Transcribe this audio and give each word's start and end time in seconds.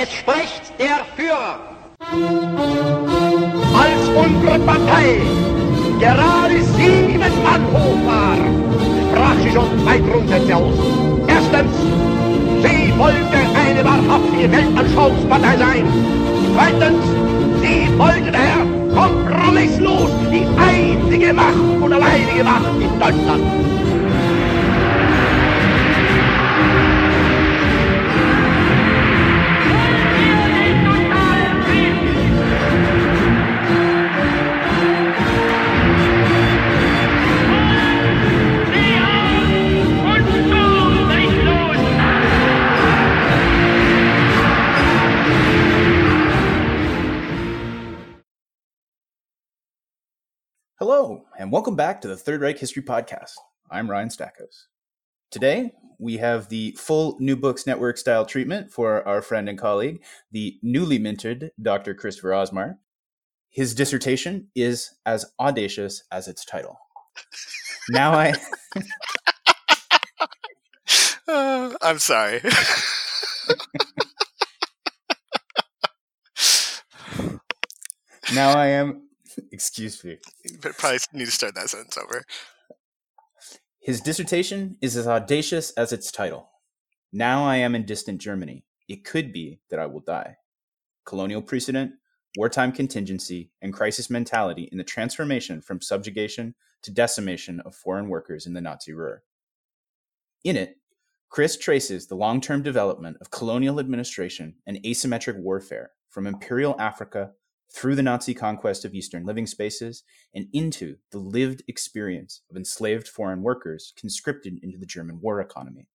Es 0.00 0.12
spricht 0.12 0.62
der 0.78 1.00
Führer. 1.16 1.58
Als 3.74 4.08
unsere 4.08 4.58
Partei 4.60 5.20
gerade 5.98 6.62
sieben 6.62 7.18
Mann 7.42 7.66
hoch 7.72 8.06
war, 8.06 8.36
sprach 9.10 9.34
sie 9.42 9.50
schon 9.50 9.66
zwei 9.82 9.98
Grundsätze 9.98 10.54
aus. 10.54 10.74
Erstens, 11.26 11.72
sie 12.62 12.96
wollte 12.96 13.38
eine 13.66 13.84
wahrhaftige 13.84 14.52
Weltanschauungspartei 14.52 15.56
sein. 15.56 15.84
Zweitens, 16.54 17.04
sie 17.60 17.98
wollte 17.98 18.30
daher 18.30 18.64
kompromisslos 18.94 20.10
die 20.30 20.46
einzige 20.60 21.32
Macht 21.32 21.56
und 21.80 21.92
alleinige 21.92 22.44
Macht 22.44 22.80
in 22.80 23.00
Deutschland. 23.00 23.42
And 51.48 51.52
welcome 51.54 51.76
back 51.76 52.02
to 52.02 52.08
the 52.08 52.14
Third 52.14 52.42
Reich 52.42 52.58
History 52.58 52.82
Podcast. 52.82 53.32
I'm 53.70 53.90
Ryan 53.90 54.10
Stackhouse. 54.10 54.66
Today, 55.30 55.72
we 55.98 56.18
have 56.18 56.50
the 56.50 56.72
full 56.72 57.16
New 57.20 57.36
Books 57.36 57.66
Network 57.66 57.96
style 57.96 58.26
treatment 58.26 58.70
for 58.70 59.02
our 59.08 59.22
friend 59.22 59.48
and 59.48 59.58
colleague, 59.58 60.04
the 60.30 60.58
newly 60.62 60.98
minted 60.98 61.52
Dr. 61.62 61.94
Christopher 61.94 62.32
Osmar. 62.32 62.76
His 63.48 63.74
dissertation 63.74 64.48
is 64.54 64.90
as 65.06 65.24
audacious 65.40 66.02
as 66.12 66.28
its 66.28 66.44
title. 66.44 66.78
Now 67.88 68.12
I. 68.12 68.34
Uh, 71.26 71.74
I'm 71.82 71.98
sorry. 71.98 72.40
now 78.32 78.58
I 78.58 78.68
am. 78.68 79.07
Excuse 79.52 80.02
me. 80.04 80.18
but 80.62 80.76
probably 80.76 80.98
need 81.12 81.26
to 81.26 81.30
start 81.30 81.54
that 81.54 81.70
sentence 81.70 81.96
over. 81.96 82.24
His 83.80 84.00
dissertation 84.00 84.76
is 84.80 84.96
as 84.96 85.06
audacious 85.06 85.70
as 85.72 85.92
its 85.92 86.10
title. 86.10 86.50
Now 87.12 87.46
I 87.46 87.56
am 87.56 87.74
in 87.74 87.86
distant 87.86 88.20
Germany. 88.20 88.64
It 88.88 89.04
could 89.04 89.32
be 89.32 89.60
that 89.70 89.78
I 89.78 89.86
will 89.86 90.00
die. 90.00 90.36
Colonial 91.06 91.40
precedent, 91.40 91.92
wartime 92.36 92.72
contingency, 92.72 93.50
and 93.62 93.72
crisis 93.72 94.10
mentality 94.10 94.68
in 94.70 94.78
the 94.78 94.84
transformation 94.84 95.62
from 95.62 95.80
subjugation 95.80 96.54
to 96.82 96.90
decimation 96.90 97.60
of 97.60 97.74
foreign 97.74 98.08
workers 98.08 98.46
in 98.46 98.52
the 98.52 98.60
Nazi 98.60 98.92
Ruhr. 98.92 99.22
In 100.44 100.56
it, 100.56 100.76
Chris 101.30 101.56
traces 101.56 102.06
the 102.06 102.14
long 102.14 102.40
term 102.40 102.62
development 102.62 103.16
of 103.20 103.30
colonial 103.30 103.80
administration 103.80 104.54
and 104.66 104.82
asymmetric 104.84 105.36
warfare 105.36 105.90
from 106.08 106.26
imperial 106.26 106.76
Africa 106.78 107.32
through 107.70 107.94
the 107.94 108.02
Nazi 108.02 108.34
conquest 108.34 108.84
of 108.84 108.94
Eastern 108.94 109.24
living 109.24 109.46
spaces 109.46 110.02
and 110.34 110.48
into 110.52 110.96
the 111.10 111.18
lived 111.18 111.62
experience 111.68 112.42
of 112.50 112.56
enslaved 112.56 113.08
foreign 113.08 113.42
workers 113.42 113.92
conscripted 113.96 114.58
into 114.62 114.78
the 114.78 114.86
German 114.86 115.20
war 115.20 115.40
economy. 115.40 115.88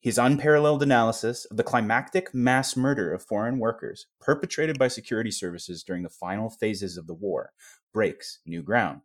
His 0.00 0.18
unparalleled 0.18 0.82
analysis 0.82 1.44
of 1.44 1.56
the 1.56 1.62
climactic 1.62 2.34
mass 2.34 2.76
murder 2.76 3.12
of 3.12 3.24
foreign 3.24 3.58
workers 3.58 4.06
perpetrated 4.20 4.76
by 4.76 4.88
security 4.88 5.30
services 5.30 5.84
during 5.84 6.02
the 6.02 6.08
final 6.08 6.50
phases 6.50 6.96
of 6.96 7.06
the 7.06 7.14
war 7.14 7.52
breaks 7.92 8.40
new 8.44 8.62
ground. 8.62 9.02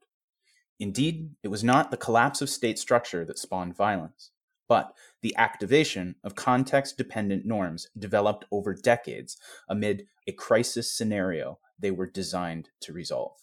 Indeed, 0.79 1.31
it 1.43 1.49
was 1.49 1.63
not 1.63 1.91
the 1.91 1.97
collapse 1.97 2.41
of 2.41 2.49
state 2.49 2.79
structure 2.79 3.25
that 3.25 3.39
spawned 3.39 3.75
violence, 3.75 4.31
but 4.67 4.93
the 5.21 5.35
activation 5.37 6.15
of 6.23 6.35
context 6.35 6.97
dependent 6.97 7.45
norms 7.45 7.87
developed 7.97 8.45
over 8.51 8.73
decades 8.73 9.37
amid 9.69 10.07
a 10.27 10.31
crisis 10.31 10.91
scenario 10.91 11.59
they 11.79 11.91
were 11.91 12.07
designed 12.07 12.69
to 12.81 12.93
resolve. 12.93 13.37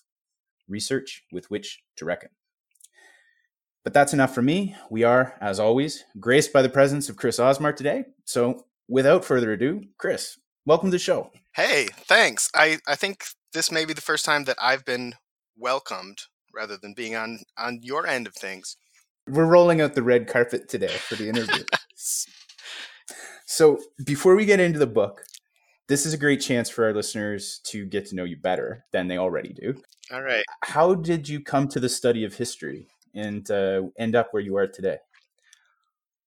Research 0.68 1.24
with 1.32 1.50
which 1.50 1.82
to 1.96 2.04
reckon. 2.04 2.30
But 3.84 3.92
that's 3.92 4.14
enough 4.14 4.34
for 4.34 4.42
me. 4.42 4.74
We 4.90 5.04
are, 5.04 5.36
as 5.40 5.60
always, 5.60 6.04
graced 6.18 6.52
by 6.52 6.62
the 6.62 6.70
presence 6.70 7.08
of 7.08 7.16
Chris 7.16 7.38
Osmar 7.38 7.76
today. 7.76 8.04
So, 8.24 8.64
without 8.88 9.24
further 9.24 9.52
ado, 9.52 9.82
Chris, 9.98 10.38
welcome 10.64 10.88
to 10.88 10.92
the 10.94 10.98
show. 10.98 11.30
Hey, 11.54 11.88
thanks. 11.94 12.50
I, 12.54 12.78
I 12.88 12.94
think 12.94 13.24
this 13.52 13.70
may 13.70 13.84
be 13.84 13.92
the 13.92 14.00
first 14.00 14.24
time 14.24 14.44
that 14.44 14.56
I've 14.60 14.86
been 14.86 15.14
welcomed 15.56 16.22
rather 16.54 16.78
than 16.78 16.94
being 16.94 17.14
on, 17.14 17.40
on 17.58 17.80
your 17.82 18.06
end 18.06 18.26
of 18.26 18.34
things. 18.34 18.76
We're 19.28 19.46
rolling 19.46 19.80
out 19.80 19.94
the 19.94 20.02
red 20.02 20.28
carpet 20.28 20.68
today 20.68 20.88
for 20.88 21.16
the 21.16 21.28
interview. 21.28 21.64
so, 23.46 23.78
before 24.04 24.36
we 24.36 24.44
get 24.44 24.60
into 24.60 24.78
the 24.78 24.86
book, 24.86 25.24
this 25.88 26.06
is 26.06 26.12
a 26.12 26.18
great 26.18 26.40
chance 26.40 26.68
for 26.68 26.84
our 26.84 26.94
listeners 26.94 27.60
to 27.64 27.84
get 27.86 28.06
to 28.06 28.14
know 28.14 28.24
you 28.24 28.36
better 28.36 28.84
than 28.92 29.08
they 29.08 29.18
already 29.18 29.52
do. 29.52 29.74
All 30.12 30.22
right. 30.22 30.44
How 30.62 30.94
did 30.94 31.28
you 31.28 31.40
come 31.40 31.68
to 31.68 31.80
the 31.80 31.88
study 31.88 32.24
of 32.24 32.34
history 32.34 32.88
and 33.14 33.50
uh, 33.50 33.82
end 33.98 34.14
up 34.14 34.28
where 34.32 34.42
you 34.42 34.56
are 34.56 34.66
today? 34.66 34.98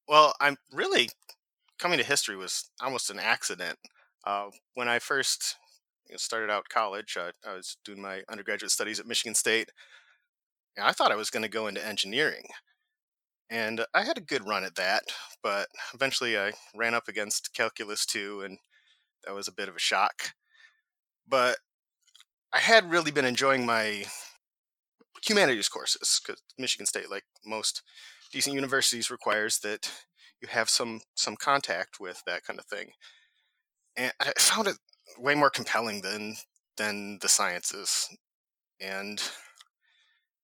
Well, 0.07 0.34
I'm 0.40 0.57
really 0.72 1.09
coming 1.80 1.97
to 2.00 2.03
history 2.03 2.36
was 2.36 2.69
almost 2.81 3.09
an 3.09 3.19
accident. 3.19 3.78
Uh, 4.25 4.50
when 4.74 4.88
I 4.88 5.00
first 5.00 5.56
you 6.07 6.13
know, 6.13 6.18
started 6.18 6.50
out 6.50 6.69
college, 6.69 7.18
uh, 7.19 7.31
I 7.47 7.53
was 7.53 7.78
doing 7.84 8.02
my 8.02 8.22
undergraduate 8.30 8.72
studies 8.72 9.00
at 9.00 9.06
Michigan 9.06 9.36
State. 9.36 9.72
And 10.75 10.86
I 10.86 10.91
thought 10.91 11.12
I 11.12 11.16
was 11.16 11.30
going 11.30 11.44
to 11.44 11.50
go 11.50 11.68
into 11.68 11.86
engineering. 11.86 12.46
And 13.50 13.85
I 13.94 14.03
had 14.03 14.18
a 14.18 14.22
good 14.22 14.46
run 14.46 14.66
at 14.66 14.75
that, 14.75 15.03
but 15.41 15.68
eventually 15.94 16.38
I 16.38 16.52
ran 16.75 16.94
up 16.94 17.08
against 17.08 17.53
Calculus 17.53 18.06
2, 18.06 18.41
and 18.41 18.58
that 19.25 19.34
was 19.34 19.47
a 19.47 19.53
bit 19.53 19.69
of 19.69 19.75
a 19.75 19.80
shock. 19.80 20.34
But 21.28 21.57
I 22.53 22.59
had 22.59 22.91
really 22.91 23.12
been 23.12 23.25
enjoying 23.25 23.66
my 23.66 24.06
humanities 25.25 25.69
courses 25.69 26.22
because 26.25 26.41
Michigan 26.57 26.86
State, 26.86 27.09
like 27.09 27.25
most 27.46 27.84
decent 28.31 28.56
universities, 28.56 29.12
requires 29.12 29.59
that 29.59 29.91
you 30.41 30.47
have 30.50 30.69
some 30.69 31.02
some 31.16 31.36
contact 31.36 32.00
with 32.00 32.22
that 32.25 32.44
kind 32.44 32.59
of 32.59 32.66
thing. 32.66 32.91
And 33.96 34.13
I 34.19 34.31
found 34.38 34.68
it 34.68 34.78
way 35.18 35.36
more 35.36 35.50
compelling 35.50 36.02
than 36.02 36.36
than 36.78 37.19
the 37.22 37.30
sciences. 37.30 38.09
And 38.80 39.22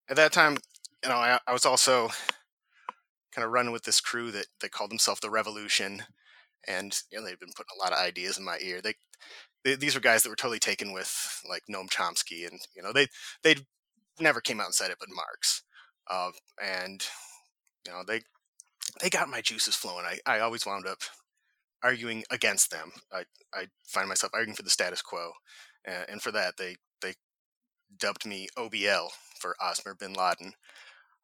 at 0.08 0.16
that 0.16 0.32
time, 0.32 0.58
you 1.02 1.08
know, 1.08 1.16
I, 1.16 1.38
I 1.46 1.52
was 1.52 1.64
also 1.64 2.10
kind 3.34 3.44
of 3.44 3.52
running 3.52 3.72
with 3.72 3.84
this 3.84 4.00
crew 4.00 4.30
that 4.32 4.46
they 4.60 4.68
called 4.68 4.90
themselves 4.90 5.20
the 5.20 5.30
Revolution, 5.30 6.02
and 6.66 6.98
you 7.10 7.18
know, 7.18 7.24
they've 7.24 7.40
been 7.40 7.52
putting 7.56 7.74
a 7.76 7.82
lot 7.82 7.92
of 7.92 7.98
ideas 7.98 8.38
in 8.38 8.44
my 8.44 8.58
ear. 8.60 8.80
They, 8.80 8.94
they 9.64 9.74
these 9.76 9.94
were 9.94 10.00
guys 10.00 10.22
that 10.22 10.28
were 10.30 10.36
totally 10.36 10.58
taken 10.58 10.92
with 10.92 11.42
like 11.48 11.62
Noam 11.70 11.90
Chomsky, 11.90 12.48
and 12.48 12.60
you 12.74 12.82
know 12.82 12.92
they 12.92 13.08
they 13.42 13.56
never 14.20 14.40
came 14.40 14.60
out 14.60 14.66
and 14.66 14.74
said 14.74 14.90
it, 14.90 14.98
but 15.00 15.08
Marx, 15.14 15.62
uh, 16.10 16.30
and 16.62 17.04
you 17.86 17.92
know 17.92 18.02
they 18.06 18.22
they 19.00 19.10
got 19.10 19.28
my 19.28 19.40
juices 19.40 19.74
flowing. 19.74 20.04
I 20.06 20.18
I 20.26 20.40
always 20.40 20.66
wound 20.66 20.86
up 20.86 20.98
arguing 21.82 22.24
against 22.30 22.70
them. 22.70 22.92
I 23.12 23.24
I 23.52 23.66
find 23.86 24.08
myself 24.08 24.32
arguing 24.34 24.56
for 24.56 24.62
the 24.62 24.70
status 24.70 25.02
quo, 25.02 25.32
and, 25.84 26.06
and 26.08 26.22
for 26.22 26.32
that 26.32 26.54
they 26.56 26.76
they 27.02 27.14
dubbed 27.98 28.26
me 28.26 28.48
OBL 28.56 29.08
for 29.38 29.56
Osmar 29.62 29.98
bin 29.98 30.14
Laden. 30.14 30.52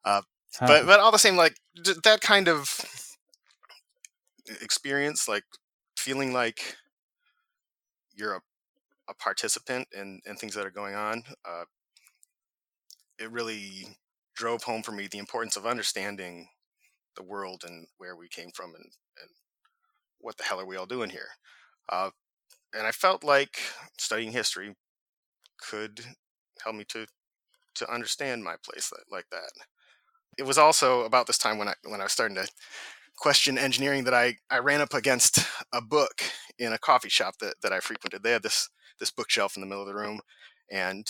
Uh, 0.03 0.21
But 0.65 0.85
but 0.85 0.99
all 0.99 1.11
the 1.11 1.19
same, 1.19 1.35
like 1.35 1.55
d- 1.81 1.93
that 2.03 2.21
kind 2.21 2.47
of 2.47 2.79
experience, 4.61 5.27
like 5.27 5.43
feeling 5.97 6.33
like 6.33 6.75
you're 8.13 8.35
a, 8.35 8.41
a 9.09 9.13
participant 9.15 9.87
in, 9.93 10.21
in 10.25 10.35
things 10.35 10.53
that 10.55 10.65
are 10.65 10.71
going 10.71 10.95
on, 10.95 11.23
uh, 11.47 11.65
it 13.19 13.31
really 13.31 13.87
drove 14.35 14.63
home 14.63 14.83
for 14.83 14.91
me 14.91 15.07
the 15.07 15.17
importance 15.19 15.55
of 15.55 15.65
understanding 15.65 16.49
the 17.15 17.23
world 17.23 17.63
and 17.67 17.87
where 17.97 18.15
we 18.15 18.27
came 18.27 18.49
from 18.55 18.73
and, 18.75 18.85
and 19.21 19.29
what 20.19 20.37
the 20.37 20.43
hell 20.43 20.59
are 20.59 20.65
we 20.65 20.77
all 20.77 20.85
doing 20.85 21.09
here. 21.09 21.29
Uh, 21.89 22.11
and 22.73 22.87
I 22.87 22.91
felt 22.91 23.23
like 23.23 23.59
studying 23.99 24.31
history 24.31 24.75
could 25.59 26.01
help 26.63 26.75
me 26.75 26.85
to 26.89 27.07
to 27.75 27.91
understand 27.91 28.43
my 28.43 28.55
place 28.63 28.91
like 29.09 29.25
that. 29.31 29.51
It 30.37 30.43
was 30.43 30.57
also 30.57 31.01
about 31.03 31.27
this 31.27 31.37
time 31.37 31.57
when 31.57 31.67
I 31.67 31.73
when 31.83 32.01
I 32.01 32.03
was 32.05 32.13
starting 32.13 32.35
to 32.35 32.47
question 33.17 33.57
engineering 33.57 34.03
that 34.05 34.13
I, 34.13 34.37
I 34.49 34.59
ran 34.59 34.81
up 34.81 34.93
against 34.93 35.45
a 35.73 35.81
book 35.81 36.23
in 36.57 36.73
a 36.73 36.79
coffee 36.79 37.09
shop 37.09 37.35
that, 37.39 37.55
that 37.61 37.73
I 37.73 37.79
frequented. 37.79 38.23
They 38.23 38.31
had 38.31 38.43
this 38.43 38.69
this 38.99 39.11
bookshelf 39.11 39.55
in 39.55 39.61
the 39.61 39.67
middle 39.67 39.83
of 39.83 39.87
the 39.87 39.95
room 39.95 40.21
and 40.71 41.07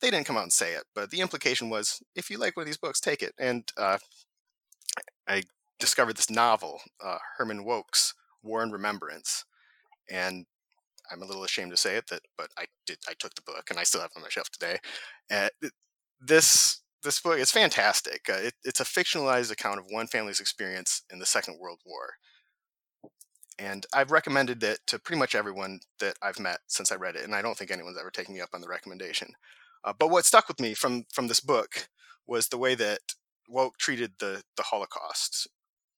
they 0.00 0.10
didn't 0.10 0.26
come 0.26 0.36
out 0.36 0.44
and 0.44 0.52
say 0.52 0.74
it, 0.74 0.84
but 0.94 1.10
the 1.10 1.20
implication 1.20 1.70
was 1.70 2.02
if 2.14 2.30
you 2.30 2.38
like 2.38 2.56
one 2.56 2.62
of 2.62 2.66
these 2.66 2.76
books, 2.76 3.00
take 3.00 3.22
it. 3.22 3.34
And 3.38 3.68
uh, 3.76 3.98
I 5.26 5.42
discovered 5.80 6.16
this 6.16 6.30
novel, 6.30 6.80
uh, 7.04 7.18
Herman 7.36 7.64
Wouk's 7.64 8.14
War 8.42 8.62
and 8.62 8.72
Remembrance. 8.72 9.44
and 10.10 10.46
I'm 11.10 11.22
a 11.22 11.26
little 11.26 11.44
ashamed 11.44 11.70
to 11.70 11.76
say 11.76 11.96
it 11.96 12.08
that, 12.08 12.22
but 12.36 12.48
I 12.58 12.66
did. 12.86 12.98
I 13.08 13.14
took 13.18 13.34
the 13.34 13.42
book, 13.42 13.68
and 13.70 13.78
I 13.78 13.84
still 13.84 14.00
have 14.00 14.10
it 14.14 14.16
on 14.16 14.22
my 14.22 14.28
shelf 14.28 14.50
today. 14.50 14.78
Uh, 15.30 15.48
this 16.20 16.80
this 17.02 17.20
book 17.20 17.38
is 17.38 17.50
fantastic. 17.50 18.28
Uh, 18.28 18.34
it, 18.34 18.54
it's 18.64 18.80
a 18.80 18.84
fictionalized 18.84 19.52
account 19.52 19.78
of 19.78 19.86
one 19.88 20.06
family's 20.06 20.40
experience 20.40 21.02
in 21.10 21.18
the 21.18 21.26
Second 21.26 21.58
World 21.60 21.80
War, 21.86 22.14
and 23.58 23.86
I've 23.92 24.10
recommended 24.12 24.62
it 24.62 24.80
to 24.86 24.98
pretty 24.98 25.18
much 25.18 25.34
everyone 25.34 25.80
that 26.00 26.16
I've 26.22 26.38
met 26.38 26.60
since 26.66 26.92
I 26.92 26.96
read 26.96 27.16
it, 27.16 27.24
and 27.24 27.34
I 27.34 27.42
don't 27.42 27.56
think 27.56 27.70
anyone's 27.70 27.98
ever 27.98 28.10
taken 28.10 28.34
me 28.34 28.40
up 28.40 28.50
on 28.54 28.60
the 28.60 28.68
recommendation. 28.68 29.32
Uh, 29.84 29.92
but 29.98 30.10
what 30.10 30.24
stuck 30.24 30.48
with 30.48 30.60
me 30.60 30.74
from 30.74 31.04
from 31.12 31.28
this 31.28 31.40
book 31.40 31.88
was 32.26 32.48
the 32.48 32.58
way 32.58 32.74
that 32.74 33.00
Wouk 33.48 33.76
treated 33.78 34.12
the 34.18 34.42
the 34.56 34.64
Holocaust, 34.64 35.48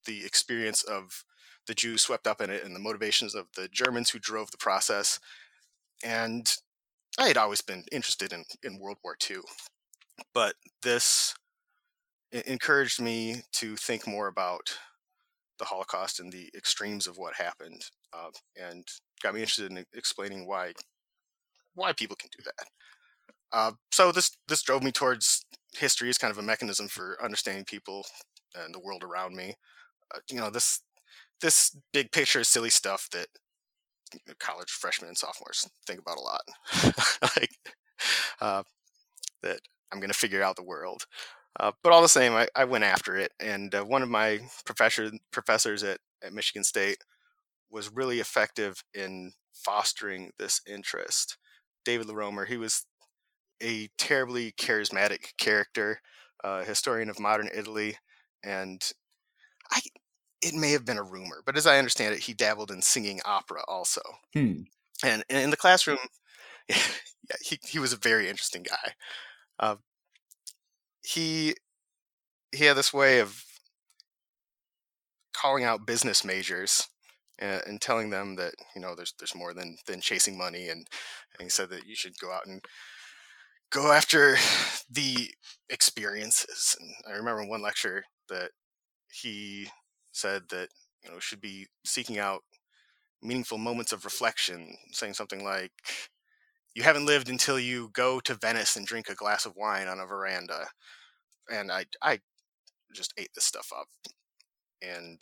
the 0.06 0.24
experience 0.24 0.82
of 0.82 1.24
the 1.66 1.74
Jews 1.74 2.02
swept 2.02 2.26
up 2.26 2.40
in 2.40 2.50
it, 2.50 2.64
and 2.64 2.74
the 2.74 2.80
motivations 2.80 3.34
of 3.34 3.46
the 3.56 3.68
Germans 3.68 4.10
who 4.10 4.18
drove 4.18 4.50
the 4.50 4.58
process. 4.58 5.18
And 6.02 6.50
I 7.18 7.28
had 7.28 7.36
always 7.36 7.60
been 7.60 7.84
interested 7.92 8.32
in 8.32 8.44
in 8.62 8.78
World 8.78 8.98
War 9.04 9.16
II, 9.28 9.38
but 10.34 10.54
this 10.82 11.34
encouraged 12.32 13.00
me 13.00 13.36
to 13.52 13.76
think 13.76 14.06
more 14.06 14.28
about 14.28 14.78
the 15.58 15.64
Holocaust 15.64 16.20
and 16.20 16.32
the 16.32 16.48
extremes 16.56 17.06
of 17.06 17.18
what 17.18 17.34
happened, 17.34 17.84
uh, 18.12 18.30
and 18.60 18.86
got 19.22 19.34
me 19.34 19.40
interested 19.40 19.70
in 19.70 19.84
explaining 19.94 20.46
why 20.46 20.72
why 21.74 21.92
people 21.92 22.16
can 22.16 22.30
do 22.36 22.42
that. 22.44 22.66
Uh, 23.52 23.72
so 23.90 24.12
this 24.12 24.36
this 24.48 24.62
drove 24.62 24.82
me 24.82 24.92
towards 24.92 25.44
history 25.76 26.08
as 26.08 26.18
kind 26.18 26.30
of 26.30 26.38
a 26.38 26.42
mechanism 26.42 26.88
for 26.88 27.16
understanding 27.22 27.64
people 27.64 28.04
and 28.54 28.74
the 28.74 28.80
world 28.80 29.02
around 29.04 29.34
me. 29.34 29.54
Uh, 30.14 30.18
you 30.30 30.36
know 30.36 30.50
this 30.50 30.80
this 31.40 31.76
big 31.92 32.10
picture 32.12 32.44
silly 32.44 32.70
stuff 32.70 33.08
that 33.12 33.26
college 34.38 34.70
freshmen 34.70 35.08
and 35.08 35.16
sophomores 35.18 35.68
think 35.86 36.00
about 36.00 36.18
a 36.18 36.20
lot, 36.20 36.42
like 37.36 37.50
uh, 38.40 38.62
that 39.42 39.60
I'm 39.92 40.00
going 40.00 40.10
to 40.10 40.18
figure 40.18 40.42
out 40.42 40.56
the 40.56 40.62
world. 40.62 41.06
Uh, 41.58 41.72
but 41.82 41.92
all 41.92 42.02
the 42.02 42.08
same, 42.08 42.32
I, 42.32 42.48
I 42.54 42.64
went 42.64 42.84
after 42.84 43.16
it, 43.16 43.32
and 43.40 43.74
uh, 43.74 43.82
one 43.82 44.02
of 44.02 44.08
my 44.08 44.40
professor 44.64 45.10
professors 45.32 45.82
at, 45.82 45.98
at 46.22 46.32
Michigan 46.32 46.62
State 46.62 46.98
was 47.70 47.92
really 47.92 48.20
effective 48.20 48.84
in 48.94 49.32
fostering 49.52 50.30
this 50.38 50.60
interest. 50.66 51.36
David 51.84 52.06
LoRomer, 52.06 52.46
he 52.46 52.56
was 52.56 52.86
a 53.62 53.88
terribly 53.98 54.52
charismatic 54.52 55.36
character, 55.38 56.00
uh, 56.44 56.62
historian 56.64 57.10
of 57.10 57.18
modern 57.18 57.48
Italy, 57.54 57.96
and 58.44 58.92
I 59.70 59.80
it 60.42 60.54
may 60.54 60.72
have 60.72 60.86
been 60.86 60.98
a 60.98 61.02
rumor, 61.02 61.42
but 61.44 61.56
as 61.56 61.66
I 61.66 61.78
understand 61.78 62.14
it, 62.14 62.20
he 62.20 62.32
dabbled 62.32 62.70
in 62.70 62.80
singing 62.80 63.20
opera 63.24 63.60
also. 63.68 64.00
Hmm. 64.32 64.62
And, 65.04 65.22
and 65.28 65.38
in 65.38 65.50
the 65.50 65.56
classroom, 65.56 65.98
yeah, 66.68 66.76
he 67.42 67.58
he 67.62 67.78
was 67.78 67.92
a 67.92 67.98
very 67.98 68.28
interesting 68.28 68.62
guy. 68.62 68.94
Uh, 69.60 69.76
he 71.04 71.54
he 72.52 72.64
had 72.64 72.76
this 72.76 72.92
way 72.92 73.20
of 73.20 73.44
calling 75.32 75.64
out 75.64 75.86
business 75.86 76.24
majors 76.24 76.88
and, 77.38 77.62
and, 77.66 77.80
telling 77.80 78.10
them 78.10 78.36
that 78.36 78.54
you 78.74 78.80
know 78.80 78.94
there's 78.94 79.14
there's 79.18 79.34
more 79.34 79.54
than 79.54 79.76
than 79.86 80.00
chasing 80.00 80.36
money 80.36 80.68
and, 80.68 80.86
and 81.38 81.42
he 81.42 81.48
said 81.48 81.70
that 81.70 81.86
you 81.86 81.94
should 81.94 82.18
go 82.18 82.32
out 82.32 82.46
and 82.46 82.64
go 83.70 83.92
after 83.92 84.36
the 84.90 85.30
experiences 85.68 86.76
and 86.80 86.90
i 87.08 87.16
remember 87.16 87.44
one 87.44 87.62
lecture 87.62 88.02
that 88.28 88.50
he 89.12 89.68
said 90.12 90.42
that 90.50 90.68
you 91.04 91.10
know 91.10 91.18
should 91.18 91.40
be 91.40 91.66
seeking 91.84 92.18
out 92.18 92.42
meaningful 93.22 93.58
moments 93.58 93.92
of 93.92 94.04
reflection 94.04 94.74
saying 94.92 95.14
something 95.14 95.44
like 95.44 95.72
you 96.74 96.82
haven't 96.82 97.06
lived 97.06 97.28
until 97.28 97.58
you 97.58 97.90
go 97.92 98.20
to 98.20 98.34
venice 98.34 98.76
and 98.76 98.86
drink 98.86 99.08
a 99.08 99.14
glass 99.14 99.46
of 99.46 99.56
wine 99.56 99.88
on 99.88 100.00
a 100.00 100.06
veranda 100.06 100.68
and 101.50 101.70
i 101.70 101.84
i 102.02 102.18
just 102.94 103.12
ate 103.18 103.30
this 103.34 103.44
stuff 103.44 103.72
up 103.76 103.88
and 104.82 105.20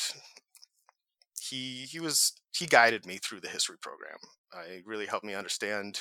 he 1.41 1.87
he 1.91 2.01
was 2.01 2.35
he 2.53 2.67
guided 2.67 3.07
me 3.07 3.19
through 3.19 3.41
the 3.41 3.49
history 3.49 3.77
program 3.81 4.19
i 4.53 4.81
really 4.85 5.07
helped 5.07 5.25
me 5.25 5.35
understand 5.35 6.01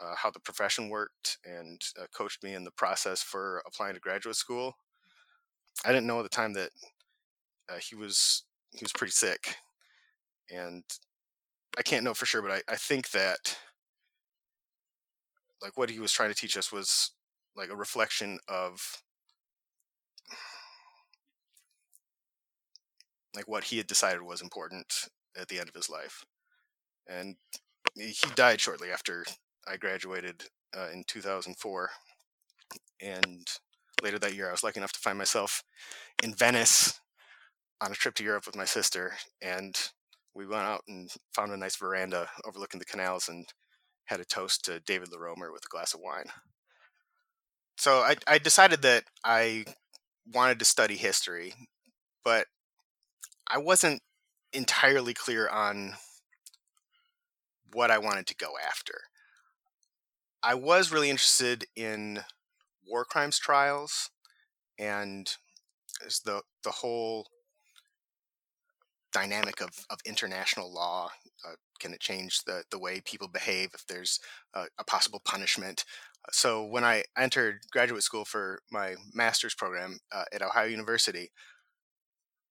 uh, 0.00 0.14
how 0.16 0.30
the 0.30 0.40
profession 0.40 0.88
worked 0.88 1.38
and 1.44 1.80
uh, 2.00 2.06
coached 2.14 2.42
me 2.42 2.54
in 2.54 2.64
the 2.64 2.70
process 2.70 3.22
for 3.22 3.62
applying 3.66 3.94
to 3.94 4.00
graduate 4.00 4.36
school. 4.36 4.74
I 5.84 5.88
didn't 5.88 6.06
know 6.06 6.18
at 6.18 6.22
the 6.22 6.28
time 6.28 6.52
that 6.54 6.70
uh, 7.68 7.78
he 7.78 7.94
was 7.94 8.44
he 8.72 8.84
was 8.84 8.92
pretty 8.92 9.12
sick, 9.12 9.56
and 10.50 10.84
I 11.78 11.82
can't 11.82 12.04
know 12.04 12.14
for 12.14 12.26
sure, 12.26 12.42
but 12.42 12.50
I, 12.50 12.72
I 12.72 12.76
think 12.76 13.10
that 13.10 13.56
like 15.62 15.76
what 15.76 15.90
he 15.90 15.98
was 15.98 16.12
trying 16.12 16.30
to 16.30 16.34
teach 16.34 16.56
us 16.56 16.72
was 16.72 17.12
like 17.56 17.70
a 17.70 17.76
reflection 17.76 18.38
of 18.48 19.02
like 23.34 23.46
what 23.46 23.64
he 23.64 23.76
had 23.76 23.86
decided 23.86 24.22
was 24.22 24.42
important 24.42 25.08
at 25.38 25.48
the 25.48 25.58
end 25.58 25.68
of 25.68 25.74
his 25.74 25.88
life. 25.88 26.24
And 27.08 27.36
he 27.94 28.14
died 28.34 28.60
shortly 28.60 28.90
after 28.90 29.24
I 29.66 29.76
graduated 29.76 30.44
uh, 30.76 30.88
in 30.92 31.04
2004, 31.06 31.90
and 33.02 33.46
later 34.02 34.18
that 34.18 34.34
year, 34.34 34.48
I 34.48 34.52
was 34.52 34.62
lucky 34.62 34.78
enough 34.78 34.92
to 34.92 35.00
find 35.00 35.18
myself 35.18 35.62
in 36.22 36.34
Venice 36.34 37.00
on 37.80 37.90
a 37.90 37.94
trip 37.94 38.14
to 38.16 38.24
Europe 38.24 38.46
with 38.46 38.56
my 38.56 38.64
sister, 38.64 39.14
and 39.42 39.76
we 40.34 40.46
went 40.46 40.62
out 40.62 40.82
and 40.86 41.10
found 41.34 41.52
a 41.52 41.56
nice 41.56 41.76
veranda 41.76 42.28
overlooking 42.46 42.78
the 42.78 42.84
canals 42.84 43.28
and 43.28 43.46
had 44.10 44.20
a 44.20 44.24
toast 44.24 44.64
to 44.64 44.80
David 44.80 45.08
LoRomer 45.10 45.52
with 45.52 45.64
a 45.64 45.68
glass 45.68 45.94
of 45.94 46.00
wine. 46.00 46.26
So 47.78 48.00
I, 48.00 48.16
I 48.26 48.38
decided 48.38 48.82
that 48.82 49.04
I 49.24 49.64
wanted 50.26 50.58
to 50.58 50.64
study 50.64 50.96
history, 50.96 51.54
but 52.24 52.46
I 53.48 53.58
wasn't 53.58 54.02
entirely 54.52 55.14
clear 55.14 55.48
on 55.48 55.94
what 57.72 57.92
I 57.92 57.98
wanted 57.98 58.26
to 58.26 58.34
go 58.34 58.54
after. 58.66 58.94
I 60.42 60.54
was 60.54 60.90
really 60.90 61.08
interested 61.08 61.64
in 61.76 62.20
war 62.86 63.04
crimes 63.04 63.38
trials 63.38 64.10
and 64.78 65.32
the 66.24 66.42
the 66.64 66.70
whole 66.70 67.28
dynamic 69.12 69.60
of, 69.60 69.70
of 69.88 69.98
international 70.04 70.72
law. 70.72 71.10
Uh, 71.46 71.54
can 71.78 71.92
it 71.92 72.00
change 72.00 72.44
the, 72.44 72.64
the 72.70 72.78
way 72.78 73.00
people 73.00 73.28
behave 73.28 73.70
if 73.74 73.86
there's 73.86 74.20
a, 74.54 74.84
possible 74.84 75.20
punishment? 75.24 75.84
So 76.32 76.64
when 76.64 76.84
I 76.84 77.04
entered 77.16 77.60
graduate 77.72 78.02
school 78.02 78.24
for 78.24 78.60
my 78.70 78.96
master's 79.14 79.54
program 79.54 79.98
uh, 80.12 80.24
at 80.32 80.42
Ohio 80.42 80.66
University, 80.66 81.30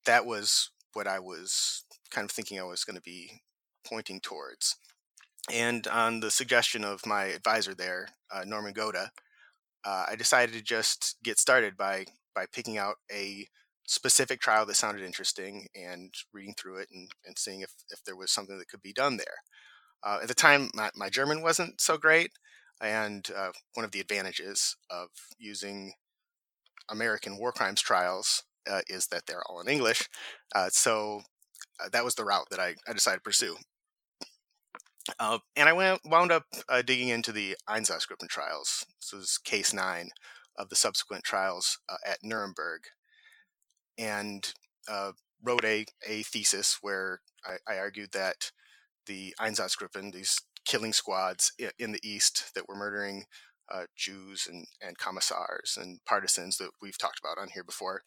that 0.06 0.26
was 0.26 0.72
what 0.94 1.08
I 1.08 1.20
was 1.20 1.84
kind 2.10 2.26
of 2.26 2.32
thinking 2.32 2.60
I 2.60 2.64
was 2.64 2.84
going 2.84 2.96
to 2.96 3.02
be 3.02 3.42
pointing 3.86 4.20
towards. 4.20 4.76
And 5.52 5.88
on 5.88 6.20
the 6.20 6.32
suggestion 6.32 6.84
of 6.84 7.06
my 7.06 7.26
advisor 7.26 7.74
there, 7.74 8.10
uh, 8.32 8.44
Norman 8.46 8.74
Goda, 8.74 9.12
uh, 9.86 10.06
I 10.10 10.16
decided 10.16 10.54
to 10.54 10.62
just 10.62 11.18
get 11.24 11.40
started 11.40 11.78
by 11.78 12.06
by 12.36 12.46
picking 12.52 12.78
out 12.78 12.96
a 13.12 13.48
specific 13.90 14.40
trial 14.40 14.68
that 14.68 14.76
sounded 14.76 15.04
interesting 15.04 15.66
and 15.74 16.14
reading 16.32 16.54
through 16.56 16.78
it 16.78 16.88
and, 16.94 17.10
and 17.26 17.40
seeing 17.40 17.62
if, 17.62 17.72
if 17.90 18.04
there 18.06 18.16
was 18.16 18.32
something 18.32 18.60
that 18.60 18.68
could 18.68 18.84
be 18.84 18.94
done 18.94 19.18
there. 19.18 19.42
Uh, 20.04 20.20
at 20.22 20.28
the 20.28 20.36
time, 20.36 20.70
my, 20.76 20.92
my 20.96 21.10
German 21.10 21.42
wasn't 21.42 21.82
so 21.82 21.98
great, 21.98 22.30
and 22.80 23.30
uh, 23.36 23.50
one 23.74 23.84
of 23.84 23.92
the 23.92 24.00
advantages 24.00 24.78
of 24.92 25.08
using 25.40 25.94
American 26.90 27.38
war 27.40 27.52
crimes 27.52 27.82
trials 27.82 28.44
uh, 28.70 28.82
is 28.88 29.08
that 29.08 29.24
they're 29.26 29.44
all 29.50 29.60
in 29.60 29.68
English. 29.68 30.08
Uh, 30.56 30.70
so 30.70 31.22
uh, 31.84 31.90
that 31.92 32.06
was 32.06 32.14
the 32.14 32.24
route 32.24 32.48
that 32.52 32.60
I, 32.60 32.76
I 32.88 32.94
decided 32.94 33.18
to 33.18 33.24
pursue. 33.24 33.58
Uh, 35.20 35.40
and 35.56 35.68
I 35.68 35.74
went, 35.74 36.02
wound 36.06 36.32
up 36.32 36.44
digging 36.86 37.10
into 37.10 37.32
the 37.32 37.58
Einsatzgruppen 37.68 38.30
trials. 38.30 38.86
This 39.02 39.12
was 39.12 39.40
case 39.44 39.74
nine 39.74 40.10
of 40.56 40.70
the 40.70 40.76
subsequent 40.76 41.24
trials 41.24 41.80
at 42.06 42.20
Nuremberg, 42.22 42.82
and 44.00 44.54
uh, 44.90 45.12
wrote 45.44 45.66
a, 45.66 45.86
a 46.08 46.24
thesis 46.24 46.80
where 46.82 47.20
I, 47.46 47.74
I, 47.74 47.78
argued 47.78 48.12
that 48.14 48.52
the 49.06 49.36
Einsatzgruppen, 49.40 50.14
these 50.14 50.40
killing 50.66 50.94
squads 50.94 51.52
in 51.78 51.92
the 51.92 52.00
East 52.04 52.56
that 52.56 52.68
were 52.68 52.76
murdering 52.76 53.26
uh, 53.72 53.84
Jews 53.96 54.48
and, 54.50 54.66
and 54.82 54.98
commissars 54.98 55.78
and 55.80 56.00
partisans 56.06 56.58
that 56.58 56.72
we've 56.82 56.98
talked 56.98 57.20
about 57.20 57.40
on 57.40 57.50
here 57.50 57.64
before, 57.64 58.02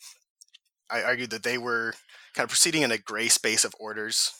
I 0.91 1.03
argued 1.03 1.31
that 1.31 1.43
they 1.43 1.59
were 1.59 1.95
kind 2.35 2.45
of 2.45 2.51
proceeding 2.51 2.83
in 2.83 2.91
a 2.91 2.99
gray 2.99 3.29
space 3.29 3.65
of 3.65 3.75
orders 3.79 4.33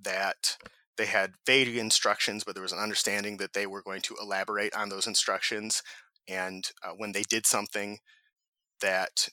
that 0.00 0.56
they 0.96 1.06
had 1.06 1.34
vague 1.46 1.76
instructions, 1.76 2.44
but 2.44 2.54
there 2.54 2.62
was 2.62 2.72
an 2.72 2.78
understanding 2.78 3.38
that 3.38 3.54
they 3.54 3.66
were 3.66 3.82
going 3.82 4.02
to 4.02 4.16
elaborate 4.20 4.74
on 4.74 4.88
those 4.88 5.06
instructions. 5.06 5.82
And 6.28 6.70
uh, 6.82 6.92
when 6.96 7.12
they 7.12 7.22
did 7.22 7.46
something 7.46 7.98
that 8.80 9.28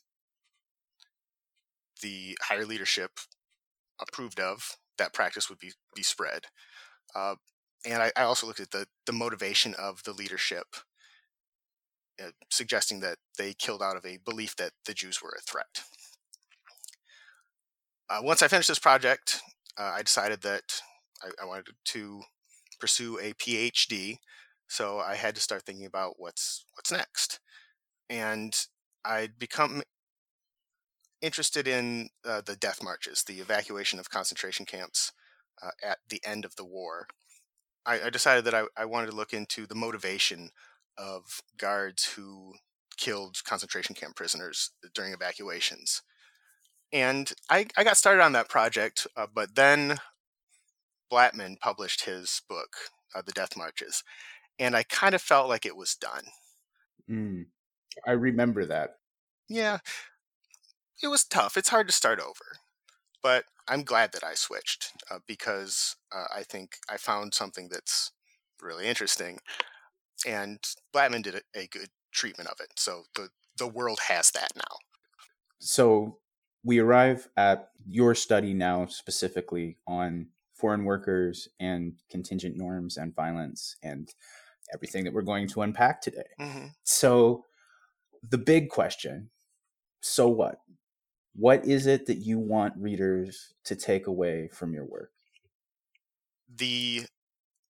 the 2.01 2.37
higher 2.41 2.65
leadership 2.65 3.11
approved 3.99 4.39
of, 4.39 4.77
that 4.97 5.13
practice 5.13 5.49
would 5.49 5.59
be 5.59 5.71
be 5.95 6.03
spread. 6.03 6.45
Uh, 7.15 7.35
and 7.85 8.03
I, 8.03 8.11
I, 8.15 8.23
also 8.23 8.45
looked 8.45 8.59
at 8.59 8.71
the 8.71 8.85
the 9.05 9.13
motivation 9.13 9.73
of 9.75 10.03
the 10.03 10.13
leadership, 10.13 10.67
uh, 12.23 12.31
suggesting 12.49 12.99
that 12.99 13.17
they 13.37 13.53
killed 13.53 13.81
out 13.81 13.97
of 13.97 14.05
a 14.05 14.19
belief 14.23 14.55
that 14.57 14.73
the 14.85 14.93
Jews 14.93 15.21
were 15.21 15.35
a 15.37 15.41
threat. 15.41 15.83
Uh, 18.09 18.19
once 18.21 18.41
I 18.41 18.47
finished 18.47 18.67
this 18.67 18.79
project, 18.79 19.41
uh, 19.77 19.93
I 19.95 20.01
decided 20.01 20.41
that 20.41 20.81
I, 21.23 21.29
I 21.41 21.45
wanted 21.45 21.67
to 21.85 22.21
pursue 22.79 23.17
a 23.19 23.33
PhD, 23.33 24.17
so 24.67 24.99
I 24.99 25.15
had 25.15 25.35
to 25.35 25.41
start 25.41 25.63
thinking 25.63 25.85
about 25.85 26.15
what's 26.17 26.65
what's 26.75 26.91
next. 26.91 27.39
And 28.09 28.55
I'd 29.05 29.37
become 29.39 29.83
interested 31.21 31.67
in 31.67 32.09
uh, 32.25 32.41
the 32.45 32.55
death 32.55 32.83
marches, 32.83 33.23
the 33.23 33.39
evacuation 33.39 33.99
of 33.99 34.09
concentration 34.09 34.65
camps 34.65 35.11
uh, 35.61 35.71
at 35.83 35.99
the 36.07 36.21
end 36.25 36.45
of 36.45 36.55
the 36.55 36.65
war. 36.65 37.07
I, 37.85 38.03
I 38.03 38.09
decided 38.09 38.45
that 38.45 38.55
I, 38.55 38.63
I, 38.77 38.85
wanted 38.85 39.09
to 39.09 39.15
look 39.15 39.33
into 39.33 39.65
the 39.65 39.75
motivation 39.75 40.49
of 40.97 41.41
guards 41.57 42.05
who 42.05 42.53
killed 42.97 43.37
concentration 43.45 43.95
camp 43.95 44.15
prisoners 44.15 44.71
during 44.93 45.13
evacuations. 45.13 46.01
And 46.91 47.31
I, 47.49 47.67
I 47.77 47.83
got 47.83 47.97
started 47.97 48.21
on 48.21 48.33
that 48.33 48.49
project, 48.49 49.07
uh, 49.15 49.27
but 49.33 49.55
then 49.55 49.97
Blatman 51.11 51.59
published 51.59 52.05
his 52.05 52.41
book, 52.49 52.75
uh, 53.15 53.21
The 53.25 53.31
Death 53.31 53.55
Marches, 53.55 54.03
and 54.57 54.75
I 54.75 54.83
kind 54.83 55.15
of 55.15 55.21
felt 55.21 55.49
like 55.49 55.65
it 55.65 55.77
was 55.77 55.95
done. 55.95 56.23
Mm, 57.09 57.45
I 58.05 58.11
remember 58.11 58.65
that. 58.65 58.97
Yeah, 59.47 59.79
it 61.01 61.07
was 61.07 61.23
tough. 61.23 61.57
It's 61.57 61.69
hard 61.69 61.87
to 61.87 61.93
start 61.93 62.19
over, 62.19 62.57
but 63.21 63.45
I'm 63.67 63.83
glad 63.83 64.11
that 64.13 64.23
I 64.23 64.33
switched 64.33 64.91
uh, 65.09 65.19
because 65.27 65.95
uh, 66.13 66.25
I 66.35 66.43
think 66.43 66.77
I 66.89 66.97
found 66.97 67.33
something 67.33 67.69
that's 67.71 68.11
really 68.61 68.87
interesting, 68.87 69.39
and 70.27 70.59
Blatman 70.93 71.23
did 71.23 71.35
a, 71.35 71.41
a 71.55 71.67
good 71.67 71.89
treatment 72.11 72.49
of 72.49 72.59
it. 72.59 72.71
So 72.77 73.03
the 73.15 73.29
the 73.57 73.67
world 73.67 73.99
has 74.07 74.31
that 74.31 74.51
now. 74.55 74.77
So 75.59 76.19
we 76.63 76.79
arrive 76.79 77.27
at 77.37 77.69
your 77.85 78.15
study 78.15 78.53
now 78.53 78.85
specifically 78.85 79.77
on 79.87 80.27
foreign 80.53 80.83
workers 80.83 81.47
and 81.59 81.93
contingent 82.09 82.57
norms 82.57 82.97
and 82.97 83.15
violence 83.15 83.77
and 83.81 84.13
everything 84.73 85.05
that 85.05 85.13
we're 85.13 85.21
going 85.21 85.47
to 85.47 85.61
unpack 85.61 86.01
today. 86.01 86.27
Mm-hmm. 86.39 86.67
So, 86.83 87.45
the 88.29 88.37
big 88.37 88.69
question 88.69 89.29
so 90.01 90.27
what? 90.27 90.59
What 91.33 91.65
is 91.65 91.87
it 91.87 92.05
that 92.05 92.17
you 92.17 92.37
want 92.37 92.77
readers 92.77 93.53
to 93.63 93.75
take 93.75 94.05
away 94.07 94.47
from 94.47 94.73
your 94.73 94.85
work? 94.85 95.11
The 96.49 97.05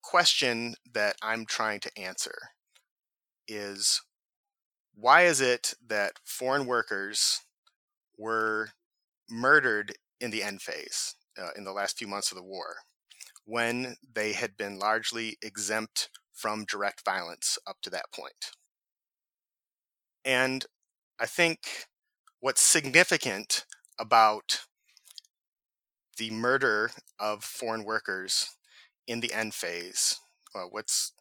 question 0.03 0.77
that 0.93 1.17
I'm 1.23 1.47
trying 1.47 1.81
to 1.81 1.99
answer 1.99 2.37
is 3.49 4.03
why 4.95 5.23
is 5.23 5.41
it 5.41 5.75
that 5.87 6.21
foreign 6.25 6.67
workers 6.67 7.43
were 8.19 8.71
murdered 9.31 9.95
in 10.21 10.31
the 10.31 10.43
end 10.43 10.63
phase? 10.63 11.17
uh, 11.39 11.51
in 11.57 11.65
the 11.65 11.73
last 11.73 11.99
few 11.99 12.09
months 12.09 12.33
of 12.33 12.37
the 12.37 12.45
war 12.45 12.77
when 13.45 13.97
they 14.15 14.33
had 14.35 14.57
been 14.57 14.79
largely 14.79 15.37
exempt 15.43 16.11
from 16.33 16.65
direct 16.67 17.05
violence 17.05 17.59
up 17.67 17.81
to 17.83 17.91
that 17.91 18.07
point. 18.13 18.53
And 20.25 20.65
I 21.19 21.27
think 21.27 21.87
what's 22.45 22.61
significant 22.61 23.65
about 23.99 24.61
the 26.19 26.31
murder 26.31 26.91
of 27.19 27.43
foreign 27.43 27.85
workers 27.85 28.51
in 29.07 29.21
the 29.21 29.33
end 29.33 29.55
phase, 29.55 30.21
well, 30.55 30.69
what's 30.71 31.13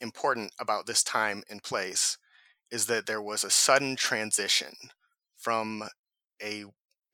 important 0.00 0.50
about 0.58 0.86
this 0.86 1.04
time 1.04 1.44
and 1.48 1.62
place 1.62 2.18
is 2.72 2.86
that 2.86 3.06
there 3.06 3.22
was 3.22 3.44
a 3.44 3.50
sudden 3.50 3.94
transition 3.94 4.74
from 5.36 5.84
a 6.42 6.64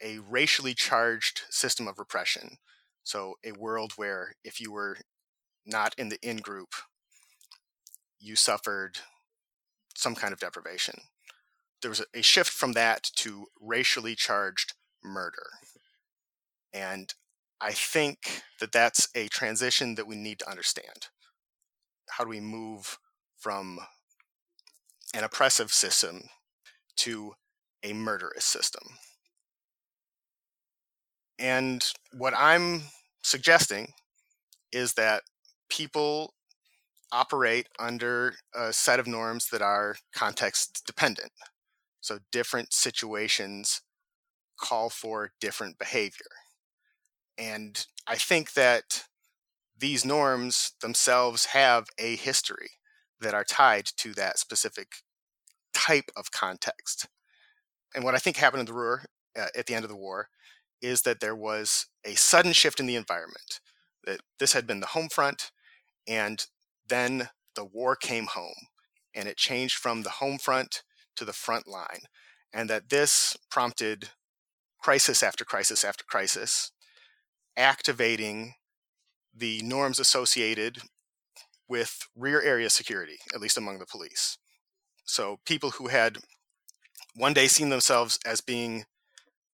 a 0.02 0.18
racially 0.20 0.72
charged 0.72 1.42
system 1.50 1.86
of 1.86 1.98
repression. 1.98 2.56
So, 3.04 3.34
a 3.44 3.52
world 3.52 3.92
where 3.96 4.32
if 4.42 4.58
you 4.58 4.72
were 4.72 4.96
not 5.66 5.94
in 5.98 6.08
the 6.08 6.18
in 6.26 6.38
group, 6.38 6.70
you 8.18 8.36
suffered 8.36 9.00
some 9.94 10.14
kind 10.14 10.32
of 10.32 10.40
deprivation. 10.40 10.94
There 11.82 11.90
was 11.90 12.04
a 12.14 12.22
shift 12.22 12.50
from 12.50 12.72
that 12.72 13.10
to 13.16 13.46
racially 13.60 14.14
charged 14.14 14.74
murder. 15.02 15.46
And 16.72 17.12
I 17.60 17.72
think 17.72 18.42
that 18.60 18.72
that's 18.72 19.08
a 19.14 19.28
transition 19.28 19.96
that 19.96 20.06
we 20.06 20.16
need 20.16 20.38
to 20.38 20.50
understand. 20.50 21.08
How 22.08 22.24
do 22.24 22.30
we 22.30 22.40
move 22.40 22.98
from 23.36 23.80
an 25.14 25.24
oppressive 25.24 25.72
system 25.72 26.22
to 26.98 27.34
a 27.82 27.92
murderous 27.92 28.44
system? 28.44 28.82
And 31.38 31.84
what 32.12 32.34
I'm 32.36 32.82
suggesting 33.22 33.92
is 34.70 34.94
that 34.94 35.22
people 35.68 36.34
operate 37.10 37.66
under 37.78 38.34
a 38.54 38.72
set 38.72 39.00
of 39.00 39.06
norms 39.06 39.48
that 39.50 39.60
are 39.60 39.96
context 40.14 40.82
dependent. 40.86 41.32
So 42.02 42.18
different 42.32 42.72
situations 42.72 43.80
call 44.60 44.90
for 44.90 45.30
different 45.40 45.78
behavior. 45.78 46.26
And 47.38 47.86
I 48.06 48.16
think 48.16 48.52
that 48.52 49.04
these 49.78 50.04
norms 50.04 50.72
themselves 50.82 51.46
have 51.46 51.86
a 51.98 52.16
history 52.16 52.70
that 53.20 53.34
are 53.34 53.44
tied 53.44 53.86
to 53.98 54.12
that 54.14 54.38
specific 54.38 54.88
type 55.72 56.10
of 56.16 56.30
context. 56.32 57.08
And 57.94 58.04
what 58.04 58.14
I 58.14 58.18
think 58.18 58.36
happened 58.36 58.60
in 58.60 58.66
the 58.66 58.74
Ruhr 58.74 59.04
uh, 59.38 59.46
at 59.56 59.66
the 59.66 59.74
end 59.74 59.84
of 59.84 59.90
the 59.90 59.96
war 59.96 60.28
is 60.80 61.02
that 61.02 61.20
there 61.20 61.36
was 61.36 61.86
a 62.04 62.14
sudden 62.14 62.52
shift 62.52 62.80
in 62.80 62.86
the 62.86 62.96
environment. 62.96 63.60
That 64.04 64.20
this 64.40 64.52
had 64.52 64.66
been 64.66 64.80
the 64.80 64.86
home 64.88 65.08
front, 65.08 65.52
and 66.08 66.44
then 66.88 67.28
the 67.54 67.64
war 67.64 67.94
came 67.94 68.26
home, 68.26 68.66
and 69.14 69.28
it 69.28 69.36
changed 69.36 69.76
from 69.76 70.02
the 70.02 70.10
home 70.10 70.38
front 70.38 70.82
to 71.16 71.24
the 71.24 71.32
front 71.32 71.66
line, 71.66 72.00
and 72.52 72.68
that 72.70 72.88
this 72.88 73.36
prompted 73.50 74.10
crisis 74.80 75.22
after 75.22 75.44
crisis 75.44 75.84
after 75.84 76.04
crisis, 76.04 76.72
activating 77.56 78.54
the 79.34 79.62
norms 79.62 79.98
associated 79.98 80.78
with 81.68 82.06
rear 82.16 82.42
area 82.42 82.68
security, 82.68 83.18
at 83.34 83.40
least 83.40 83.56
among 83.56 83.78
the 83.78 83.86
police. 83.86 84.36
So 85.04 85.40
people 85.46 85.70
who 85.70 85.88
had 85.88 86.18
one 87.14 87.32
day 87.32 87.46
seen 87.46 87.68
themselves 87.68 88.18
as 88.26 88.40
being 88.40 88.84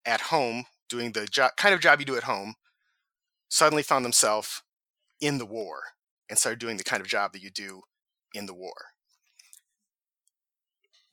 at 0.05 0.21
home 0.21 0.65
doing 0.89 1.11
the 1.11 1.25
job, 1.25 1.51
kind 1.57 1.73
of 1.73 1.81
job 1.81 1.99
you 1.99 2.05
do 2.05 2.17
at 2.17 2.23
home, 2.23 2.55
suddenly 3.49 3.83
found 3.83 4.03
themselves 4.03 4.63
in 5.21 5.37
the 5.37 5.45
war 5.45 5.81
and 6.29 6.37
started 6.37 6.59
doing 6.59 6.77
the 6.77 6.83
kind 6.83 7.01
of 7.01 7.07
job 7.07 7.33
that 7.33 7.41
you 7.41 7.49
do 7.49 7.81
in 8.33 8.45
the 8.45 8.53
war. 8.53 8.73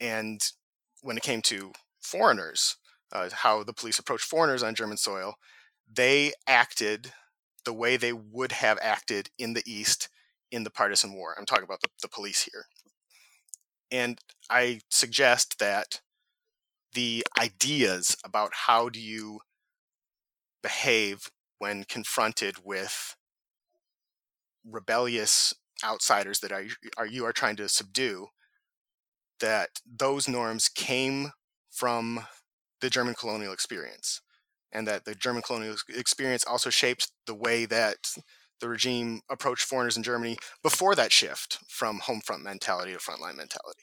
And 0.01 0.41
when 1.03 1.17
it 1.17 1.23
came 1.23 1.43
to 1.43 1.73
foreigners, 2.01 2.77
uh, 3.13 3.31
how 3.33 3.63
the 3.63 3.73
police 3.73 3.99
approached 3.99 4.25
foreigners 4.25 4.63
on 4.63 4.75
German 4.75 4.97
soil, 4.97 5.35
they 5.91 6.33
acted 6.47 7.13
the 7.65 7.73
way 7.73 7.97
they 7.97 8.13
would 8.13 8.53
have 8.53 8.79
acted 8.83 9.31
in 9.39 9.55
the 9.55 9.63
East 9.67 10.09
in 10.51 10.65
the 10.65 10.71
partisan 10.71 11.15
war. 11.15 11.35
I'm 11.39 11.47
talking 11.47 11.65
about 11.65 11.81
the, 11.81 11.89
the 12.03 12.09
police 12.09 12.43
here. 12.43 12.67
And 13.91 14.19
I 14.51 14.81
suggest 14.91 15.59
that 15.59 16.01
the 16.95 17.25
ideas 17.39 18.17
about 18.25 18.53
how 18.67 18.89
do 18.89 19.01
you 19.01 19.41
behave 20.63 21.31
when 21.59 21.85
confronted 21.85 22.65
with 22.65 23.17
rebellious 24.65 25.55
outsiders 25.85 26.41
that 26.41 26.53
are, 26.53 26.65
are 26.97 27.07
you 27.07 27.25
are 27.25 27.33
trying 27.33 27.57
to 27.57 27.69
subdue 27.69 28.29
that 29.41 29.69
those 29.87 30.29
norms 30.29 30.69
came 30.69 31.31
from 31.71 32.21
the 32.81 32.91
German 32.91 33.15
colonial 33.15 33.53
experience 33.53 34.21
and 34.73 34.87
that 34.87 35.05
the 35.05 35.15
German 35.15 35.43
colonial 35.43 35.77
experience 35.89 36.45
also 36.45 36.71
shaped 36.71 37.11
the 37.27 37.35
way 37.35 37.65
that 37.65 37.97
the 38.61 38.69
regime 38.69 39.21
approached 39.31 39.65
foreigners 39.65 39.97
in 39.97 40.03
Germany 40.03 40.37
before 40.63 40.95
that 40.95 41.13
shift 41.13 41.59
from 41.69 41.99
home 42.01 42.21
front 42.25 42.43
mentality 42.43 42.93
to 42.93 42.99
frontline 42.99 43.37
mentality. 43.37 43.83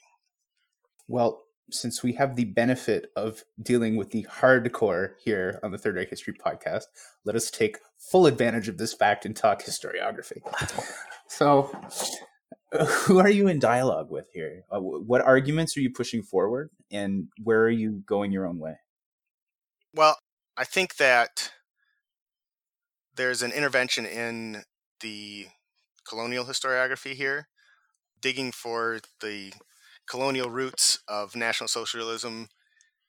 Well, 1.08 1.42
since 1.70 2.02
we 2.02 2.12
have 2.14 2.36
the 2.36 2.44
benefit 2.44 3.10
of 3.16 3.42
dealing 3.62 3.96
with 3.96 4.10
the 4.10 4.26
hardcore 4.30 5.12
here 5.22 5.58
on 5.62 5.70
the 5.70 5.78
Third 5.78 5.96
Reich 5.96 6.10
History 6.10 6.34
podcast, 6.34 6.84
let 7.24 7.36
us 7.36 7.50
take 7.50 7.78
full 7.98 8.26
advantage 8.26 8.68
of 8.68 8.78
this 8.78 8.92
fact 8.92 9.24
and 9.24 9.34
talk 9.34 9.62
historiography. 9.62 10.40
So, 11.26 11.74
who 12.86 13.18
are 13.18 13.30
you 13.30 13.48
in 13.48 13.58
dialogue 13.58 14.10
with 14.10 14.28
here? 14.32 14.64
Uh, 14.70 14.80
what 14.80 15.20
arguments 15.20 15.76
are 15.76 15.80
you 15.80 15.90
pushing 15.90 16.22
forward, 16.22 16.70
and 16.90 17.28
where 17.42 17.62
are 17.62 17.70
you 17.70 18.02
going 18.06 18.32
your 18.32 18.46
own 18.46 18.58
way? 18.58 18.76
Well, 19.94 20.18
I 20.56 20.64
think 20.64 20.96
that 20.96 21.52
there's 23.14 23.42
an 23.42 23.52
intervention 23.52 24.06
in 24.06 24.62
the 25.00 25.46
colonial 26.08 26.44
historiography 26.44 27.12
here, 27.12 27.46
digging 28.20 28.50
for 28.50 28.98
the 29.20 29.52
colonial 30.08 30.50
roots 30.50 30.98
of 31.08 31.36
National 31.36 31.68
Socialism 31.68 32.48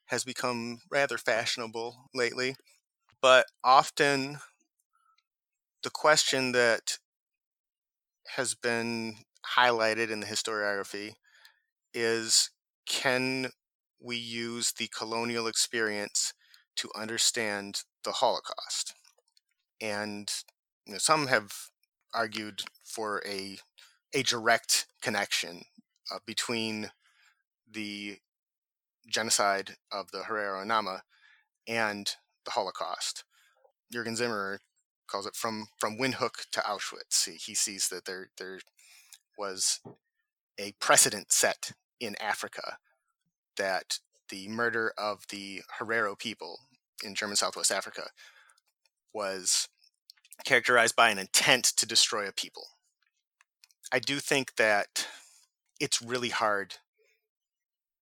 has 0.08 0.24
become 0.24 0.80
rather 0.92 1.18
fashionable 1.18 2.10
lately. 2.14 2.56
But 3.22 3.48
often 3.64 4.38
the 5.82 5.90
question 5.90 6.52
that 6.52 7.00
has 8.36 8.54
been 8.54 9.16
highlighted 9.58 10.10
in 10.10 10.20
the 10.20 10.26
historiography 10.26 11.14
is 11.94 12.50
can 12.86 13.52
we 14.00 14.16
use 14.16 14.74
the 14.74 14.90
colonial 14.96 15.48
experience 15.48 16.34
to 16.78 16.90
understand 16.96 17.84
the 18.04 18.14
Holocaust? 18.14 18.94
And 19.82 20.32
you 20.86 20.94
know, 20.94 21.00
some 21.00 21.28
have 21.28 21.52
argued 22.14 22.64
for 22.84 23.22
a 23.26 23.58
a 24.14 24.24
direct 24.24 24.88
connection 25.02 25.64
uh, 26.12 26.20
between 26.26 26.92
the 27.70 28.18
genocide 29.08 29.76
of 29.92 30.12
the 30.12 30.24
Herero 30.24 30.66
Nama 30.66 31.04
and 31.68 32.16
the 32.46 32.52
Holocaust. 32.52 33.24
Jürgen 33.94 34.18
Zimmerer 34.18 34.60
calls 35.08 35.26
it 35.26 35.36
from 35.36 35.68
from 35.78 35.98
Windhoek 35.98 36.50
to 36.52 36.62
Auschwitz. 36.62 37.26
He, 37.26 37.34
he 37.34 37.56
sees 37.56 37.90
that 37.90 38.06
there 38.06 38.30
there 38.38 38.60
was 39.38 39.80
a 40.60 40.74
precedent 40.80 41.32
set 41.32 41.72
in 42.00 42.16
Africa 42.22 42.78
that 43.58 44.00
the 44.30 44.48
murder 44.48 44.94
of 44.98 45.26
the 45.30 45.62
Herero 45.80 46.18
people 46.18 46.60
in 47.04 47.16
German 47.16 47.36
Southwest 47.36 47.72
Africa 47.72 48.10
was 49.14 49.68
characterized 50.44 50.96
by 50.96 51.10
an 51.10 51.20
intent 51.20 51.66
to 51.78 51.86
destroy 51.86 52.28
a 52.28 52.32
people. 52.32 52.68
I 53.92 54.00
do 54.00 54.20
think 54.20 54.56
that 54.56 55.08
it's 55.80 56.02
really 56.02 56.30
hard 56.30 56.76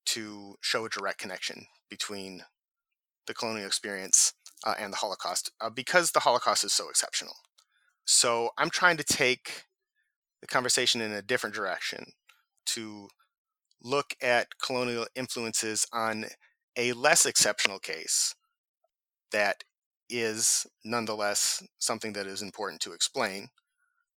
to 0.05 0.55
show 0.61 0.85
a 0.85 0.89
direct 0.89 1.19
connection 1.19 1.67
between 1.89 2.43
the 3.27 3.33
colonial 3.33 3.67
experience 3.67 4.33
uh, 4.65 4.75
and 4.79 4.91
the 4.91 4.97
Holocaust 4.97 5.51
uh, 5.61 5.69
because 5.69 6.11
the 6.11 6.21
Holocaust 6.21 6.63
is 6.63 6.73
so 6.73 6.89
exceptional. 6.89 7.35
So 8.05 8.49
I'm 8.57 8.69
trying 8.69 8.97
to 8.97 9.03
take 9.03 9.65
the 10.43 10.47
conversation 10.47 10.99
in 10.99 11.13
a 11.13 11.21
different 11.21 11.55
direction 11.55 12.03
to 12.65 13.07
look 13.81 14.13
at 14.21 14.59
colonial 14.61 15.07
influences 15.15 15.87
on 15.93 16.25
a 16.75 16.91
less 16.91 17.25
exceptional 17.25 17.79
case 17.79 18.35
that 19.31 19.63
is 20.09 20.67
nonetheless 20.83 21.63
something 21.79 22.11
that 22.11 22.27
is 22.27 22.41
important 22.41 22.81
to 22.81 22.91
explain, 22.91 23.47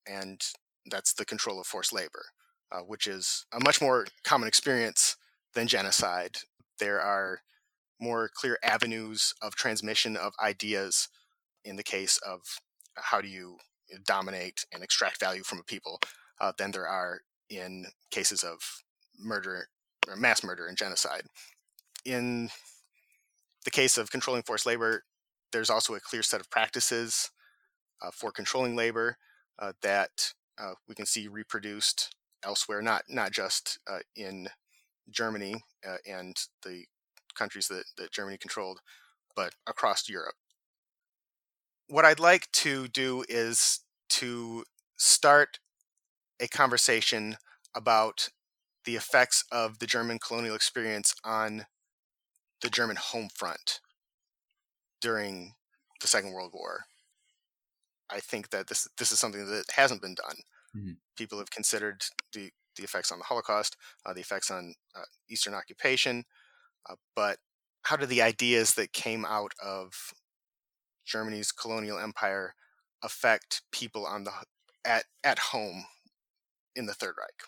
and 0.07 0.41
that's 0.89 1.13
the 1.13 1.25
control 1.25 1.59
of 1.59 1.67
forced 1.67 1.93
labor, 1.93 2.25
uh, 2.71 2.79
which 2.79 3.05
is 3.05 3.45
a 3.53 3.63
much 3.63 3.79
more 3.79 4.07
common 4.23 4.47
experience 4.47 5.17
than 5.53 5.67
genocide. 5.67 6.37
There 6.79 6.99
are 6.99 7.41
more 8.01 8.31
clear 8.33 8.57
avenues 8.63 9.31
of 9.43 9.53
transmission 9.53 10.17
of 10.17 10.33
ideas 10.43 11.07
in 11.63 11.75
the 11.75 11.83
case 11.83 12.17
of 12.25 12.39
how 12.95 13.21
do 13.21 13.27
you 13.27 13.57
dominate 14.05 14.65
and 14.73 14.83
extract 14.83 15.19
value 15.19 15.43
from 15.43 15.59
a 15.59 15.63
people 15.63 15.99
uh, 16.39 16.51
than 16.57 16.71
there 16.71 16.87
are 16.87 17.21
in 17.49 17.85
cases 18.11 18.43
of 18.43 18.57
murder 19.17 19.67
or 20.07 20.15
mass 20.15 20.43
murder 20.43 20.67
and 20.67 20.77
genocide. 20.77 21.23
In 22.03 22.49
the 23.63 23.71
case 23.71 23.97
of 23.97 24.11
controlling 24.11 24.43
forced 24.43 24.65
labor, 24.65 25.03
there's 25.51 25.69
also 25.69 25.95
a 25.95 25.99
clear 25.99 26.23
set 26.23 26.41
of 26.41 26.49
practices 26.49 27.31
uh, 28.01 28.11
for 28.13 28.31
controlling 28.31 28.75
labor 28.75 29.17
uh, 29.59 29.73
that 29.81 30.33
uh, 30.59 30.73
we 30.87 30.95
can 30.95 31.05
see 31.05 31.27
reproduced 31.27 32.13
elsewhere, 32.43 32.81
not 32.81 33.03
not 33.09 33.31
just 33.31 33.79
uh, 33.89 33.99
in 34.15 34.47
Germany 35.09 35.63
uh, 35.87 35.97
and 36.05 36.35
the 36.63 36.85
countries 37.35 37.67
that, 37.67 37.83
that 37.97 38.11
Germany 38.11 38.37
controlled, 38.37 38.79
but 39.35 39.53
across 39.67 40.09
Europe. 40.09 40.35
What 41.87 42.05
I'd 42.05 42.19
like 42.19 42.51
to 42.53 42.87
do 42.87 43.23
is 43.29 43.81
to 44.09 44.63
start 44.97 45.59
a 46.39 46.47
conversation 46.47 47.37
about 47.75 48.29
the 48.85 48.95
effects 48.95 49.43
of 49.51 49.79
the 49.79 49.87
German 49.87 50.19
colonial 50.19 50.55
experience 50.55 51.13
on 51.23 51.65
the 52.61 52.69
German 52.69 52.95
home 52.95 53.29
front 53.33 53.79
during 55.01 55.53
the 56.01 56.07
Second 56.07 56.33
World 56.33 56.51
War. 56.53 56.85
I 58.09 58.19
think 58.19 58.49
that 58.49 58.67
this 58.67 58.87
this 58.97 59.11
is 59.11 59.19
something 59.19 59.45
that 59.45 59.65
hasn't 59.75 60.01
been 60.01 60.15
done. 60.15 60.37
Mm-hmm. 60.75 60.91
People 61.17 61.39
have 61.39 61.51
considered 61.51 62.03
the 62.33 62.51
the 62.75 62.83
effects 62.83 63.11
on 63.11 63.19
the 63.19 63.25
Holocaust, 63.25 63.77
uh, 64.05 64.13
the 64.13 64.21
effects 64.21 64.51
on 64.51 64.73
uh, 64.95 65.05
Eastern 65.29 65.53
occupation, 65.53 66.25
uh, 66.89 66.95
but 67.15 67.37
how 67.83 67.95
do 67.95 68.05
the 68.05 68.21
ideas 68.21 68.73
that 68.73 68.93
came 68.93 69.25
out 69.25 69.53
of 69.63 70.13
Germany's 71.05 71.51
colonial 71.51 71.99
empire 71.99 72.55
affect 73.01 73.61
people 73.71 74.05
on 74.05 74.23
the 74.23 74.31
at 74.83 75.05
at 75.23 75.39
home 75.39 75.85
in 76.75 76.85
the 76.85 76.93
Third 76.93 77.15
Reich? 77.17 77.43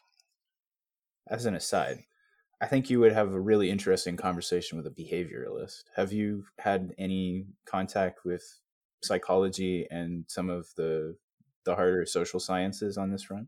As 1.29 1.45
an 1.45 1.55
aside, 1.55 2.03
I 2.61 2.67
think 2.67 2.89
you 2.89 2.99
would 2.99 3.11
have 3.11 3.33
a 3.33 3.39
really 3.39 3.69
interesting 3.69 4.17
conversation 4.17 4.77
with 4.77 4.87
a 4.87 4.91
behavioralist. 4.91 5.83
Have 5.95 6.13
you 6.13 6.45
had 6.59 6.93
any 6.97 7.45
contact 7.65 8.25
with 8.25 8.59
psychology 9.03 9.87
and 9.91 10.25
some 10.27 10.49
of 10.49 10.73
the 10.75 11.17
the 11.65 11.75
harder 11.75 12.05
social 12.05 12.39
sciences 12.39 12.97
on 12.97 13.11
this 13.11 13.23
front? 13.23 13.47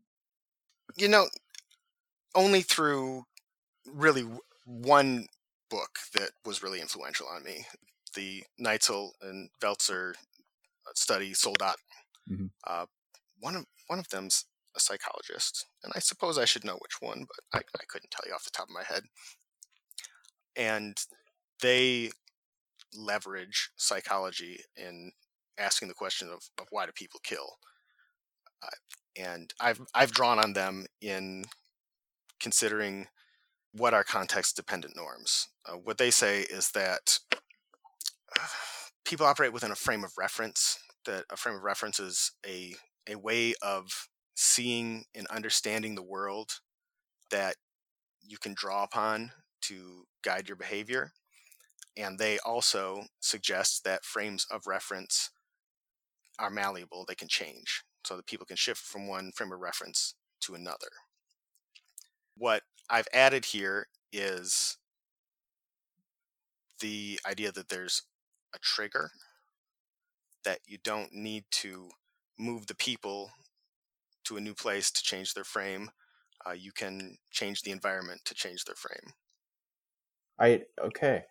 You 0.98 1.08
know, 1.08 1.28
only 2.36 2.62
through 2.62 3.24
really 3.86 4.28
one 4.66 5.28
book 5.70 6.00
that 6.14 6.32
was 6.46 6.62
really 6.62 6.82
influential 6.82 7.28
on 7.28 7.44
me 7.44 7.66
the 8.16 8.44
Neitzel 8.60 9.12
and 9.22 9.50
Welzer 9.62 10.12
uh, 10.12 10.92
study 10.96 11.34
Soldat. 11.34 11.76
Mm-hmm. 12.30 12.48
Uh, 12.66 12.86
one 13.40 13.56
of 13.56 13.66
one 13.88 14.00
of 14.00 14.10
them's 14.10 14.46
a 14.76 14.80
psychologist, 14.80 15.66
and 15.84 15.92
I 15.96 16.00
suppose 16.00 16.38
I 16.38 16.46
should 16.46 16.64
know 16.64 16.78
which 16.80 17.02
one, 17.02 17.26
but 17.28 17.60
I, 17.60 17.64
I 17.80 17.84
couldn't 17.88 18.12
tell 18.12 18.28
you 18.28 18.34
off 18.34 18.44
the 18.44 18.52
top 18.52 18.68
of 18.68 18.76
my 18.76 18.84
head. 18.84 19.04
And 20.56 20.98
they 21.62 22.12
leverage 22.94 23.72
psychology 23.76 24.62
in 24.76 25.12
asking 25.58 25.88
the 25.88 25.94
question 25.94 26.30
of, 26.30 26.50
of 26.60 26.68
why 26.72 26.86
do 26.86 26.92
people 26.94 27.20
kill. 27.24 27.58
Uh, 28.64 28.68
and 29.18 29.54
I've 29.60 29.82
I've 29.94 30.12
drawn 30.12 30.40
on 30.40 30.54
them 30.54 30.86
in 31.02 31.46
considering 32.40 33.08
what 33.74 33.94
are 33.94 34.04
context 34.04 34.56
dependent 34.56 34.96
norms. 34.96 35.48
Uh, 35.66 35.74
what 35.74 35.98
they 35.98 36.10
say 36.10 36.42
is 36.42 36.72
that 36.72 37.20
people 39.06 39.26
operate 39.26 39.54
within 39.54 39.72
a 39.72 39.76
frame 39.76 40.04
of 40.04 40.14
reference. 40.18 40.78
That 41.06 41.26
a 41.32 41.38
frame 41.38 41.56
of 41.56 41.64
reference 41.64 42.00
is 42.00 42.32
a 42.46 42.76
a 43.08 43.16
way 43.16 43.54
of 43.62 44.08
seeing 44.36 45.06
and 45.16 45.28
understanding 45.28 45.96
the 45.96 46.04
world 46.04 46.52
that 47.32 47.56
you 48.22 48.38
can 48.38 48.54
draw 48.54 48.84
upon 48.84 49.32
to 49.62 50.06
guide 50.24 50.48
your 50.48 50.56
behavior. 50.56 51.12
And 51.98 52.18
they 52.18 52.40
also 52.40 53.04
suggest 53.20 53.84
that 53.84 54.06
frames 54.06 54.46
of 54.50 54.68
reference 54.68 55.32
are 56.38 56.50
malleable, 56.50 57.06
they 57.08 57.16
can 57.16 57.28
change, 57.28 57.84
so 58.06 58.16
that 58.16 58.28
people 58.28 58.46
can 58.46 58.56
shift 58.56 58.80
from 58.80 59.08
one 59.08 59.32
frame 59.36 59.52
of 59.52 59.60
reference 59.60 60.16
to 60.42 60.56
another. 60.56 60.88
What 62.38 62.64
I've 62.90 63.08
added 63.14 63.46
here 63.46 63.88
is 64.14 64.78
the 66.80 67.20
idea 67.28 67.52
that 67.52 67.68
there's 67.68 68.04
a 68.54 68.60
trigger, 68.60 69.12
that 70.44 70.60
you 70.66 70.78
don't 70.84 71.14
need 71.14 71.46
to 71.52 71.90
move 72.38 72.68
the 72.68 72.76
people 72.76 73.32
to 74.24 74.38
a 74.38 74.42
new 74.42 74.54
place 74.54 74.92
to 74.92 75.04
change 75.04 75.34
their 75.34 75.44
frame. 75.44 75.90
Uh, 76.46 76.52
you 76.52 76.72
can 76.72 77.18
change 77.32 77.62
the 77.64 77.72
environment 77.72 78.22
to 78.26 78.34
change 78.34 78.66
their 78.66 78.76
frame. 78.76 79.14
I 80.40 80.64
okay, 80.82 81.26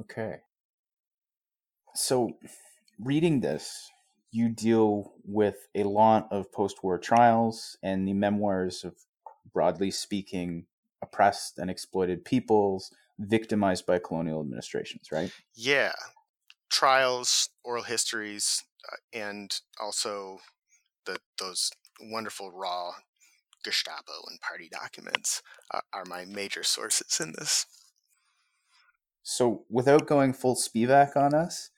okay. 0.00 0.42
So, 1.94 2.36
reading 2.98 3.40
this, 3.40 3.90
you 4.30 4.48
deal 4.48 5.14
with 5.24 5.68
a 5.74 5.84
lot 5.84 6.28
of 6.30 6.52
post-war 6.52 6.98
trials 6.98 7.76
and 7.82 8.06
the 8.06 8.12
memoirs 8.12 8.84
of, 8.84 8.96
broadly 9.52 9.90
speaking, 9.90 10.66
oppressed 11.02 11.58
and 11.58 11.70
exploited 11.70 12.24
peoples 12.24 12.92
victimized 13.18 13.86
by 13.86 13.98
colonial 13.98 14.40
administrations, 14.40 15.12
right? 15.12 15.30
Yeah, 15.54 15.92
trials, 16.74 17.50
oral 17.62 17.84
histories, 17.84 18.64
uh, 18.92 18.96
and 19.12 19.60
also 19.80 20.40
the 21.06 21.18
those 21.38 21.70
wonderful 22.00 22.50
raw 22.50 22.92
Gestapo 23.64 24.12
and 24.28 24.40
party 24.40 24.68
documents 24.70 25.42
uh, 25.72 25.80
are 25.92 26.04
my 26.04 26.24
major 26.24 26.64
sources 26.64 27.20
in 27.20 27.32
this. 27.38 27.66
So, 29.22 29.64
without 29.70 30.06
going 30.06 30.32
full 30.34 30.56
Spivak 30.56 31.16
on 31.16 31.34
us, 31.34 31.70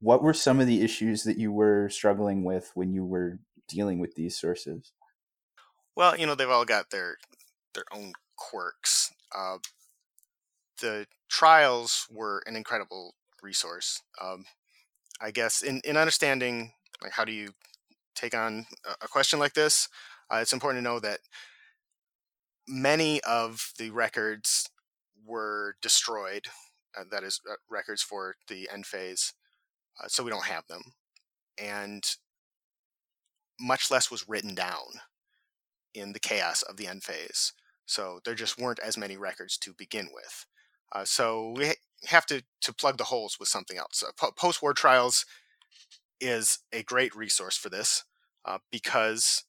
what 0.00 0.22
were 0.22 0.34
some 0.34 0.60
of 0.60 0.66
the 0.66 0.82
issues 0.82 1.24
that 1.24 1.38
you 1.38 1.52
were 1.52 1.88
struggling 1.88 2.44
with 2.44 2.72
when 2.74 2.92
you 2.92 3.04
were 3.04 3.40
dealing 3.68 3.98
with 3.98 4.14
these 4.16 4.38
sources? 4.38 4.92
Well, 5.96 6.16
you 6.16 6.26
know, 6.26 6.34
they've 6.34 6.48
all 6.48 6.64
got 6.64 6.90
their 6.90 7.16
their 7.74 7.84
own 7.92 8.12
quirks. 8.36 9.12
Uh, 9.34 9.58
the 10.80 11.06
trials 11.28 12.06
were 12.10 12.42
an 12.46 12.56
incredible 12.56 13.14
resource. 13.42 14.02
Um, 14.22 14.44
I 15.20 15.30
guess 15.30 15.62
in, 15.62 15.80
in 15.84 15.96
understanding 15.96 16.72
like 17.02 17.12
how 17.12 17.24
do 17.24 17.32
you 17.32 17.50
take 18.14 18.34
on 18.34 18.66
a 19.02 19.08
question 19.08 19.38
like 19.38 19.54
this, 19.54 19.88
uh, 20.32 20.36
it's 20.36 20.52
important 20.52 20.82
to 20.82 20.90
know 20.90 21.00
that 21.00 21.20
many 22.66 23.20
of 23.22 23.72
the 23.78 23.90
records 23.90 24.68
were 25.24 25.76
destroyed. 25.82 26.46
Uh, 26.98 27.04
that 27.10 27.22
is 27.22 27.40
uh, 27.50 27.54
records 27.70 28.02
for 28.02 28.36
the 28.48 28.68
end 28.72 28.86
phase, 28.86 29.34
uh, 30.02 30.08
so 30.08 30.24
we 30.24 30.30
don't 30.30 30.46
have 30.46 30.66
them, 30.66 30.82
and 31.58 32.02
much 33.60 33.90
less 33.90 34.10
was 34.10 34.28
written 34.28 34.54
down 34.54 35.00
in 35.94 36.12
the 36.12 36.20
chaos 36.20 36.62
of 36.62 36.76
the 36.78 36.86
end 36.86 37.02
phase. 37.02 37.52
So 37.84 38.20
there 38.24 38.34
just 38.34 38.58
weren't 38.58 38.80
as 38.80 38.96
many 38.96 39.16
records 39.16 39.58
to 39.58 39.74
begin 39.74 40.08
with. 40.12 40.46
Uh, 40.92 41.04
so 41.04 41.52
we 41.56 41.72
have 42.06 42.26
to 42.26 42.42
to 42.60 42.74
plug 42.74 42.98
the 42.98 43.04
holes 43.04 43.36
with 43.38 43.48
something 43.48 43.78
else. 43.78 44.02
Uh, 44.02 44.30
Post 44.36 44.62
war 44.62 44.72
trials 44.74 45.24
is 46.20 46.60
a 46.72 46.82
great 46.82 47.14
resource 47.14 47.56
for 47.56 47.68
this 47.68 48.04
uh, 48.44 48.58
because 48.70 49.44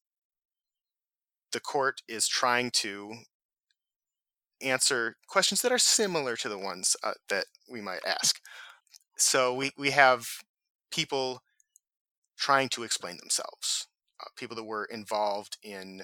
the 1.52 1.60
court 1.60 2.02
is 2.08 2.28
trying 2.28 2.71
to 2.71 3.13
answer 4.62 5.15
questions 5.28 5.62
that 5.62 5.71
are 5.71 5.78
similar 5.78 6.36
to 6.36 6.50
the 6.50 6.58
ones 6.58 6.95
uh, 7.04 7.13
that 7.30 7.45
we 7.69 7.82
might 7.82 8.02
ask. 8.06 8.39
So 9.17 9.54
we, 9.54 9.71
we 9.78 9.91
have 9.91 10.26
people 10.91 11.41
trying 12.38 12.69
to 12.69 12.84
explain 12.84 13.17
themselves, 13.17 13.88
uh, 14.19 14.30
people 14.36 14.56
that 14.56 14.63
were 14.63 14.86
involved 14.86 15.58
in 15.63 16.04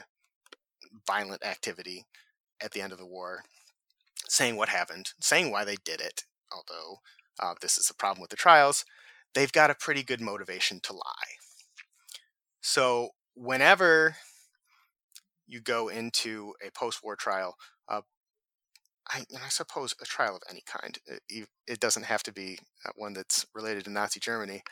violent 1.07 1.45
activity 1.45 2.05
at 2.61 2.71
the 2.71 2.81
end 2.81 2.91
of 2.91 2.99
the 2.99 3.05
war, 3.05 3.43
saying 4.33 4.55
what 4.55 4.69
happened, 4.69 5.11
saying 5.21 5.51
why 5.51 5.63
they 5.63 5.75
did 5.85 6.01
it, 6.01 6.23
although 6.51 6.97
uh, 7.39 7.53
this 7.61 7.77
is 7.77 7.87
a 7.91 7.93
problem 7.93 8.19
with 8.19 8.31
the 8.31 8.35
trials, 8.35 8.83
they've 9.35 9.51
got 9.51 9.69
a 9.69 9.75
pretty 9.75 10.01
good 10.01 10.19
motivation 10.19 10.79
to 10.81 10.91
lie. 10.91 11.33
So 12.59 13.09
whenever 13.35 14.15
you 15.45 15.61
go 15.61 15.87
into 15.87 16.55
a 16.65 16.71
post-war 16.71 17.15
trial, 17.15 17.55
uh, 17.87 18.01
I, 19.07 19.23
I, 19.35 19.49
suppose 19.49 19.93
a 20.01 20.05
trial 20.05 20.35
of 20.35 20.41
any 20.49 20.63
kind, 20.65 20.97
it, 21.29 21.47
it 21.67 21.79
doesn't 21.79 22.05
have 22.05 22.23
to 22.23 22.33
be 22.33 22.57
uh, 22.87 22.91
one 22.95 23.13
that's 23.13 23.45
related 23.53 23.83
to 23.83 23.91
Nazi 23.91 24.19
Germany. 24.19 24.63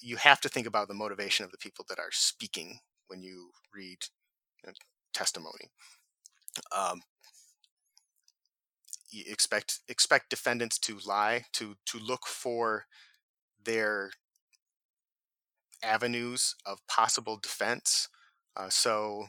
You 0.00 0.16
have 0.16 0.40
to 0.40 0.48
think 0.48 0.66
about 0.66 0.88
the 0.88 0.94
motivation 0.94 1.44
of 1.44 1.50
the 1.50 1.58
people 1.58 1.84
that 1.90 1.98
are 1.98 2.12
speaking 2.12 2.78
when 3.08 3.20
you 3.20 3.50
read 3.74 3.98
you 4.64 4.68
know, 4.68 4.72
testimony. 5.12 5.68
Um, 6.74 7.00
expect 9.12 9.80
expect 9.88 10.30
defendants 10.30 10.78
to 10.80 10.98
lie, 11.06 11.44
to 11.54 11.76
to 11.86 11.98
look 11.98 12.26
for 12.26 12.86
their 13.64 14.10
avenues 15.82 16.54
of 16.66 16.86
possible 16.86 17.38
defense. 17.40 18.08
Uh, 18.56 18.68
so, 18.68 19.26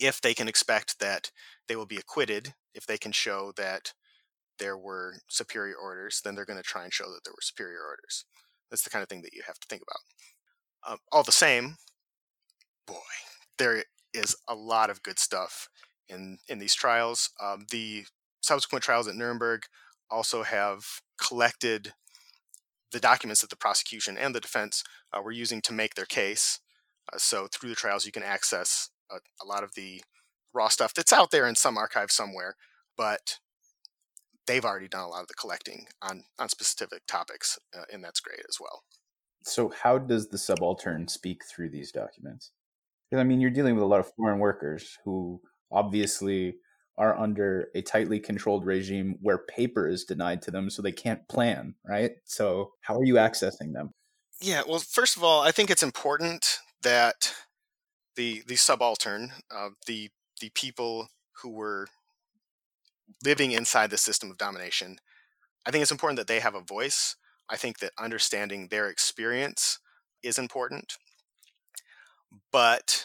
if 0.00 0.20
they 0.20 0.34
can 0.34 0.48
expect 0.48 0.98
that 0.98 1.30
they 1.68 1.76
will 1.76 1.86
be 1.86 1.96
acquitted, 1.96 2.54
if 2.74 2.86
they 2.86 2.98
can 2.98 3.12
show 3.12 3.52
that 3.56 3.92
there 4.58 4.76
were 4.76 5.14
superior 5.28 5.76
orders, 5.76 6.20
then 6.24 6.34
they're 6.34 6.44
going 6.44 6.58
to 6.58 6.62
try 6.62 6.84
and 6.84 6.92
show 6.92 7.04
that 7.04 7.20
there 7.24 7.32
were 7.32 7.42
superior 7.42 7.80
orders. 7.86 8.24
That's 8.70 8.82
the 8.82 8.90
kind 8.90 9.02
of 9.02 9.08
thing 9.08 9.22
that 9.22 9.32
you 9.32 9.42
have 9.46 9.58
to 9.58 9.66
think 9.68 9.82
about. 9.82 10.92
Uh, 10.92 10.96
all 11.12 11.22
the 11.22 11.32
same, 11.32 11.76
boy, 12.86 12.94
there 13.58 13.84
is 14.12 14.36
a 14.48 14.54
lot 14.54 14.90
of 14.90 15.02
good 15.02 15.18
stuff 15.18 15.68
in 16.08 16.38
in 16.48 16.58
these 16.58 16.74
trials. 16.74 17.30
Um, 17.42 17.66
the 17.70 18.04
subsequent 18.44 18.84
trials 18.84 19.08
at 19.08 19.14
Nuremberg 19.14 19.62
also 20.10 20.42
have 20.42 20.84
collected 21.20 21.94
the 22.92 23.00
documents 23.00 23.40
that 23.40 23.50
the 23.50 23.56
prosecution 23.56 24.16
and 24.16 24.34
the 24.34 24.40
defense 24.40 24.84
uh, 25.12 25.20
were 25.20 25.32
using 25.32 25.60
to 25.62 25.72
make 25.72 25.94
their 25.94 26.04
case. 26.04 26.60
Uh, 27.12 27.18
so 27.18 27.48
through 27.52 27.70
the 27.70 27.74
trials, 27.74 28.06
you 28.06 28.12
can 28.12 28.22
access 28.22 28.90
a, 29.10 29.16
a, 29.42 29.46
lot 29.46 29.64
of 29.64 29.74
the 29.74 30.02
raw 30.52 30.68
stuff 30.68 30.94
that's 30.94 31.12
out 31.12 31.30
there 31.30 31.46
in 31.46 31.54
some 31.54 31.76
archive 31.76 32.10
somewhere, 32.10 32.54
but 32.96 33.38
they've 34.46 34.64
already 34.64 34.88
done 34.88 35.04
a 35.04 35.08
lot 35.08 35.22
of 35.22 35.28
the 35.28 35.34
collecting 35.34 35.86
on 36.02 36.24
on 36.38 36.48
specific 36.48 37.02
topics, 37.08 37.58
uh, 37.76 37.84
and 37.92 38.04
that's 38.04 38.20
great 38.20 38.42
as 38.48 38.58
well. 38.60 38.84
So 39.42 39.70
how 39.82 39.98
does 39.98 40.28
the 40.28 40.38
subaltern 40.38 41.08
speak 41.08 41.42
through 41.44 41.70
these 41.70 41.90
documents? 41.90 42.52
Because 43.10 43.20
I 43.20 43.24
mean, 43.24 43.40
you're 43.40 43.50
dealing 43.50 43.74
with 43.74 43.84
a 43.84 43.88
lot 43.88 44.00
of 44.00 44.12
foreign 44.16 44.38
workers 44.38 44.98
who 45.04 45.40
obviously 45.72 46.54
are 46.96 47.18
under 47.18 47.70
a 47.74 47.82
tightly 47.82 48.20
controlled 48.20 48.64
regime 48.64 49.16
where 49.20 49.38
paper 49.38 49.88
is 49.88 50.04
denied 50.04 50.42
to 50.42 50.50
them 50.50 50.70
so 50.70 50.80
they 50.80 50.92
can't 50.92 51.26
plan, 51.28 51.74
right? 51.84 52.12
So, 52.24 52.72
how 52.82 52.96
are 52.96 53.04
you 53.04 53.14
accessing 53.14 53.72
them? 53.72 53.90
Yeah, 54.40 54.62
well, 54.66 54.78
first 54.78 55.16
of 55.16 55.24
all, 55.24 55.42
I 55.42 55.50
think 55.50 55.70
it's 55.70 55.82
important 55.82 56.58
that 56.82 57.34
the 58.16 58.42
the 58.46 58.56
subaltern, 58.56 59.32
uh, 59.50 59.70
the 59.86 60.10
the 60.40 60.50
people 60.50 61.08
who 61.42 61.50
were 61.50 61.88
living 63.24 63.52
inside 63.52 63.90
the 63.90 63.98
system 63.98 64.30
of 64.30 64.38
domination, 64.38 64.98
I 65.66 65.70
think 65.70 65.82
it's 65.82 65.92
important 65.92 66.18
that 66.18 66.26
they 66.26 66.40
have 66.40 66.54
a 66.54 66.60
voice. 66.60 67.16
I 67.48 67.56
think 67.56 67.78
that 67.78 67.92
understanding 67.98 68.68
their 68.68 68.88
experience 68.88 69.78
is 70.22 70.38
important. 70.38 70.94
But 72.50 73.04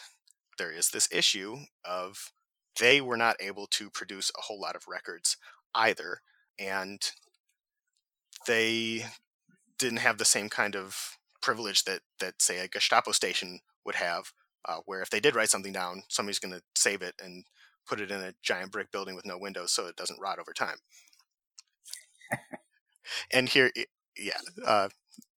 there 0.58 0.72
is 0.72 0.90
this 0.90 1.08
issue 1.12 1.58
of 1.84 2.32
they 2.78 3.00
were 3.00 3.16
not 3.16 3.36
able 3.40 3.66
to 3.66 3.90
produce 3.90 4.30
a 4.38 4.42
whole 4.42 4.60
lot 4.60 4.76
of 4.76 4.88
records 4.88 5.36
either. 5.74 6.20
And 6.58 7.00
they 8.46 9.06
didn't 9.78 9.98
have 9.98 10.18
the 10.18 10.24
same 10.24 10.48
kind 10.48 10.76
of 10.76 11.18
privilege 11.42 11.84
that, 11.84 12.00
that 12.20 12.40
say, 12.42 12.58
a 12.58 12.68
Gestapo 12.68 13.12
station 13.12 13.60
would 13.84 13.94
have, 13.94 14.32
uh, 14.68 14.78
where 14.84 15.00
if 15.02 15.10
they 15.10 15.20
did 15.20 15.34
write 15.34 15.48
something 15.48 15.72
down, 15.72 16.02
somebody's 16.08 16.38
going 16.38 16.54
to 16.54 16.62
save 16.74 17.02
it 17.02 17.14
and 17.22 17.44
put 17.86 18.00
it 18.00 18.10
in 18.10 18.20
a 18.20 18.34
giant 18.42 18.72
brick 18.72 18.92
building 18.92 19.14
with 19.14 19.26
no 19.26 19.38
windows 19.38 19.72
so 19.72 19.86
it 19.86 19.96
doesn't 19.96 20.20
rot 20.20 20.38
over 20.38 20.52
time. 20.52 20.76
and 23.32 23.48
here, 23.48 23.70
yeah, 24.16 24.38
uh, 24.64 24.88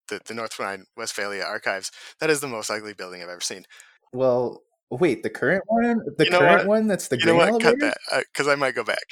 the, 0.09 0.19
the 0.25 0.33
North 0.33 0.59
Rhine-Westphalia 0.59 1.43
archives, 1.43 1.91
that 2.19 2.29
is 2.29 2.41
the 2.41 2.47
most 2.47 2.69
ugly 2.69 2.93
building 2.93 3.21
I've 3.21 3.29
ever 3.29 3.41
seen. 3.41 3.65
Well, 4.11 4.63
Wait, 4.91 5.23
the 5.23 5.29
current 5.29 5.63
one, 5.67 6.01
the 6.17 6.25
you 6.25 6.29
know 6.31 6.39
current 6.39 6.57
what? 6.59 6.67
one 6.67 6.87
that's 6.87 7.07
the 7.07 7.15
you 7.17 7.23
green 7.23 7.37
know 7.37 7.51
what? 7.51 7.61
Cut 7.61 7.79
that 7.79 7.97
because 8.33 8.47
uh, 8.47 8.51
I 8.51 8.55
might 8.55 8.75
go 8.75 8.83
back. 8.83 9.03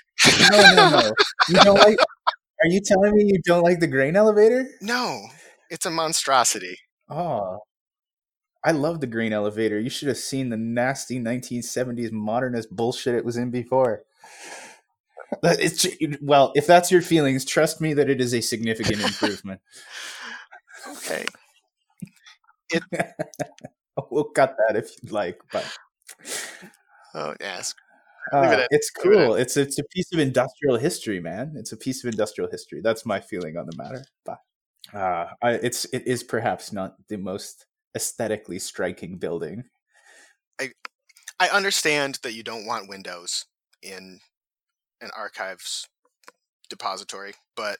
no, 0.52 0.76
no, 0.76 0.90
no. 0.90 1.14
You 1.48 1.56
don't 1.56 1.80
like? 1.80 1.98
Are 2.62 2.68
you 2.68 2.82
telling 2.82 3.16
me 3.16 3.24
you 3.26 3.40
don't 3.46 3.64
like 3.64 3.80
the 3.80 3.88
grain 3.88 4.18
elevator? 4.18 4.68
No, 4.82 5.28
it's 5.70 5.86
a 5.86 5.90
monstrosity. 5.90 6.78
Oh, 7.10 7.60
I 8.64 8.72
love 8.72 9.00
the 9.00 9.08
green 9.08 9.32
elevator. 9.32 9.80
You 9.80 9.90
should 9.90 10.10
have 10.10 10.18
seen 10.18 10.50
the 10.50 10.58
nasty 10.58 11.20
1970s 11.20 12.12
modernist 12.12 12.76
bullshit 12.76 13.16
it 13.16 13.24
was 13.24 13.38
in 13.38 13.50
before. 13.50 14.04
It's 15.44 15.88
well, 16.22 16.52
if 16.56 16.68
that's 16.68 16.92
your 16.92 17.02
feelings, 17.02 17.46
trust 17.46 17.80
me 17.80 17.94
that 17.94 18.10
it 18.10 18.20
is 18.20 18.34
a 18.34 18.42
significant 18.42 19.02
improvement. 19.06 19.62
okay. 20.88 21.26
It 22.70 22.84
we'll 24.12 24.26
cut 24.26 24.56
that 24.68 24.76
if 24.76 24.96
you'd 25.02 25.12
like, 25.12 25.40
but 25.52 25.66
oh 27.16 27.36
yes. 27.40 27.74
Uh, 28.32 28.66
it's 28.70 28.92
cool. 28.92 29.36
It 29.36 29.42
it's 29.42 29.58
it's 29.58 29.80
a 29.80 29.84
piece 29.86 30.12
of 30.14 30.20
industrial 30.20 30.78
history, 30.78 31.20
man. 31.20 31.54
It's 31.56 31.72
a 31.72 31.78
piece 31.78 32.04
of 32.04 32.12
industrial 32.12 32.50
history. 32.50 32.82
That's 32.82 33.06
my 33.06 33.20
feeling 33.20 33.58
on 33.58 33.66
the 33.66 33.76
matter. 33.76 34.06
But 34.24 34.40
uh, 34.94 35.28
I, 35.42 35.52
it's 35.54 35.86
it 35.86 36.06
is 36.06 36.24
perhaps 36.24 36.72
not 36.72 36.96
the 37.08 37.18
most 37.18 37.66
aesthetically 37.96 38.60
striking 38.60 39.18
building. 39.18 39.64
I 40.60 40.70
I 41.40 41.50
understand 41.50 42.20
that 42.24 42.34
you 42.34 42.44
don't 42.44 42.66
want 42.66 42.90
windows 42.90 43.46
in 43.82 44.20
an 45.02 45.10
archives 45.16 45.88
depository, 46.70 47.34
but 47.56 47.78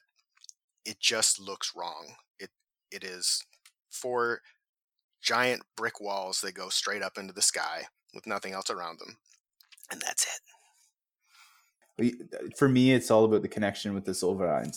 it 0.84 0.98
just 1.00 1.40
looks 1.40 1.72
wrong. 1.76 2.14
It 2.38 2.50
it 2.90 3.04
is 3.04 3.42
for 3.90 4.40
giant 5.22 5.62
brick 5.76 6.00
walls 6.00 6.40
that 6.40 6.54
go 6.54 6.68
straight 6.68 7.02
up 7.02 7.18
into 7.18 7.32
the 7.32 7.42
sky 7.42 7.84
with 8.14 8.26
nothing 8.26 8.52
else 8.52 8.70
around 8.70 8.98
them. 8.98 9.16
And 9.90 10.00
that's 10.00 10.24
it. 10.24 10.40
Uh, 12.00 12.48
for 12.56 12.68
me, 12.68 12.92
it's 12.92 13.10
all 13.10 13.24
about 13.24 13.42
the 13.42 13.48
connection 13.48 13.94
with 13.94 14.04
the 14.04 14.12
Zollverein 14.12 14.74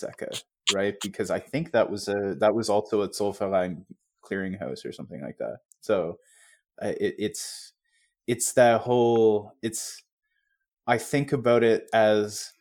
right? 0.73 0.95
Because 1.01 1.29
I 1.31 1.39
think 1.39 1.71
that 1.71 1.89
was 1.89 2.07
a 2.07 2.35
that 2.39 2.55
was 2.55 2.69
also 2.69 3.01
a 3.01 3.09
Zollverein 3.09 3.85
clearinghouse 4.23 4.85
or 4.85 4.91
something 4.91 5.21
like 5.21 5.37
that. 5.37 5.59
So 5.81 6.19
uh, 6.81 6.93
it, 6.99 7.15
it's 7.17 7.73
it's 8.27 8.53
that 8.53 8.81
whole 8.81 9.53
it's 9.61 10.01
I 10.87 10.97
think 10.97 11.31
about 11.31 11.63
it 11.63 11.89
as 11.93 12.53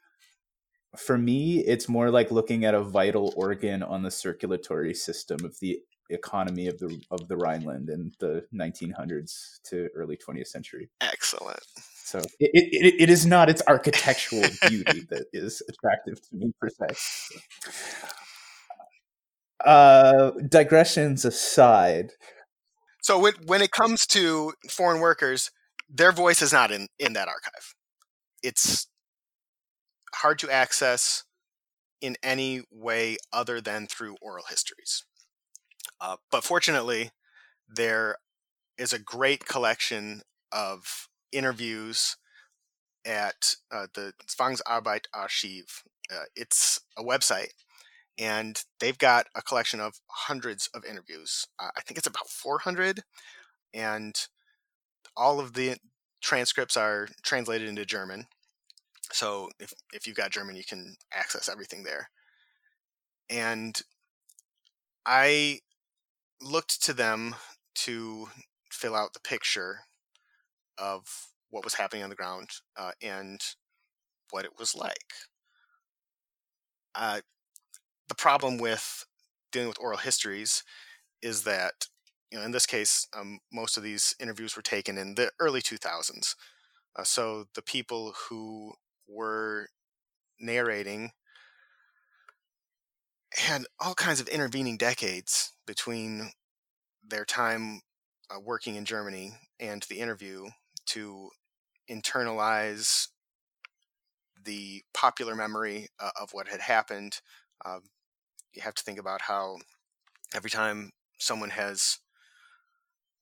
for 0.97 1.17
me, 1.17 1.61
it's 1.61 1.89
more 1.89 2.11
like 2.11 2.31
looking 2.31 2.65
at 2.65 2.75
a 2.75 2.83
vital 2.83 3.33
organ 3.37 3.83
on 3.83 4.03
the 4.03 4.11
circulatory 4.11 4.95
system 4.95 5.45
of 5.45 5.59
the 5.61 5.81
economy 6.13 6.69
of 6.69 6.79
the 6.79 7.01
of 7.11 7.29
the 7.29 7.37
Rhineland 7.37 7.89
in 7.89 8.13
the 8.19 8.45
1900s 8.55 9.61
to 9.65 9.89
early 9.95 10.17
20th 10.17 10.49
century. 10.49 10.91
Excellent. 11.01 11.63
So 12.05 12.19
it, 12.41 12.51
it, 12.53 12.95
it 13.01 13.11
is 13.11 13.25
not 13.25 13.49
its 13.49 13.63
architectural 13.67 14.43
beauty 14.69 15.07
that 15.11 15.27
is 15.33 15.63
attractive 15.69 16.21
to 16.29 16.37
me 16.37 16.53
per 16.61 16.69
se. 16.69 17.39
Uh, 19.65 20.33
digressions 20.49 21.25
aside. 21.25 22.13
So 23.01 23.19
when 23.19 23.35
when 23.47 23.63
it 23.63 23.71
comes 23.71 24.07
to 24.09 24.53
foreign 24.69 25.01
workers, 25.01 25.51
their 25.89 26.13
voice 26.13 26.43
is 26.43 26.53
not 26.53 26.71
in 26.71 26.89
in 26.99 27.13
that 27.15 27.29
archive. 27.29 27.75
It's 28.43 28.89
hard 30.15 30.39
to 30.41 30.51
access 30.51 31.25
in 32.01 32.17
any 32.23 32.63
way 32.71 33.17
other 33.33 33.61
than 33.61 33.87
through 33.87 34.17
oral 34.21 34.45
histories. 34.49 35.05
Uh, 36.03 36.17
but 36.33 36.43
fortunately, 36.43 37.11
there 37.69 38.17
is 38.77 38.93
a 38.93 38.99
great 38.99 39.47
collection 39.47 40.23
of 40.51 41.09
interviews 41.31 42.17
at 43.07 43.55
uh, 43.71 43.87
the 43.95 44.13
Zwangsarbeit-Archiv. 44.27 45.83
Uh, 46.13 46.25
it's 46.35 46.81
a 46.99 47.05
website, 47.05 47.53
and 48.19 48.65
they've 48.81 48.99
got 48.99 49.27
a 49.37 49.43
collection 49.43 49.79
of 49.79 50.01
hundreds 50.09 50.69
of 50.75 50.85
interviews. 50.85 51.47
Uh, 51.61 51.71
I 51.77 51.81
think 51.83 51.99
it's 51.99 52.09
about 52.09 52.29
400, 52.29 53.05
and 53.73 54.15
all 55.17 55.39
of 55.39 55.53
the 55.53 55.77
transcripts 56.21 56.77
are 56.77 57.07
translated 57.23 57.69
into 57.69 57.87
German. 57.87 58.27
So 59.13 59.51
if 59.61 59.73
if 59.93 60.07
you've 60.07 60.17
got 60.17 60.31
German, 60.31 60.57
you 60.57 60.65
can 60.65 60.97
access 61.13 61.49
everything 61.49 61.85
there. 61.85 62.09
And 63.31 63.81
I 65.07 65.61
looked 66.43 66.83
to 66.85 66.93
them 66.93 67.35
to 67.75 68.29
fill 68.71 68.95
out 68.95 69.13
the 69.15 69.21
picture 69.21 69.81
of 70.79 71.05
what 71.51 71.65
was 71.65 71.75
happening 71.75 72.03
on 72.03 72.11
the 72.11 72.17
ground 72.17 72.49
uh, 72.77 72.93
and 73.03 73.41
what 74.31 74.45
it 74.45 74.59
was 74.59 74.75
like. 74.75 75.13
Uh, 76.95 77.21
the 78.09 78.15
problem 78.15 78.59
with 78.59 79.07
dealing 79.51 79.69
with 79.69 79.81
oral 79.81 79.99
histories 79.99 80.63
is 81.23 81.45
that, 81.45 81.87
you 82.31 82.39
know, 82.39 82.45
in 82.45 82.53
this 82.53 82.67
case, 82.67 83.07
um, 83.17 83.39
most 83.53 83.77
of 83.77 83.83
these 83.83 84.15
interviews 84.21 84.57
were 84.57 84.63
taken 84.63 84.99
in 84.99 85.15
the 85.15 85.31
early 85.39 85.61
2000s. 85.61 86.35
Uh, 86.97 87.05
so 87.05 87.45
the 87.55 87.63
people 87.63 88.15
who 88.29 88.73
were 89.09 89.69
narrating 90.41 91.13
had 93.37 93.63
all 93.81 93.95
kinds 93.95 94.21
of 94.21 94.29
intervening 94.29 94.77
decades 94.77 95.53
between 95.67 96.33
their 97.07 97.25
time 97.25 97.81
uh, 98.31 98.39
working 98.41 98.77
in 98.77 98.85
Germany 98.85 99.33
and 99.61 99.83
the 99.89 100.01
interview 100.01 100.47
to 100.87 101.31
internalize 101.91 103.09
the 104.45 104.83
popular 104.95 105.35
memory 105.35 105.89
uh, 106.01 106.11
of 106.21 106.31
what 106.33 106.49
had 106.49 106.61
happened. 106.61 107.21
Uh, 107.65 107.79
you 108.53 108.63
have 108.63 108.75
to 108.75 108.83
think 108.83 108.99
about 108.99 109.23
how 109.23 109.57
every 110.35 110.51
time 110.51 110.91
someone 111.19 111.51
has 111.51 111.99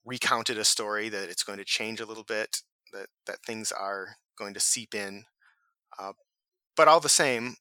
recounted 0.04 0.58
a 0.58 0.64
story 0.64 1.08
that 1.08 1.28
it's 1.28 1.42
going 1.42 1.58
to 1.58 1.64
change 1.64 2.00
a 2.00 2.06
little 2.06 2.24
bit, 2.24 2.62
that, 2.92 3.06
that 3.26 3.44
things 3.46 3.70
are 3.70 4.16
going 4.38 4.54
to 4.54 4.60
seep 4.60 4.94
in. 4.94 5.24
Uh, 5.98 6.12
but 6.76 6.88
all 6.88 7.00
the 7.00 7.08
same, 7.08 7.56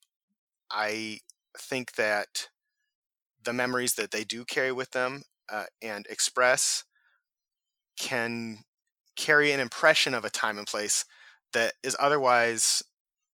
I 0.72 1.20
think 1.60 1.94
that 1.94 2.48
the 3.44 3.54
memories 3.54 3.94
that 3.96 4.12
they 4.12 4.24
do 4.24 4.46
carry 4.46 4.72
with 4.72 4.92
them 4.92 5.24
uh, 5.52 5.66
and 5.82 6.06
express 6.10 6.84
can 7.98 8.60
carry 9.16 9.52
an 9.52 9.60
impression 9.60 10.14
of 10.14 10.24
a 10.24 10.30
time 10.30 10.58
and 10.58 10.68
place 10.68 11.06
that 11.54 11.74
is 11.84 11.96
otherwise 12.00 12.82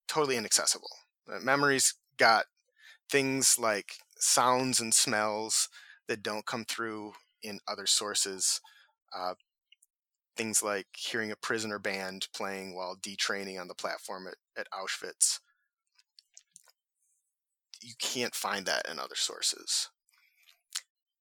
totally 0.07 0.37
inaccessible. 0.37 0.89
Uh, 1.31 1.39
memories 1.39 1.95
got 2.17 2.45
things 3.09 3.57
like 3.59 3.95
sounds 4.17 4.79
and 4.79 4.93
smells 4.93 5.69
that 6.07 6.23
don't 6.23 6.45
come 6.45 6.65
through 6.65 7.13
in 7.41 7.59
other 7.67 7.85
sources. 7.85 8.61
Uh, 9.15 9.33
things 10.35 10.63
like 10.63 10.87
hearing 10.97 11.31
a 11.31 11.35
prisoner 11.35 11.79
band 11.79 12.27
playing 12.35 12.75
while 12.75 12.95
detraining 12.95 13.59
on 13.59 13.67
the 13.67 13.75
platform 13.75 14.27
at, 14.27 14.35
at 14.57 14.67
Auschwitz. 14.71 15.39
You 17.83 17.93
can't 17.99 18.33
find 18.33 18.65
that 18.65 18.87
in 18.89 18.97
other 18.97 19.15
sources. 19.15 19.89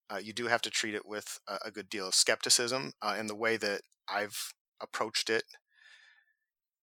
Uh, 0.09 0.19
you 0.19 0.33
do 0.33 0.47
have 0.47 0.63
to 0.63 0.71
treat 0.71 0.95
it 0.95 1.07
with 1.07 1.41
a, 1.49 1.59
a 1.67 1.71
good 1.71 1.89
deal 1.89 2.07
of 2.07 2.15
skepticism. 2.15 2.93
Uh, 3.03 3.17
and 3.19 3.29
the 3.29 3.35
way 3.35 3.57
that 3.57 3.81
I've 4.09 4.53
approached 4.81 5.29
it 5.31 5.45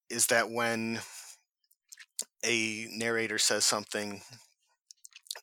is 0.10 0.28
that 0.28 0.50
when 0.50 1.00
a 2.44 2.88
narrator 2.92 3.38
says 3.38 3.65
something 3.65 4.22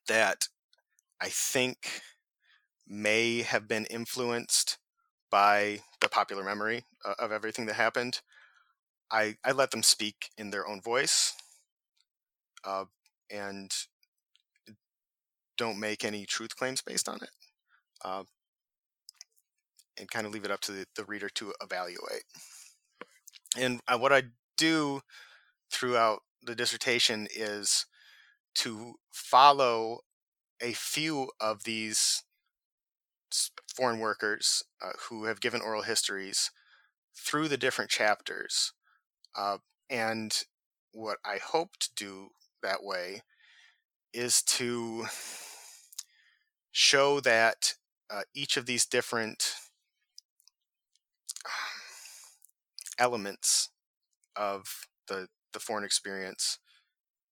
that 0.08 0.48
I 1.20 1.28
think 1.28 2.02
may 2.86 3.42
have 3.42 3.68
been 3.68 3.86
influenced 3.86 4.78
by 5.30 5.80
the 6.00 6.08
popular 6.08 6.44
memory 6.44 6.84
uh, 7.04 7.14
of 7.18 7.32
everything 7.32 7.66
that 7.66 7.74
happened, 7.74 8.20
I, 9.10 9.36
I 9.44 9.52
let 9.52 9.70
them 9.70 9.82
speak 9.82 10.30
in 10.36 10.50
their 10.50 10.66
own 10.66 10.80
voice 10.80 11.34
uh, 12.64 12.84
and 13.30 13.72
don't 15.56 15.80
make 15.80 16.04
any 16.04 16.26
truth 16.26 16.56
claims 16.56 16.82
based 16.82 17.08
on 17.08 17.16
it. 17.16 17.30
Uh, 18.04 18.24
and 19.98 20.10
kind 20.10 20.26
of 20.26 20.32
leave 20.32 20.44
it 20.44 20.50
up 20.50 20.60
to 20.60 20.72
the, 20.72 20.86
the 20.94 21.04
reader 21.04 21.28
to 21.30 21.52
evaluate. 21.62 22.24
And 23.56 23.80
uh, 23.88 23.98
what 23.98 24.12
I 24.12 24.24
do 24.58 25.00
throughout 25.72 26.20
the 26.42 26.54
dissertation 26.54 27.26
is 27.34 27.86
to 28.56 28.94
follow 29.10 30.00
a 30.60 30.72
few 30.72 31.30
of 31.40 31.64
these 31.64 32.22
foreign 33.74 33.98
workers 33.98 34.62
uh, 34.82 34.92
who 35.08 35.24
have 35.24 35.40
given 35.40 35.60
oral 35.60 35.82
histories 35.82 36.50
through 37.14 37.48
the 37.48 37.56
different 37.56 37.90
chapters. 37.90 38.72
Uh, 39.34 39.58
and 39.90 40.42
what 40.92 41.18
I 41.24 41.38
hope 41.42 41.76
to 41.80 41.90
do 41.94 42.28
that 42.62 42.82
way 42.82 43.22
is 44.12 44.42
to 44.42 45.06
show 46.76 47.20
that 47.20 47.72
uh, 48.10 48.20
each 48.34 48.58
of 48.58 48.66
these 48.66 48.84
different 48.84 49.54
elements 52.98 53.70
of 54.36 54.86
the 55.08 55.28
the 55.54 55.58
foreign 55.58 55.84
experience, 55.84 56.58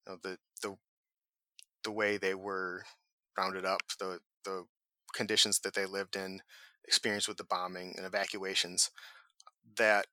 you 0.06 0.12
know, 0.14 0.18
the 0.22 0.38
the 0.62 0.76
the 1.82 1.92
way 1.92 2.16
they 2.16 2.34
were 2.34 2.84
rounded 3.36 3.66
up, 3.66 3.82
the 3.98 4.18
the 4.44 4.64
conditions 5.14 5.58
that 5.58 5.74
they 5.74 5.84
lived 5.84 6.16
in, 6.16 6.40
experience 6.88 7.28
with 7.28 7.36
the 7.36 7.44
bombing 7.44 7.92
and 7.98 8.06
evacuations, 8.06 8.90
that 9.76 10.06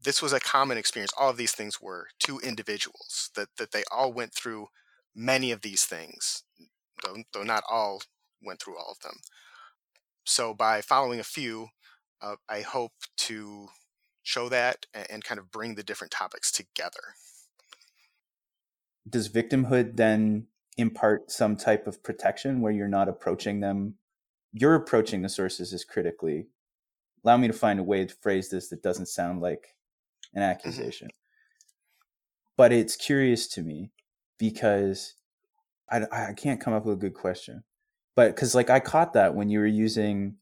this 0.00 0.22
was 0.22 0.32
a 0.32 0.38
common 0.38 0.78
experience. 0.78 1.10
All 1.18 1.30
of 1.30 1.36
these 1.36 1.52
things 1.56 1.80
were 1.80 2.06
to 2.20 2.38
individuals 2.38 3.30
that 3.34 3.48
that 3.58 3.72
they 3.72 3.82
all 3.90 4.12
went 4.12 4.32
through 4.32 4.68
many 5.12 5.50
of 5.50 5.62
these 5.62 5.84
things, 5.84 6.44
though, 7.02 7.16
though 7.32 7.42
not 7.42 7.64
all 7.70 8.02
went 8.42 8.60
through 8.60 8.78
all 8.78 8.92
of 8.92 9.00
them. 9.00 9.18
So 10.24 10.54
by 10.54 10.80
following 10.80 11.20
a 11.20 11.24
few, 11.24 11.68
uh, 12.22 12.36
I 12.48 12.60
hope 12.60 12.92
to 13.18 13.68
show 14.22 14.48
that 14.48 14.86
and, 14.94 15.06
and 15.10 15.24
kind 15.24 15.38
of 15.38 15.50
bring 15.50 15.74
the 15.74 15.82
different 15.82 16.10
topics 16.10 16.52
together. 16.52 17.14
Does 19.08 19.28
victimhood 19.28 19.96
then 19.96 20.46
impart 20.76 21.30
some 21.30 21.56
type 21.56 21.86
of 21.86 22.02
protection 22.02 22.60
where 22.60 22.72
you're 22.72 22.88
not 22.88 23.08
approaching 23.08 23.60
them? 23.60 23.94
You're 24.52 24.74
approaching 24.74 25.22
the 25.22 25.28
sources 25.28 25.72
as 25.72 25.84
critically. 25.84 26.48
Allow 27.24 27.38
me 27.38 27.48
to 27.48 27.52
find 27.52 27.78
a 27.78 27.84
way 27.84 28.04
to 28.04 28.14
phrase 28.22 28.50
this 28.50 28.68
that 28.68 28.82
doesn't 28.82 29.06
sound 29.06 29.40
like 29.40 29.74
an 30.34 30.42
mm-hmm. 30.42 30.50
accusation. 30.50 31.08
Mm-hmm. 31.08 31.16
But 32.56 32.72
it's 32.72 32.96
curious 32.96 33.48
to 33.48 33.62
me 33.62 33.90
because 34.38 35.14
I, 35.90 36.06
I 36.12 36.32
can't 36.34 36.60
come 36.60 36.72
up 36.72 36.84
with 36.84 36.98
a 36.98 37.00
good 37.00 37.14
question. 37.14 37.64
But 38.16 38.34
because, 38.34 38.54
like, 38.54 38.70
I 38.70 38.80
caught 38.80 39.12
that 39.14 39.34
when 39.34 39.48
you 39.48 39.60
were 39.60 39.66
using 39.66 40.36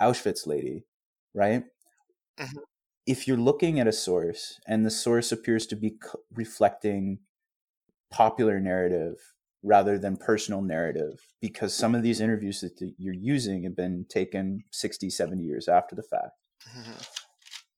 Auschwitz 0.00 0.46
lady, 0.46 0.86
right? 1.34 1.64
Mm-hmm 2.38 2.58
if 3.10 3.26
you're 3.26 3.36
looking 3.36 3.80
at 3.80 3.88
a 3.88 3.92
source 3.92 4.60
and 4.68 4.86
the 4.86 4.90
source 4.90 5.32
appears 5.32 5.66
to 5.66 5.74
be 5.74 5.96
reflecting 6.32 7.18
popular 8.10 8.60
narrative 8.60 9.16
rather 9.64 9.98
than 9.98 10.16
personal 10.16 10.62
narrative 10.62 11.20
because 11.40 11.74
some 11.74 11.94
of 11.94 12.04
these 12.04 12.20
interviews 12.20 12.60
that 12.60 12.72
you're 12.98 13.12
using 13.12 13.64
have 13.64 13.74
been 13.74 14.06
taken 14.08 14.62
60 14.70 15.10
70 15.10 15.42
years 15.42 15.66
after 15.66 15.96
the 15.96 16.04
fact 16.04 16.30
mm-hmm. 16.76 17.02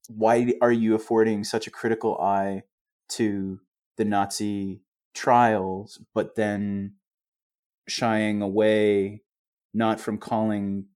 why 0.08 0.52
are 0.60 0.70
you 0.70 0.94
affording 0.94 1.44
such 1.44 1.66
a 1.66 1.70
critical 1.70 2.18
eye 2.18 2.62
to 3.08 3.58
the 3.96 4.04
nazi 4.04 4.82
trials 5.14 5.98
but 6.14 6.36
then 6.36 6.92
shying 7.88 8.42
away 8.42 9.22
not 9.74 10.00
from 10.00 10.18
calling 10.18 10.86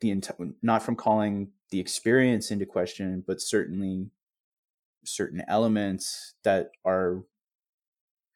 the 0.00 0.14
enti- 0.14 0.54
not 0.62 0.82
from 0.82 0.96
calling 0.96 1.50
the 1.70 1.80
experience 1.80 2.50
into 2.50 2.66
question, 2.66 3.24
but 3.26 3.40
certainly 3.40 4.10
certain 5.04 5.42
elements 5.48 6.34
that 6.44 6.70
are 6.84 7.24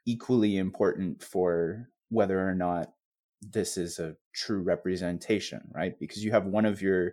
equally 0.06 0.56
important 0.56 1.22
for 1.22 1.88
whether 2.08 2.46
or 2.48 2.54
not 2.54 2.94
this 3.42 3.76
is 3.76 3.98
a 3.98 4.16
true 4.32 4.60
representation, 4.62 5.70
right? 5.74 5.98
Because 5.98 6.24
you 6.24 6.30
have 6.30 6.46
one 6.46 6.64
of 6.64 6.82
your 6.82 7.12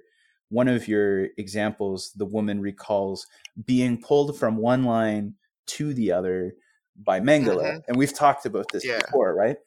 one 0.50 0.70
of 0.70 0.88
your 0.88 1.26
examples, 1.38 2.14
the 2.14 2.26
woman 2.26 2.62
recalls 2.62 3.28
being 3.66 4.02
pulled 4.02 4.38
from 4.38 4.56
one 4.56 4.84
line 4.84 5.36
to 5.66 5.94
the 5.94 6.10
other 6.12 6.56
by 6.96 7.20
Mengele. 7.20 7.62
Mhm. 7.62 7.84
And 7.90 7.98
we've 7.98 8.14
talked 8.14 8.46
about 8.46 8.72
this 8.72 8.86
Yeah. 8.86 9.02
before, 9.02 9.36
right? 9.36 9.58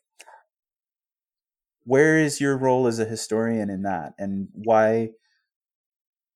Where 1.90 2.20
is 2.20 2.40
your 2.40 2.56
role 2.56 2.86
as 2.86 3.00
a 3.00 3.04
historian 3.04 3.68
in 3.68 3.82
that? 3.82 4.14
And 4.16 4.46
why 4.52 5.10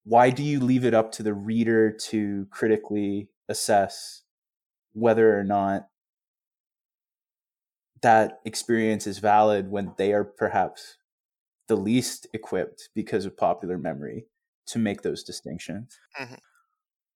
why 0.03 0.31
do 0.31 0.43
you 0.43 0.59
leave 0.59 0.85
it 0.85 0.95
up 0.95 1.13
to 1.13 1.23
the 1.23 1.33
reader 1.33 1.93
to 1.93 2.47
critically 2.51 3.29
assess 3.49 4.25
whether 4.95 5.39
or 5.39 5.45
not 5.45 5.91
that 8.03 8.41
experience 8.45 9.07
is 9.07 9.19
valid 9.19 9.71
when 9.71 9.95
they 9.97 10.13
are 10.13 10.25
perhaps 10.25 10.99
the 11.69 11.77
least 11.77 12.27
equipped 12.35 12.91
because 12.93 13.25
of 13.25 13.37
popular 13.37 13.79
memory 13.79 14.27
to 14.67 14.81
make 14.81 15.03
those 15.03 15.23
distinctions. 15.23 16.01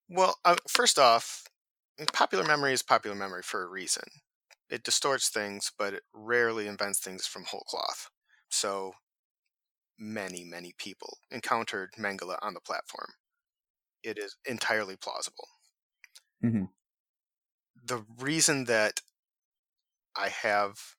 Well, 0.09 0.39
uh, 0.43 0.57
first 0.67 0.99
off, 0.99 1.43
popular 2.13 2.45
memory 2.45 2.73
is 2.73 2.81
popular 2.81 3.15
memory 3.15 3.43
for 3.43 3.63
a 3.63 3.67
reason. 3.67 4.03
It 4.69 4.83
distorts 4.83 5.29
things, 5.29 5.71
but 5.77 5.93
it 5.93 6.03
rarely 6.13 6.67
invents 6.67 6.99
things 6.99 7.27
from 7.27 7.45
whole 7.45 7.63
cloth. 7.67 8.09
So 8.49 8.93
many, 9.97 10.43
many 10.43 10.73
people 10.77 11.19
encountered 11.31 11.93
Mengele 11.97 12.37
on 12.41 12.53
the 12.53 12.61
platform. 12.61 13.13
It 14.03 14.17
is 14.17 14.37
entirely 14.45 14.95
plausible. 14.95 15.47
Mhm. 16.43 16.73
The 17.83 18.05
reason 18.17 18.65
that 18.65 19.01
I 20.15 20.29
have, 20.29 20.95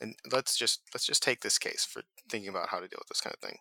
and 0.00 0.16
let's 0.30 0.56
just 0.56 0.82
let's 0.94 1.06
just 1.06 1.22
take 1.22 1.40
this 1.40 1.58
case 1.58 1.84
for 1.84 2.02
thinking 2.30 2.48
about 2.48 2.68
how 2.70 2.80
to 2.80 2.88
deal 2.88 2.98
with 3.00 3.08
this 3.08 3.20
kind 3.20 3.34
of 3.34 3.40
thing. 3.40 3.58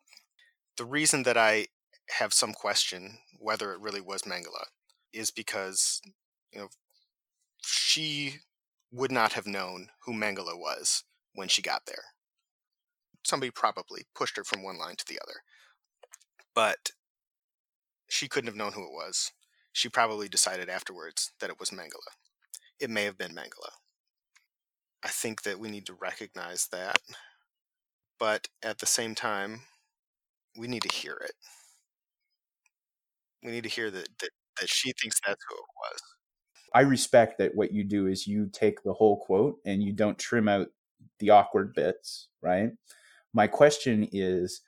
The 0.77 0.85
reason 0.85 1.23
that 1.23 1.37
I 1.37 1.67
have 2.11 2.33
some 2.33 2.53
question 2.53 3.19
whether 3.39 3.73
it 3.73 3.81
really 3.81 4.01
was 4.01 4.23
Mengele 4.23 4.65
is 5.13 5.31
because 5.31 6.01
you 6.51 6.59
know 6.59 6.69
she 7.63 8.41
would 8.91 9.11
not 9.11 9.33
have 9.33 9.47
known 9.47 9.89
who 10.05 10.13
Mengele 10.13 10.57
was 10.57 11.03
when 11.33 11.47
she 11.49 11.61
got 11.61 11.85
there. 11.85 12.03
Somebody 13.27 13.51
probably 13.51 14.05
pushed 14.15 14.37
her 14.37 14.45
from 14.45 14.63
one 14.63 14.77
line 14.77 14.95
to 14.95 15.05
the 15.05 15.19
other. 15.21 15.41
But 16.55 16.91
she 18.07 18.29
couldn't 18.29 18.47
have 18.47 18.55
known 18.55 18.71
who 18.71 18.83
it 18.83 18.93
was. 18.93 19.33
She 19.73 19.89
probably 19.89 20.29
decided 20.29 20.69
afterwards 20.69 21.33
that 21.41 21.49
it 21.49 21.59
was 21.59 21.71
Mengele. 21.71 22.15
It 22.79 22.89
may 22.89 23.03
have 23.03 23.17
been 23.17 23.35
Mengele. 23.35 23.73
I 25.03 25.09
think 25.09 25.41
that 25.41 25.59
we 25.59 25.69
need 25.69 25.85
to 25.87 25.93
recognize 25.93 26.69
that. 26.71 26.99
But 28.17 28.47
at 28.63 28.77
the 28.77 28.85
same 28.85 29.13
time, 29.13 29.63
we 30.57 30.69
need 30.69 30.83
to 30.83 30.95
hear 30.95 31.19
it. 31.21 31.33
We 33.43 33.51
need 33.51 33.63
to 33.63 33.69
hear 33.69 33.91
that, 33.91 34.07
that, 34.21 34.29
that 34.61 34.69
she 34.69 34.93
thinks 34.93 35.19
that's 35.19 35.43
who 35.49 35.55
it 35.55 35.91
was. 35.91 36.01
I 36.73 36.81
respect 36.81 37.39
that 37.39 37.55
what 37.55 37.73
you 37.73 37.83
do 37.83 38.07
is 38.07 38.25
you 38.25 38.49
take 38.53 38.83
the 38.83 38.93
whole 38.93 39.17
quote 39.17 39.57
and 39.65 39.83
you 39.83 39.91
don't 39.91 40.17
trim 40.17 40.47
out 40.47 40.69
the 41.19 41.31
awkward 41.31 41.73
bits, 41.73 42.29
right? 42.41 42.71
My 43.37 43.45
question 43.45 44.09
is 44.11 44.61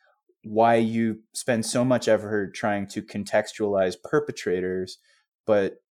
why 0.43 0.75
you 0.75 1.23
spend 1.33 1.65
so 1.65 1.83
much 1.83 2.07
effort 2.07 2.53
trying 2.53 2.85
to 2.89 3.01
contextualize 3.01 3.95
perpetrators, 4.03 4.99
but 5.47 5.81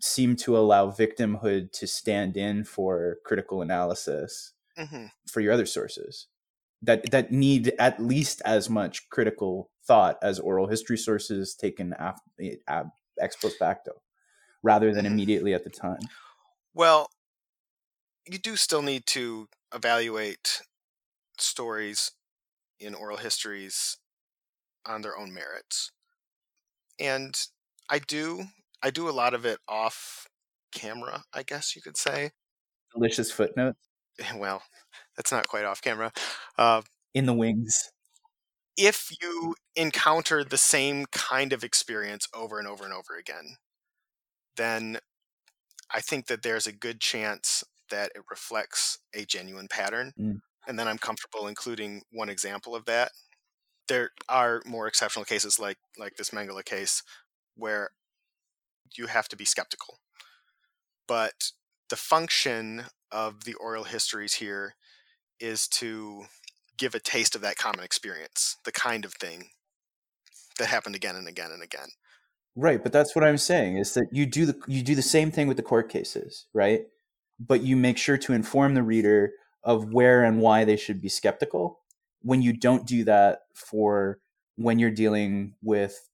seem 0.00 0.36
to 0.36 0.56
allow 0.56 0.90
victimhood 0.90 1.72
to 1.72 1.86
stand 1.86 2.36
in 2.36 2.64
for 2.64 3.18
critical 3.24 3.62
analysis 3.62 4.52
hmm 4.76 5.06
for 5.30 5.40
your 5.40 5.52
other 5.52 5.66
sources 5.66 6.28
that 6.82 7.10
that 7.10 7.32
need 7.32 7.72
at 7.78 8.00
least 8.02 8.42
as 8.44 8.70
much 8.70 9.08
critical 9.10 9.70
thought 9.84 10.18
as 10.22 10.38
oral 10.40 10.68
history 10.68 10.98
sources 10.98 11.54
taken 11.54 11.94
af- 11.98 12.20
ab, 12.68 12.88
ex 13.20 13.36
post 13.36 13.58
facto 13.58 14.02
rather 14.62 14.94
than 14.94 15.06
Mhm. 15.06 15.06
immediately 15.06 15.54
at 15.54 15.64
the 15.64 15.70
time 15.70 16.00
Well, 16.74 17.10
you 18.26 18.38
do 18.38 18.56
still 18.56 18.82
need 18.82 19.06
to 19.06 19.48
evaluate 19.74 20.62
stories 21.40 22.12
in 22.78 22.94
oral 22.94 23.18
histories 23.18 23.98
on 24.86 25.02
their 25.02 25.16
own 25.18 25.32
merits. 25.32 25.92
And 26.98 27.34
I 27.88 27.98
do 27.98 28.44
I 28.82 28.90
do 28.90 29.08
a 29.08 29.12
lot 29.12 29.34
of 29.34 29.44
it 29.44 29.58
off 29.68 30.26
camera, 30.72 31.24
I 31.34 31.42
guess 31.42 31.76
you 31.76 31.82
could 31.82 31.96
say. 31.96 32.30
delicious 32.94 33.30
footnote 33.30 33.76
Well, 34.36 34.62
that's 35.16 35.32
not 35.32 35.48
quite 35.48 35.64
off 35.64 35.82
camera. 35.82 36.12
Uh, 36.56 36.82
in 37.14 37.26
the 37.26 37.34
wings 37.34 37.90
if 38.80 39.10
you 39.20 39.54
encounter 39.76 40.42
the 40.42 40.56
same 40.56 41.04
kind 41.12 41.52
of 41.52 41.62
experience 41.62 42.26
over 42.34 42.58
and 42.58 42.66
over 42.66 42.84
and 42.84 42.94
over 42.94 43.16
again, 43.18 43.56
then 44.56 44.98
I 45.92 46.00
think 46.00 46.26
that 46.28 46.42
there's 46.42 46.66
a 46.66 46.72
good 46.72 46.98
chance 46.98 47.62
that 47.90 48.12
it 48.14 48.22
reflects 48.30 48.98
a 49.14 49.26
genuine 49.26 49.68
pattern. 49.68 50.12
Mm. 50.18 50.40
And 50.70 50.78
then 50.78 50.86
I'm 50.86 50.98
comfortable 50.98 51.48
including 51.48 52.02
one 52.12 52.28
example 52.28 52.76
of 52.76 52.84
that. 52.84 53.10
There 53.88 54.10
are 54.28 54.62
more 54.64 54.86
exceptional 54.86 55.24
cases 55.24 55.58
like 55.58 55.78
like 55.98 56.14
this 56.16 56.30
Mengele 56.30 56.64
case 56.64 57.02
where 57.56 57.90
you 58.96 59.08
have 59.08 59.28
to 59.30 59.36
be 59.36 59.44
skeptical. 59.44 59.98
But 61.08 61.50
the 61.88 61.96
function 61.96 62.84
of 63.10 63.42
the 63.44 63.54
oral 63.54 63.82
histories 63.84 64.34
here 64.34 64.76
is 65.40 65.66
to 65.68 66.26
give 66.78 66.94
a 66.94 67.00
taste 67.00 67.34
of 67.34 67.40
that 67.42 67.56
common 67.56 67.84
experience, 67.84 68.56
the 68.64 68.70
kind 68.70 69.04
of 69.04 69.14
thing 69.14 69.48
that 70.58 70.68
happened 70.68 70.94
again 70.94 71.16
and 71.16 71.26
again 71.26 71.50
and 71.50 71.62
again. 71.62 71.88
right 72.56 72.82
but 72.82 72.92
that's 72.92 73.14
what 73.16 73.24
i'm 73.24 73.38
saying 73.38 73.78
is 73.78 73.94
that 73.94 74.06
you 74.12 74.26
do 74.26 74.44
the 74.46 74.56
you 74.66 74.82
do 74.82 74.94
the 74.94 75.02
same 75.02 75.30
thing 75.30 75.48
with 75.48 75.56
the 75.56 75.62
court 75.62 75.88
cases 75.88 76.46
right 76.52 76.82
but 77.38 77.62
you 77.62 77.76
make 77.76 77.96
sure 77.96 78.18
to 78.18 78.32
inform 78.32 78.74
the 78.74 78.82
reader 78.82 79.30
of 79.62 79.92
where 79.92 80.24
and 80.24 80.40
why 80.40 80.64
they 80.64 80.76
should 80.76 81.00
be 81.00 81.08
skeptical 81.08 81.80
when 82.22 82.42
you 82.42 82.52
don't 82.52 82.86
do 82.86 83.04
that 83.04 83.40
for 83.54 84.20
when 84.56 84.78
you're 84.78 84.90
dealing 84.90 85.54
with 85.62 86.08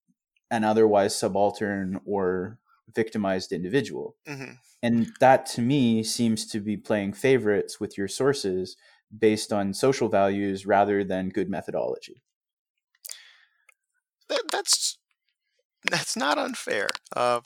an 0.50 0.64
otherwise 0.64 1.16
subaltern 1.16 2.00
or 2.04 2.58
victimized 2.94 3.52
individual. 3.52 4.16
Hmm 4.26 4.52
and 4.82 5.12
that 5.20 5.46
to 5.46 5.62
me 5.62 6.02
seems 6.02 6.46
to 6.46 6.60
be 6.60 6.76
playing 6.76 7.12
favorites 7.12 7.80
with 7.80 7.96
your 7.96 8.08
sources 8.08 8.76
based 9.16 9.52
on 9.52 9.74
social 9.74 10.08
values 10.08 10.66
rather 10.66 11.02
than 11.02 11.28
good 11.28 11.48
methodology. 11.48 12.22
That, 14.28 14.42
that's 14.50 14.98
that's 15.90 16.16
not 16.16 16.38
unfair. 16.38 16.88
Uh, 17.14 17.40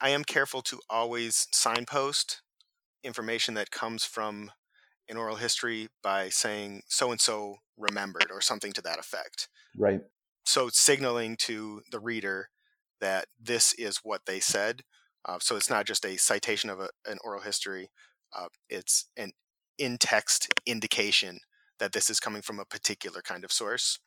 I 0.00 0.10
am 0.10 0.24
careful 0.24 0.62
to 0.62 0.80
always 0.90 1.46
signpost 1.52 2.42
information 3.02 3.54
that 3.54 3.70
comes 3.70 4.04
from 4.04 4.50
an 5.08 5.16
oral 5.16 5.36
history 5.36 5.88
by 6.02 6.28
saying 6.28 6.82
so 6.88 7.10
and 7.10 7.20
so 7.20 7.56
remembered 7.76 8.30
or 8.30 8.40
something 8.40 8.72
to 8.72 8.82
that 8.82 8.98
effect. 8.98 9.48
right 9.76 10.00
so 10.46 10.68
signaling 10.72 11.36
to 11.36 11.82
the 11.90 12.00
reader 12.00 12.48
that 13.00 13.26
this 13.38 13.72
is 13.74 13.98
what 14.02 14.22
they 14.26 14.40
said. 14.40 14.82
Uh, 15.24 15.38
so 15.40 15.56
it's 15.56 15.68
not 15.68 15.84
just 15.84 16.04
a 16.04 16.16
citation 16.16 16.70
of 16.70 16.80
a, 16.80 16.88
an 17.06 17.18
oral 17.24 17.42
history; 17.42 17.90
uh, 18.34 18.48
it's 18.70 19.06
an 19.16 19.32
in-text 19.78 20.48
indication 20.64 21.40
that 21.78 21.92
this 21.92 22.08
is 22.08 22.20
coming 22.20 22.42
from 22.42 22.58
a 22.58 22.64
particular 22.64 23.20
kind 23.22 23.44
of 23.44 23.52
source. 23.52 23.98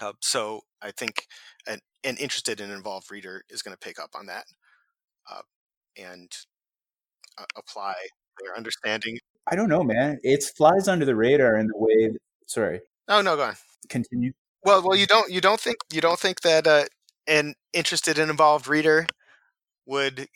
Uh, 0.00 0.14
so 0.20 0.62
I 0.82 0.90
think 0.90 1.26
an, 1.68 1.80
an 2.04 2.16
interested 2.16 2.60
and 2.60 2.72
involved 2.72 3.10
reader 3.10 3.42
is 3.50 3.62
going 3.62 3.74
to 3.74 3.86
pick 3.86 3.98
up 3.98 4.10
on 4.14 4.26
that 4.26 4.44
uh, 5.30 5.42
and 5.96 6.32
uh, 7.38 7.44
apply 7.56 7.94
their 8.42 8.56
understanding. 8.56 9.18
I 9.50 9.56
don't 9.56 9.68
know 9.68 9.82
man 9.82 10.18
it 10.22 10.42
flies 10.56 10.88
under 10.88 11.04
the 11.04 11.14
radar 11.16 11.56
in 11.56 11.66
the 11.66 11.76
way 11.76 12.08
that, 12.08 12.18
sorry 12.46 12.80
Oh 13.10 13.20
no, 13.20 13.34
go 13.36 13.42
on. 13.42 13.56
continue 13.88 14.32
Well, 14.62 14.82
well, 14.86 14.96
you 14.96 15.06
don't 15.06 15.30
you 15.32 15.40
don't 15.40 15.60
think 15.60 15.78
you 15.92 16.00
don't 16.00 16.18
think 16.20 16.42
that 16.42 16.66
uh, 16.66 16.84
an 17.26 17.54
interested 17.72 18.18
and 18.18 18.30
involved 18.30 18.68
reader 18.68 19.06
would 19.84 20.28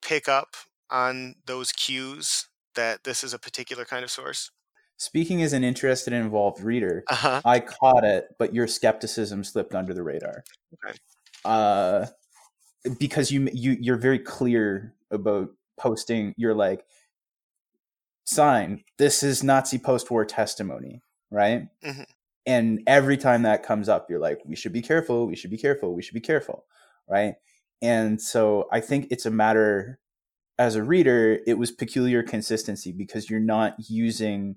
pick 0.00 0.28
up 0.28 0.54
on 0.88 1.34
those 1.46 1.72
cues 1.72 2.46
that 2.76 3.02
this 3.02 3.24
is 3.24 3.34
a 3.34 3.38
particular 3.40 3.84
kind 3.84 4.04
of 4.04 4.10
source. 4.10 4.52
Speaking 4.98 5.42
as 5.42 5.52
an 5.52 5.64
interested 5.64 6.12
and 6.12 6.24
involved 6.24 6.60
reader, 6.62 7.02
Uh 7.08 7.14
huh. 7.16 7.42
I 7.44 7.58
caught 7.58 8.04
it, 8.04 8.28
but 8.38 8.54
your 8.54 8.68
skepticism 8.68 9.42
slipped 9.42 9.74
under 9.74 9.92
the 9.92 10.04
radar. 10.04 10.44
Okay. 10.74 10.96
Uh, 11.44 12.06
because 13.00 13.32
you 13.32 13.48
you 13.52 13.76
you're 13.80 13.96
very 13.96 14.20
clear 14.20 14.94
about 15.10 15.48
posting. 15.76 16.34
You're 16.36 16.54
like, 16.54 16.84
sign. 18.30 18.82
This 18.98 19.22
is 19.22 19.42
Nazi 19.42 19.78
post-war 19.78 20.24
testimony, 20.24 21.02
right? 21.30 21.68
Mhm. 21.82 22.04
And 22.46 22.82
every 22.86 23.16
time 23.16 23.42
that 23.42 23.62
comes 23.62 23.88
up, 23.88 24.08
you're 24.08 24.18
like, 24.20 24.38
we 24.44 24.56
should 24.56 24.72
be 24.72 24.82
careful, 24.82 25.26
we 25.26 25.36
should 25.36 25.50
be 25.50 25.58
careful, 25.58 25.94
we 25.94 26.02
should 26.02 26.14
be 26.14 26.20
careful, 26.20 26.64
right? 27.08 27.34
And 27.82 28.20
so 28.20 28.68
I 28.72 28.80
think 28.80 29.06
it's 29.10 29.26
a 29.26 29.30
matter 29.30 29.98
as 30.58 30.76
a 30.76 30.82
reader, 30.82 31.40
it 31.46 31.58
was 31.58 31.70
peculiar 31.70 32.22
consistency 32.22 32.92
because 32.92 33.30
you're 33.30 33.40
not 33.40 33.74
using 33.88 34.56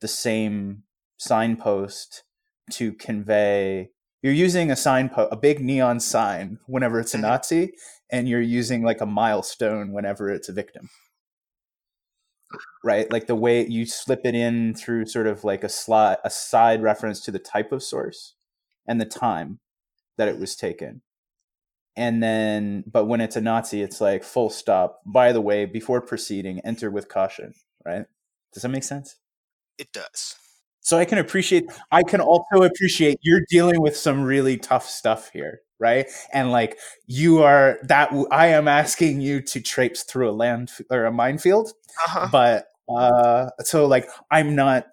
the 0.00 0.08
same 0.08 0.82
signpost 1.18 2.24
to 2.70 2.92
convey 2.94 3.90
you're 4.22 4.32
using 4.32 4.70
a 4.70 4.76
signpost 4.76 5.28
a 5.32 5.36
big 5.36 5.60
neon 5.60 6.00
sign 6.00 6.58
whenever 6.66 7.00
it's 7.00 7.14
a 7.14 7.18
Mhm. 7.18 7.22
nazi 7.22 7.72
and 8.10 8.28
you're 8.28 8.40
using 8.40 8.82
like 8.82 9.00
a 9.00 9.06
milestone 9.06 9.92
whenever 9.92 10.30
it's 10.30 10.48
a 10.48 10.52
victim 10.52 10.88
right? 12.84 13.10
Like 13.10 13.26
the 13.26 13.34
way 13.34 13.66
you 13.66 13.86
slip 13.86 14.20
it 14.24 14.34
in 14.34 14.74
through 14.74 15.06
sort 15.06 15.26
of 15.26 15.44
like 15.44 15.64
a 15.64 15.68
slide 15.68 16.18
a 16.24 16.30
side 16.30 16.82
reference 16.82 17.20
to 17.20 17.30
the 17.30 17.38
type 17.38 17.72
of 17.72 17.82
source 17.82 18.34
and 18.86 19.00
the 19.00 19.06
time 19.06 19.60
that 20.16 20.28
it 20.28 20.38
was 20.38 20.56
taken. 20.56 21.02
And 21.96 22.22
then 22.22 22.84
but 22.90 23.06
when 23.06 23.20
it's 23.20 23.36
a 23.36 23.40
nazi 23.40 23.82
it's 23.82 24.00
like 24.00 24.24
full 24.24 24.50
stop. 24.50 25.00
By 25.06 25.32
the 25.32 25.40
way 25.40 25.64
before 25.64 26.00
proceeding 26.00 26.60
enter 26.60 26.90
with 26.90 27.08
caution 27.08 27.54
right? 27.84 28.04
Does 28.52 28.62
that 28.62 28.68
make 28.68 28.84
sense? 28.84 29.16
It 29.78 29.92
does. 29.92 30.36
So 30.80 30.98
I 30.98 31.04
can 31.04 31.18
appreciate, 31.18 31.64
I 31.92 32.02
can 32.02 32.20
also 32.20 32.62
appreciate 32.62 33.18
you're 33.22 33.44
dealing 33.50 33.80
with 33.80 33.96
some 33.96 34.22
really 34.22 34.56
tough 34.56 34.88
stuff 34.88 35.30
here, 35.32 35.60
right? 35.78 36.06
And 36.32 36.50
like 36.52 36.78
you 37.06 37.42
are 37.42 37.78
that 37.84 38.12
I 38.30 38.48
am 38.48 38.68
asking 38.68 39.20
you 39.20 39.40
to 39.42 39.60
traipse 39.60 40.02
through 40.04 40.30
a 40.30 40.32
land 40.32 40.70
or 40.90 41.04
a 41.04 41.12
minefield, 41.12 41.72
Uh-huh. 42.06 42.28
but 42.32 42.66
uh, 42.88 43.50
so 43.60 43.86
like 43.86 44.08
I'm 44.30 44.54
not. 44.54 44.86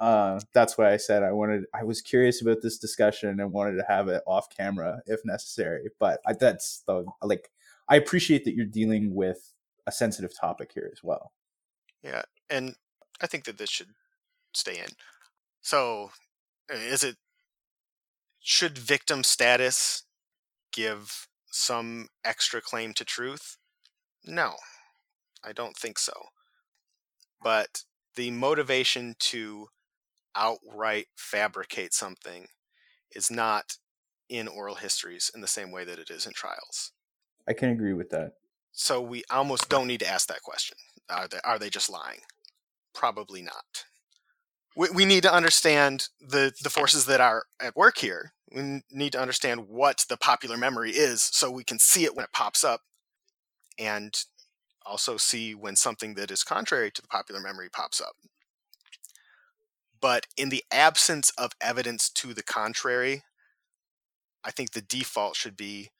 Uh, 0.00 0.40
that's 0.52 0.76
why 0.76 0.92
I 0.92 0.96
said 0.96 1.22
I 1.22 1.32
wanted. 1.32 1.64
I 1.72 1.84
was 1.84 2.00
curious 2.02 2.42
about 2.42 2.58
this 2.62 2.78
discussion 2.78 3.38
and 3.40 3.52
wanted 3.52 3.76
to 3.76 3.84
have 3.88 4.08
it 4.08 4.22
off 4.26 4.48
camera 4.54 5.00
if 5.06 5.20
necessary. 5.24 5.88
But 6.00 6.20
I, 6.26 6.32
that's 6.32 6.82
the 6.86 7.04
like. 7.22 7.50
I 7.88 7.96
appreciate 7.96 8.44
that 8.44 8.54
you're 8.54 8.66
dealing 8.66 9.14
with 9.14 9.52
a 9.86 9.92
sensitive 9.92 10.32
topic 10.38 10.72
here 10.74 10.90
as 10.92 11.02
well. 11.04 11.32
Yeah, 12.02 12.22
and 12.50 12.74
I 13.20 13.26
think 13.26 13.44
that 13.44 13.58
this 13.58 13.70
should 13.70 13.90
stay 14.52 14.78
in. 14.78 14.88
So, 15.64 16.10
is 16.68 17.02
it 17.02 17.16
should 18.38 18.76
victim 18.76 19.24
status 19.24 20.02
give 20.70 21.26
some 21.46 22.08
extra 22.22 22.60
claim 22.60 22.92
to 22.92 23.04
truth? 23.04 23.56
No, 24.26 24.56
I 25.42 25.52
don't 25.52 25.74
think 25.74 25.98
so. 25.98 26.12
But 27.42 27.84
the 28.14 28.30
motivation 28.30 29.14
to 29.20 29.68
outright 30.36 31.06
fabricate 31.16 31.94
something 31.94 32.48
is 33.10 33.30
not 33.30 33.78
in 34.28 34.48
oral 34.48 34.74
histories 34.74 35.30
in 35.34 35.40
the 35.40 35.46
same 35.46 35.72
way 35.72 35.84
that 35.84 35.98
it 35.98 36.10
is 36.10 36.26
in 36.26 36.34
trials. 36.34 36.92
I 37.48 37.54
can 37.54 37.70
agree 37.70 37.94
with 37.94 38.10
that. 38.10 38.34
So 38.72 39.00
we 39.00 39.24
almost 39.30 39.70
don't 39.70 39.86
need 39.86 40.00
to 40.00 40.08
ask 40.08 40.28
that 40.28 40.42
question. 40.42 40.76
Are 41.08 41.26
they, 41.26 41.40
are 41.42 41.58
they 41.58 41.70
just 41.70 41.88
lying? 41.88 42.20
Probably 42.92 43.40
not. 43.40 43.84
We, 44.76 44.90
we 44.90 45.04
need 45.04 45.22
to 45.22 45.32
understand 45.32 46.08
the, 46.20 46.52
the 46.62 46.70
forces 46.70 47.06
that 47.06 47.20
are 47.20 47.44
at 47.60 47.76
work 47.76 47.98
here. 47.98 48.32
We 48.54 48.82
need 48.90 49.12
to 49.12 49.20
understand 49.20 49.68
what 49.68 50.04
the 50.08 50.16
popular 50.16 50.56
memory 50.56 50.90
is 50.92 51.22
so 51.22 51.50
we 51.50 51.64
can 51.64 51.78
see 51.78 52.04
it 52.04 52.14
when 52.14 52.24
it 52.24 52.32
pops 52.32 52.62
up 52.64 52.82
and 53.78 54.14
also 54.86 55.16
see 55.16 55.54
when 55.54 55.76
something 55.76 56.14
that 56.14 56.30
is 56.30 56.44
contrary 56.44 56.90
to 56.90 57.02
the 57.02 57.08
popular 57.08 57.40
memory 57.40 57.68
pops 57.68 58.00
up. 58.00 58.14
But 60.00 60.26
in 60.36 60.50
the 60.50 60.64
absence 60.70 61.30
of 61.38 61.52
evidence 61.60 62.10
to 62.10 62.34
the 62.34 62.42
contrary, 62.42 63.22
I 64.44 64.50
think 64.50 64.72
the 64.72 64.82
default 64.82 65.36
should 65.36 65.56
be 65.56 65.90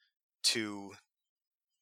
to 0.43 0.91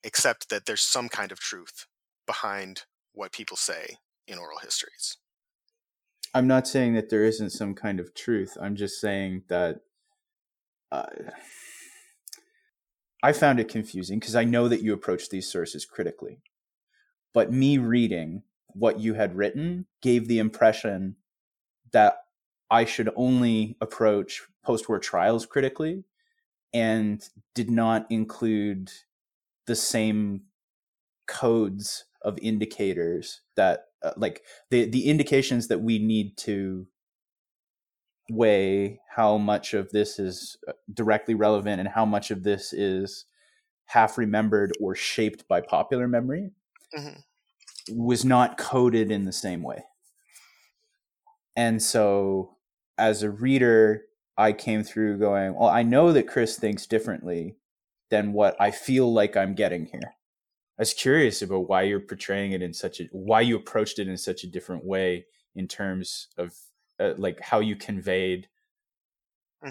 accept 0.06 0.50
that 0.50 0.66
there's 0.66 0.82
some 0.82 1.10
kind 1.10 1.32
of 1.32 1.40
truth 1.40 1.86
behind 2.26 2.84
what 3.12 3.34
people 3.34 3.58
say 3.58 3.98
in 4.28 4.38
oral 4.38 4.60
histories. 4.60 5.18
I'm 6.34 6.48
not 6.48 6.68
saying 6.68 6.96
that 6.96 7.10
there 7.10 7.24
isn't 7.24 7.52
some 7.52 7.76
kind 7.76 8.00
of 8.00 8.14
truth. 8.16 8.58
I'm 8.60 8.76
just 8.76 9.00
saying 9.00 9.44
that 9.50 9.82
uh, 10.92 11.06
I 13.22 13.32
found 13.34 13.60
it 13.60 13.70
confusing 13.70 14.20
because 14.20 14.36
I 14.36 14.44
know 14.44 14.68
that 14.68 14.82
you 14.82 14.94
approach 14.94 15.30
these 15.30 15.52
sources 15.52 15.86
critically. 15.86 16.40
But 17.34 17.52
me 17.52 17.78
reading 17.78 18.44
what 18.68 19.00
you 19.00 19.14
had 19.14 19.36
written 19.36 19.86
gave 20.02 20.28
the 20.28 20.40
impression 20.40 21.16
that 21.92 22.18
I 22.70 22.86
should 22.86 23.10
only 23.16 23.78
approach 23.82 24.42
post 24.64 24.90
war 24.90 25.00
trials 25.00 25.46
critically 25.46 26.04
and 26.74 27.24
did 27.54 27.70
not 27.70 28.08
include 28.10 28.92
the 29.68 29.76
same 29.76 30.42
codes 31.28 32.06
of 32.24 32.38
indicators 32.42 33.42
that 33.56 33.86
uh, 34.04 34.12
like 34.18 34.44
the 34.70 34.86
the 34.86 35.08
indications 35.10 35.68
that 35.68 35.80
we 35.82 36.00
need 36.00 36.38
to 36.38 36.88
weigh 38.30 39.00
how 39.10 39.38
much 39.38 39.74
of 39.74 39.90
this 39.92 40.18
is 40.20 40.58
uh, 40.68 40.72
directly 40.94 41.36
relevant 41.36 41.80
and 41.80 41.90
how 41.90 42.06
much 42.06 42.32
of 42.32 42.44
this 42.44 42.72
is 42.74 43.26
half 43.86 44.18
remembered 44.18 44.72
or 44.80 44.96
shaped 44.96 45.48
by 45.48 45.60
popular 45.62 46.08
memory 46.08 46.52
Mhm. 46.96 47.24
was 47.90 48.24
not 48.24 48.58
coded 48.58 49.12
in 49.12 49.26
the 49.26 49.34
same 49.34 49.62
way 49.62 49.84
and 51.56 51.82
so 51.82 52.58
as 52.98 53.24
a 53.24 53.30
reader 53.30 54.04
i 54.38 54.52
came 54.54 54.84
through 54.84 55.18
going 55.18 55.54
well 55.54 55.70
i 55.70 55.84
know 55.84 56.12
that 56.14 56.28
chris 56.28 56.58
thinks 56.58 56.88
differently 56.88 57.58
than 58.10 58.34
what 58.34 58.56
i 58.60 58.72
feel 58.72 59.12
like 59.12 59.36
i'm 59.36 59.54
getting 59.54 59.86
here 59.88 60.14
I 60.78 60.82
was 60.82 60.94
curious 60.94 61.42
about 61.42 61.70
why 61.70 61.84
you're 61.84 62.00
portraying 62.00 62.52
it 62.52 62.62
in 62.62 62.74
such 62.74 63.00
a 63.00 63.06
why 63.12 63.42
you 63.42 63.56
approached 63.56 64.00
it 64.00 64.08
in 64.08 64.18
such 64.18 64.44
a 64.44 64.48
different 64.48 64.86
way 64.86 65.28
in 65.56 65.68
terms 65.68 66.30
of 66.38 66.58
uh, 67.00 67.14
like 67.18 67.40
how 67.42 67.60
you 67.60 67.76
conveyed 67.76 68.50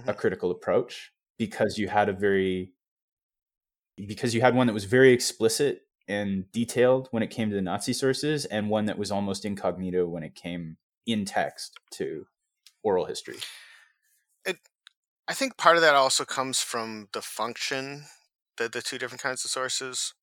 a 0.07 0.15
Mhm. 0.15 0.15
critical 0.15 0.51
approach 0.51 1.13
because 1.39 1.77
you 1.79 1.89
had 1.89 2.09
a 2.09 2.13
very 2.13 2.73
because 3.97 4.35
you 4.35 4.41
had 4.41 4.55
one 4.55 4.67
that 4.67 4.73
was 4.73 4.85
very 4.85 5.13
explicit 5.13 5.87
and 6.09 6.51
detailed 6.53 7.09
when 7.11 7.23
it 7.23 7.31
came 7.31 7.51
to 7.51 7.55
the 7.55 7.63
Nazi 7.63 7.93
sources 7.93 8.45
and 8.47 8.69
one 8.69 8.87
that 8.87 8.99
was 8.99 9.11
almost 9.11 9.45
incognito 9.45 10.07
when 10.07 10.23
it 10.23 10.35
came 10.35 10.77
in 11.07 11.25
text 11.25 11.79
to 11.93 12.27
oral 12.83 13.07
history. 13.07 13.39
It, 14.45 14.59
I 15.29 15.35
think 15.35 15.57
part 15.59 15.77
of 15.77 15.83
that 15.83 15.95
also 15.95 16.25
comes 16.25 16.61
from 16.63 17.09
the 17.13 17.23
function 17.23 18.07
that 18.59 18.73
the 18.73 18.83
two 18.83 18.99
different 18.99 19.23
kinds 19.23 19.45
of 19.45 19.51
sources. 19.53 20.15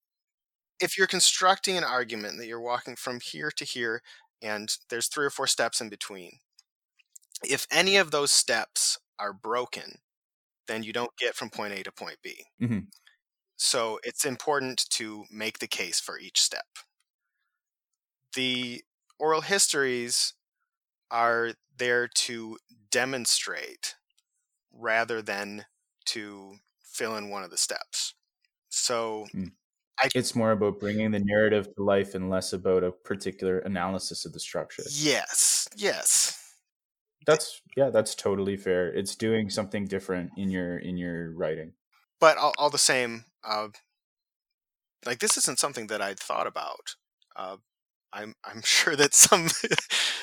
If 0.80 0.98
you're 0.98 1.08
constructing 1.08 1.78
an 1.78 1.84
argument 1.86 2.38
that 2.38 2.48
you're 2.48 2.60
walking 2.60 2.96
from 2.96 3.20
here 3.22 3.52
to 3.52 3.64
here 3.66 4.02
and 4.42 4.76
there's 4.90 5.08
three 5.08 5.26
or 5.26 5.30
four 5.30 5.48
steps 5.48 5.80
in 5.82 5.90
between, 5.90 6.40
if 7.44 7.68
any 7.72 7.98
of 7.98 8.12
those 8.12 8.32
steps 8.32 8.98
are 9.18 9.34
broken, 9.34 10.00
then 10.68 10.84
you 10.84 10.94
don't 10.94 11.16
get 11.18 11.36
from 11.36 11.50
point 11.52 11.74
A 11.74 11.84
to 11.84 11.92
point 11.92 12.20
B. 12.24 12.46
Mhm. 12.60 12.90
So 13.58 14.00
it's 14.04 14.26
important 14.26 14.90
to 14.92 15.26
make 15.30 15.60
the 15.60 15.68
case 15.68 16.00
for 16.00 16.18
each 16.18 16.42
step. 16.42 16.66
The 18.34 18.84
oral 19.18 19.42
histories 19.42 20.34
are 21.12 21.54
there 21.76 22.08
to 22.08 22.60
demonstrate 22.92 23.96
rather 24.72 25.22
than 25.22 25.66
to 26.08 26.58
fill 26.84 27.18
in 27.18 27.30
one 27.30 27.44
of 27.44 27.52
the 27.52 27.58
steps. 27.58 28.16
So 28.70 29.30
It's 30.16 30.36
more 30.36 30.52
about 30.52 30.80
bringing 30.80 31.12
the 31.12 31.20
narrative 31.20 31.74
to 31.76 31.84
life 31.84 32.16
and 32.16 32.30
less 32.30 32.54
about 32.54 32.84
a 32.84 32.91
particular 32.91 33.60
analysis 33.60 34.26
of 34.26 34.34
the 34.34 34.39
structure. 34.39 34.84
yes, 34.89 35.68
yes. 35.76 36.36
That's 37.26 37.62
yeah, 37.76 37.89
that's 37.89 38.16
totally 38.16 38.58
fair. 38.58 38.88
It's 38.88 39.16
doing 39.16 39.50
something 39.50 39.86
different 39.86 40.32
in 40.38 40.50
your 40.50 40.78
in 40.78 40.97
your 40.97 41.32
writing. 41.32 41.74
But 42.20 42.38
all, 42.38 42.54
all 42.58 42.70
the 42.70 42.78
same, 42.78 43.26
uh, 43.43 43.68
like 45.06 45.20
this 45.20 45.38
isn't 45.38 45.60
something 45.60 45.88
that 45.88 46.02
I'd 46.02 46.20
thought 46.20 46.47
about. 46.47 46.95
Uh, 47.36 47.58
I'm 48.14 48.36
I'm 48.43 48.62
sure 48.64 48.95
that 48.95 49.14
some 49.14 49.47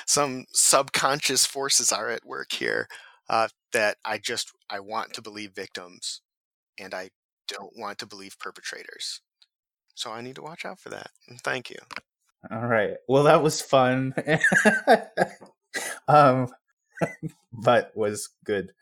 some 0.07 0.47
subconscious 0.53 1.47
forces 1.47 1.93
are 1.93 2.09
at 2.09 2.27
work 2.27 2.53
here 2.53 2.89
uh, 3.29 3.49
that 3.73 3.99
I 4.05 4.19
just 4.19 4.53
I 4.71 4.81
want 4.81 5.13
to 5.15 5.23
believe 5.23 5.53
victims, 5.53 6.23
and 6.79 6.95
I 6.95 7.11
don't 7.49 7.77
want 7.77 7.99
to 7.99 8.07
believe 8.07 8.39
perpetrators. 8.39 9.21
So 9.97 10.13
I 10.13 10.21
need 10.21 10.37
to 10.37 10.43
watch 10.43 10.65
out 10.65 10.79
for 10.79 10.91
that. 10.91 11.11
And 11.29 11.41
thank 11.41 11.71
you. 11.71 11.79
All 12.51 12.67
right. 12.67 12.95
Well, 13.09 13.25
that 13.25 13.43
was 13.43 13.61
fun. 13.61 14.15
um 16.09 16.49
but 17.53 17.93
was 17.97 18.29
good. 18.45 18.73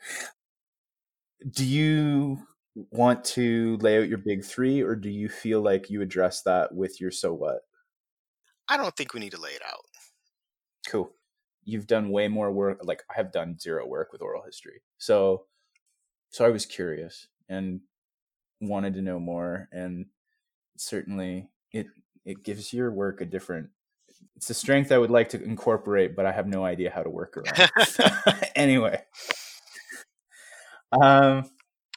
Do 1.50 1.64
you 1.64 2.46
want 2.90 3.24
to 3.24 3.76
lay 3.78 3.98
out 3.98 4.08
your 4.08 4.18
big 4.18 4.44
3 4.44 4.82
or 4.82 4.96
do 4.96 5.08
you 5.10 5.28
feel 5.28 5.60
like 5.62 5.90
you 5.90 6.02
address 6.02 6.42
that 6.42 6.74
with 6.74 7.00
your 7.00 7.10
so 7.10 7.32
what? 7.32 7.60
I 8.68 8.76
don't 8.76 8.96
think 8.96 9.14
we 9.14 9.20
need 9.20 9.32
to 9.32 9.40
lay 9.40 9.50
it 9.52 9.62
out. 9.66 9.84
Cool. 10.88 11.12
you've 11.64 11.86
done 11.86 12.10
way 12.10 12.28
more 12.28 12.50
work. 12.52 12.80
Like 12.82 13.02
I 13.10 13.14
have 13.16 13.32
done 13.32 13.58
zero 13.58 13.86
work 13.86 14.12
with 14.12 14.22
oral 14.22 14.42
history, 14.42 14.82
so 14.98 15.46
so 16.30 16.44
I 16.44 16.50
was 16.50 16.66
curious 16.66 17.28
and 17.48 17.80
wanted 18.60 18.94
to 18.94 19.02
know 19.02 19.18
more, 19.20 19.68
and 19.72 20.06
certainly 20.77 21.49
it 21.72 21.87
it 22.25 22.43
gives 22.43 22.72
your 22.72 22.91
work 22.91 23.20
a 23.20 23.25
different. 23.25 23.68
It's 24.37 24.51
a 24.51 24.55
strength 24.55 24.91
I 24.91 24.99
would 24.99 25.11
like 25.11 25.29
to 25.31 25.43
incorporate, 25.43 26.16
but 26.16 26.27
I 26.27 26.33
have 26.33 26.47
no 26.47 26.64
idea 26.64 26.91
how 26.91 27.03
to 27.03 27.11
work 27.11 27.37
around. 27.37 27.70
anyway, 28.57 29.03
um, 31.01 31.51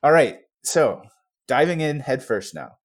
all 0.04 0.12
right. 0.12 0.40
So 0.64 1.04
diving 1.48 1.82
in 1.82 2.02
headfirst 2.02 2.54
now 2.54 2.78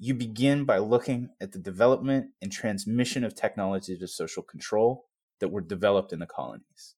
you 0.00 0.14
begin 0.14 0.64
by 0.64 0.78
looking 0.78 1.30
at 1.40 1.52
the 1.52 1.58
development 1.58 2.28
and 2.40 2.52
transmission 2.52 3.24
of 3.24 3.34
technologies 3.34 4.00
of 4.00 4.10
social 4.10 4.42
control 4.42 5.06
that 5.40 5.48
were 5.48 5.60
developed 5.60 6.12
in 6.12 6.20
the 6.20 6.26
colonies. 6.26 6.94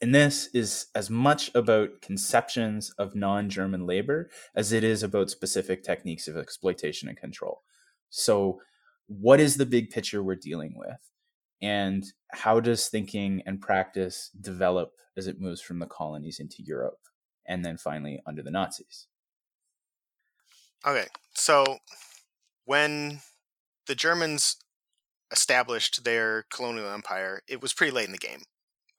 And 0.00 0.14
this 0.14 0.48
is 0.52 0.86
as 0.94 1.08
much 1.08 1.50
about 1.54 2.02
conceptions 2.02 2.90
of 2.98 3.14
non 3.14 3.48
German 3.48 3.86
labor 3.86 4.30
as 4.54 4.72
it 4.72 4.84
is 4.84 5.02
about 5.02 5.30
specific 5.30 5.82
techniques 5.82 6.28
of 6.28 6.36
exploitation 6.36 7.08
and 7.08 7.16
control. 7.16 7.62
So, 8.12 8.60
what 9.06 9.40
is 9.40 9.56
the 9.56 9.66
big 9.66 9.90
picture 9.90 10.22
we're 10.22 10.36
dealing 10.36 10.74
with? 10.76 11.10
And 11.62 12.04
how 12.30 12.60
does 12.60 12.88
thinking 12.88 13.42
and 13.46 13.60
practice 13.60 14.30
develop 14.40 14.92
as 15.16 15.26
it 15.26 15.40
moves 15.40 15.62
from 15.62 15.78
the 15.78 15.86
colonies 15.86 16.38
into 16.38 16.62
Europe 16.62 17.00
and 17.46 17.64
then 17.64 17.78
finally 17.78 18.20
under 18.26 18.42
the 18.42 18.50
Nazis? 18.50 19.08
Okay, 20.84 21.06
so 21.34 21.78
when 22.64 23.20
the 23.86 23.94
Germans 23.94 24.56
established 25.30 26.04
their 26.04 26.44
colonial 26.50 26.90
empire, 26.90 27.42
it 27.48 27.62
was 27.62 27.72
pretty 27.72 27.92
late 27.92 28.06
in 28.06 28.12
the 28.12 28.18
game. 28.18 28.42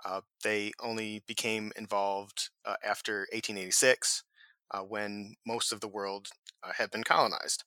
Uh, 0.06 0.22
they 0.44 0.72
only 0.82 1.24
became 1.28 1.72
involved 1.78 2.50
uh, 2.66 2.76
after 2.84 3.28
1886, 3.34 4.24
uh, 4.72 4.82
when 4.82 5.36
most 5.46 5.72
of 5.72 5.82
the 5.82 5.88
world 5.88 6.30
uh, 6.64 6.74
had 6.74 6.92
been 6.92 7.04
colonized. 7.04 7.64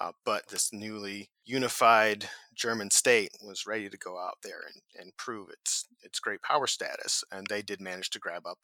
Uh, 0.00 0.12
but 0.24 0.46
this 0.48 0.72
newly 0.72 1.28
unified 1.44 2.28
German 2.54 2.90
state 2.90 3.32
was 3.42 3.66
ready 3.66 3.88
to 3.88 3.98
go 3.98 4.16
out 4.18 4.38
there 4.42 4.60
and, 4.66 4.82
and 5.00 5.16
prove 5.16 5.48
its 5.50 5.86
its 6.02 6.20
great 6.20 6.42
power 6.42 6.66
status, 6.66 7.24
and 7.32 7.46
they 7.48 7.62
did 7.62 7.80
manage 7.80 8.10
to 8.10 8.20
grab 8.20 8.46
up 8.46 8.58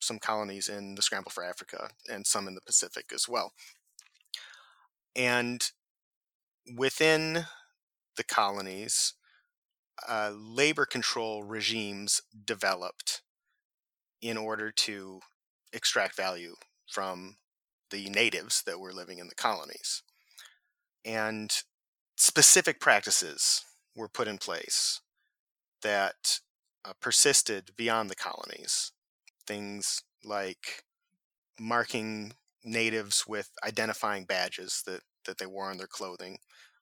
some 0.00 0.18
colonies 0.18 0.68
in 0.68 0.94
the 0.94 1.02
scramble 1.02 1.30
for 1.30 1.44
Africa 1.44 1.90
and 2.10 2.26
some 2.26 2.48
in 2.48 2.54
the 2.54 2.60
Pacific 2.60 3.06
as 3.14 3.28
well. 3.28 3.52
And 5.14 5.62
within 6.76 7.46
the 8.16 8.24
colonies, 8.24 9.14
uh, 10.08 10.32
labor 10.34 10.86
control 10.86 11.42
regimes 11.42 12.22
developed 12.44 13.22
in 14.22 14.36
order 14.36 14.70
to 14.70 15.20
extract 15.72 16.16
value 16.16 16.54
from 16.86 17.36
the 17.90 18.08
natives 18.10 18.62
that 18.66 18.80
were 18.80 18.92
living 18.92 19.18
in 19.18 19.28
the 19.28 19.34
colonies. 19.34 20.02
And 21.04 21.50
specific 22.16 22.80
practices 22.80 23.64
were 23.96 24.08
put 24.08 24.28
in 24.28 24.38
place 24.38 25.00
that 25.82 26.40
uh, 26.84 26.92
persisted 27.00 27.70
beyond 27.76 28.10
the 28.10 28.16
colonies. 28.16 28.92
Things 29.46 30.02
like 30.24 30.84
marking 31.58 32.32
natives 32.64 33.24
with 33.26 33.50
identifying 33.66 34.24
badges 34.24 34.82
that, 34.86 35.00
that 35.26 35.38
they 35.38 35.46
wore 35.46 35.70
on 35.70 35.78
their 35.78 35.86
clothing, 35.86 36.38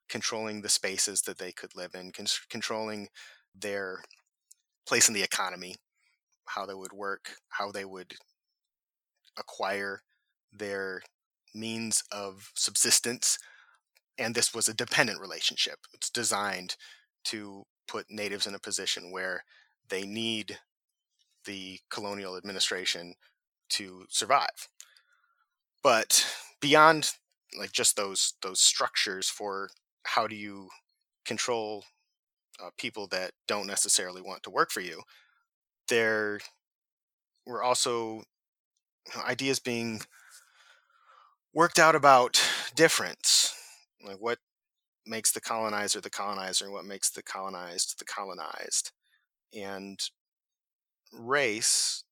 controlling 0.09 0.63
the 0.63 0.69
spaces 0.69 1.23
that 1.23 1.39
they 1.39 1.53
could 1.53 1.75
live 1.77 1.95
in, 1.95 2.11
con- 2.13 2.27
controlling 2.51 3.09
their 3.55 4.03
place 4.87 5.09
in 5.09 5.15
the 5.15 5.23
economy, 5.23 5.77
how 6.47 6.67
they 6.67 6.75
would 6.75 6.93
work, 6.93 7.37
how 7.51 7.71
they 7.71 7.85
would 7.85 8.15
acquire 9.39 10.03
their 10.53 11.03
means 11.55 12.03
of 12.11 12.51
subsistence. 12.55 13.39
And 14.19 14.35
this 14.35 14.53
was 14.53 14.69
a 14.69 14.75
dependent 14.75 15.21
relationship. 15.21 15.79
It's 15.95 16.11
designed 16.11 16.77
to 17.25 17.65
put 17.87 18.07
natives 18.11 18.47
in 18.47 18.55
a 18.55 18.59
position 18.59 19.11
where 19.11 19.45
they 19.89 20.05
need 20.05 20.59
the 21.45 21.81
colonial 21.91 22.37
administration 22.37 23.15
to 23.71 24.05
survive. 24.09 24.69
But 25.83 26.27
beyond 26.61 27.13
like 27.57 27.73
just 27.73 27.97
those 27.97 28.35
those 28.43 28.61
structures 28.61 29.29
for 29.29 29.71
how 30.05 30.27
do 30.27 30.35
you 30.35 30.69
control 31.25 31.85
uh, 32.63 32.71
people 32.77 33.07
that 33.09 33.33
don't 33.47 33.67
necessarily 33.67 34.21
want 34.21 34.43
to 34.43 34.51
work 34.51 34.71
for 34.71 34.81
you 34.81 35.03
there 35.89 36.41
were 37.47 37.63
also 37.63 38.23
ideas 39.27 39.59
being 39.59 40.01
worked 41.55 41.79
out 41.79 41.95
about 41.95 42.43
difference 42.75 43.48
like 44.05 44.19
what 44.19 44.39
makes 45.07 45.33
the 45.33 45.41
colonizer 45.41 46.01
the 46.01 46.11
colonizer 46.11 46.65
and 46.65 46.75
what 46.75 46.85
makes 46.85 47.11
the 47.11 47.23
colonized 47.23 47.99
the 47.99 48.05
colonized. 48.05 48.93
And 49.55 49.99
race 51.13 52.05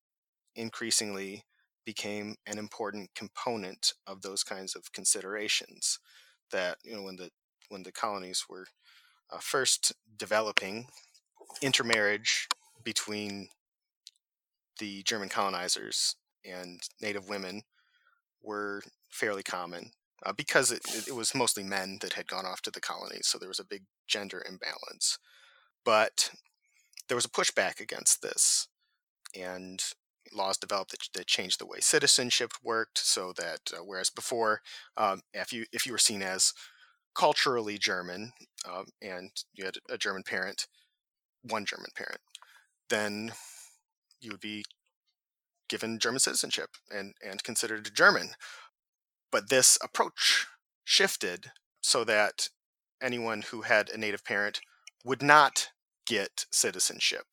increasingly 0.55 1.45
became 1.85 2.37
an 2.47 2.59
important 2.59 3.11
component 3.15 3.93
of 4.07 4.23
those 4.23 4.43
kinds 4.43 4.75
of 4.75 4.93
considerations 4.93 5.99
that 6.51 6.79
you 6.83 6.97
know 6.97 7.03
when 7.03 7.17
the 7.17 7.31
when 7.69 7.83
the 7.83 7.93
colonies 7.93 8.45
were 8.49 8.67
uh, 9.31 9.39
first 9.39 9.93
developing, 10.17 10.87
intermarriage 11.61 12.49
between 12.85 13.49
the 14.79 15.03
German 15.03 15.29
colonizers 15.29 16.17
and 16.45 16.81
native 17.01 17.29
women 17.29 17.63
were 18.43 18.83
fairly 19.11 19.43
common 19.43 19.91
uh, 20.27 20.33
because 20.33 20.73
it, 20.73 20.81
it, 21.07 21.15
was 21.15 21.37
mostly 21.37 21.63
men 21.63 21.99
that 22.01 22.15
had 22.15 22.27
gone 22.27 22.45
off 22.45 22.61
to 22.61 22.71
the 22.71 22.81
colonies, 22.81 23.29
so 23.29 23.39
there 23.39 23.49
was 23.49 23.61
a 23.61 23.65
big 23.65 23.85
gender 24.09 24.43
imbalance. 24.47 25.19
But 25.85 26.31
there 27.09 27.15
was 27.15 27.25
a 27.25 27.31
pushback 27.31 27.79
against 27.79 28.23
this, 28.23 28.67
and 29.39 29.81
laws 30.35 30.59
developed 30.59 30.91
that, 30.91 31.09
that 31.15 31.29
changed 31.29 31.61
the 31.61 31.67
way 31.67 31.79
citizenship 31.79 32.51
worked, 32.61 32.99
so 32.99 33.33
that 33.37 33.61
uh, 33.73 33.85
whereas 33.85 34.11
before, 34.11 34.63
um, 34.97 35.21
if 35.33 35.53
you 35.53 35.65
if 35.73 35.87
you 35.87 35.93
were 35.93 35.99
seen 35.99 36.23
as 36.23 36.53
culturally 37.15 37.79
German, 37.79 38.33
um, 38.69 38.87
and 39.01 39.31
you 39.55 39.65
had 39.65 39.77
a 39.89 39.97
German 39.97 40.25
parent, 40.25 40.67
one 41.43 41.65
German 41.65 41.91
parent, 41.95 42.21
then 42.91 43.33
you 44.21 44.33
would 44.33 44.41
be 44.41 44.65
given 45.69 45.99
German 45.99 46.21
citizenship 46.21 46.71
and, 46.91 47.15
and 47.25 47.43
considered 47.43 47.95
German. 47.95 48.31
But 49.31 49.49
this 49.49 49.79
approach 49.83 50.47
shifted 50.85 51.51
so 51.81 52.05
that 52.05 52.49
anyone 53.03 53.43
who 53.43 53.63
had 53.63 53.91
a 53.91 53.99
native 53.99 54.25
parent 54.25 54.61
would 55.05 55.23
not 55.23 55.69
get 56.07 56.47
citizenship. 56.51 57.25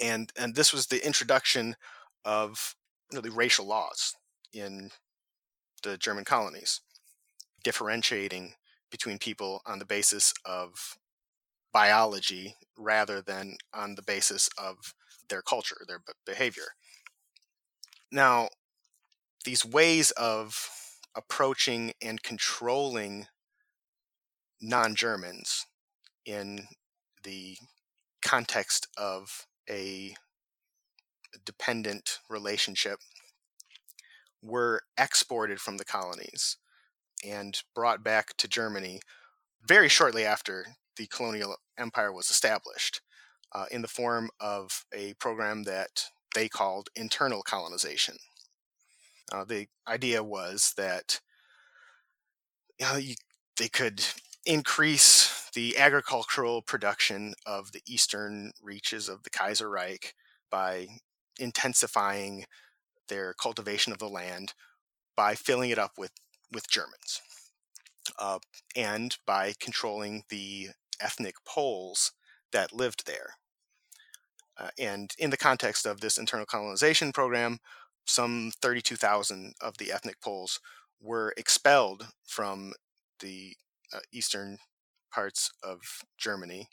And, 0.00 0.32
and 0.38 0.54
this 0.54 0.72
was 0.72 0.86
the 0.86 1.04
introduction 1.04 1.76
of 2.24 2.74
really 3.12 3.30
racial 3.30 3.66
laws 3.66 4.14
in 4.52 4.90
the 5.82 5.96
German 5.98 6.24
colonies, 6.24 6.80
differentiating 7.62 8.54
between 8.90 9.18
people 9.18 9.62
on 9.66 9.78
the 9.78 9.84
basis 9.84 10.32
of 10.44 10.96
biology 11.72 12.56
rather 12.76 13.20
than 13.20 13.56
on 13.74 13.94
the 13.94 14.02
basis 14.02 14.48
of 14.58 14.94
their 15.28 15.42
culture, 15.42 15.76
their 15.88 16.02
behavior. 16.26 16.74
Now, 18.10 18.48
these 19.44 19.64
ways 19.64 20.10
of 20.12 20.68
approaching 21.14 21.92
and 22.02 22.22
controlling 22.22 23.26
non 24.60 24.94
Germans 24.94 25.66
in 26.24 26.66
the 27.24 27.56
context 28.24 28.86
of 28.96 29.46
a 29.68 30.14
dependent 31.44 32.18
relationship 32.28 32.98
were 34.42 34.82
exported 34.98 35.60
from 35.60 35.76
the 35.76 35.84
colonies 35.84 36.56
and 37.24 37.60
brought 37.74 38.02
back 38.02 38.36
to 38.36 38.48
Germany 38.48 39.00
very 39.64 39.88
shortly 39.88 40.24
after 40.24 40.66
the 40.96 41.06
colonial 41.06 41.56
empire 41.78 42.12
was 42.12 42.30
established 42.30 43.00
uh, 43.52 43.66
in 43.70 43.82
the 43.82 43.88
form 43.88 44.30
of 44.40 44.84
a 44.92 45.14
program 45.14 45.62
that 45.64 46.04
they 46.34 46.48
called 46.48 46.88
internal 46.96 47.42
colonization. 47.42 48.16
Uh, 49.30 49.44
the 49.44 49.66
idea 49.86 50.22
was 50.22 50.74
that 50.76 51.20
you 52.78 52.86
know, 52.86 52.96
you, 52.96 53.14
they 53.58 53.68
could 53.68 54.04
increase 54.44 55.50
the 55.54 55.78
agricultural 55.78 56.62
production 56.62 57.34
of 57.46 57.72
the 57.72 57.82
eastern 57.86 58.52
reaches 58.62 59.08
of 59.08 59.22
the 59.22 59.30
Kaiser 59.30 59.70
Reich 59.70 60.14
by 60.50 60.88
intensifying 61.38 62.44
their 63.08 63.34
cultivation 63.34 63.92
of 63.92 63.98
the 63.98 64.08
land 64.08 64.54
by 65.16 65.34
filling 65.34 65.70
it 65.70 65.78
up 65.78 65.92
with 65.98 66.12
with 66.52 66.68
Germans, 66.68 67.20
uh, 68.18 68.38
and 68.76 69.16
by 69.26 69.54
controlling 69.58 70.24
the 70.28 70.68
ethnic 71.00 71.34
Poles 71.46 72.12
that 72.52 72.74
lived 72.74 73.06
there. 73.06 73.36
Uh, 74.58 74.68
and 74.78 75.14
in 75.18 75.30
the 75.30 75.36
context 75.38 75.86
of 75.86 76.00
this 76.00 76.18
internal 76.18 76.44
colonization 76.44 77.10
program, 77.10 77.58
some 78.06 78.52
32,000 78.60 79.54
of 79.60 79.78
the 79.78 79.92
ethnic 79.92 80.20
Poles 80.20 80.60
were 81.00 81.34
expelled 81.36 82.08
from 82.26 82.72
the 83.20 83.54
uh, 83.94 84.00
eastern 84.12 84.58
parts 85.12 85.50
of 85.62 85.80
Germany. 86.18 86.68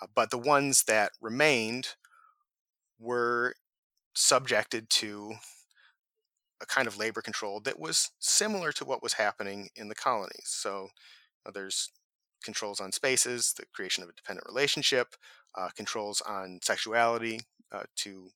Uh, 0.00 0.06
but 0.14 0.30
the 0.30 0.38
ones 0.38 0.84
that 0.84 1.12
remained 1.20 1.88
were 2.98 3.54
subjected 4.14 4.90
to 4.90 5.34
a 6.60 6.66
kind 6.66 6.86
of 6.86 6.98
labor 6.98 7.22
control 7.22 7.60
that 7.60 7.78
was 7.78 8.10
similar 8.18 8.70
to 8.72 8.84
what 8.84 9.02
was 9.02 9.14
happening 9.14 9.70
in 9.76 9.88
the 9.88 9.94
colonies. 9.94 10.44
So 10.44 10.88
uh, 11.46 11.50
there's 11.50 11.90
controls 12.44 12.80
on 12.80 12.92
spaces, 12.92 13.54
the 13.56 13.64
creation 13.72 14.02
of 14.02 14.10
a 14.10 14.14
dependent 14.14 14.46
relationship, 14.46 15.14
uh, 15.56 15.68
controls 15.74 16.20
on 16.22 16.58
sexuality 16.62 17.40
uh, 17.72 17.84
to 17.96 18.30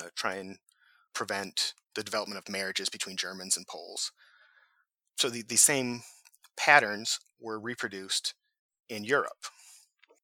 uh, 0.00 0.08
try 0.16 0.34
and 0.34 0.56
prevent 1.14 1.74
the 1.94 2.02
development 2.02 2.38
of 2.38 2.52
marriages 2.52 2.88
between 2.88 3.16
Germans 3.16 3.56
and 3.56 3.66
Poles. 3.66 4.12
So 5.16 5.30
the, 5.30 5.42
the 5.42 5.56
same 5.56 6.02
patterns 6.56 7.18
were 7.40 7.60
reproduced 7.60 8.34
in 8.88 9.04
Europe. 9.04 9.46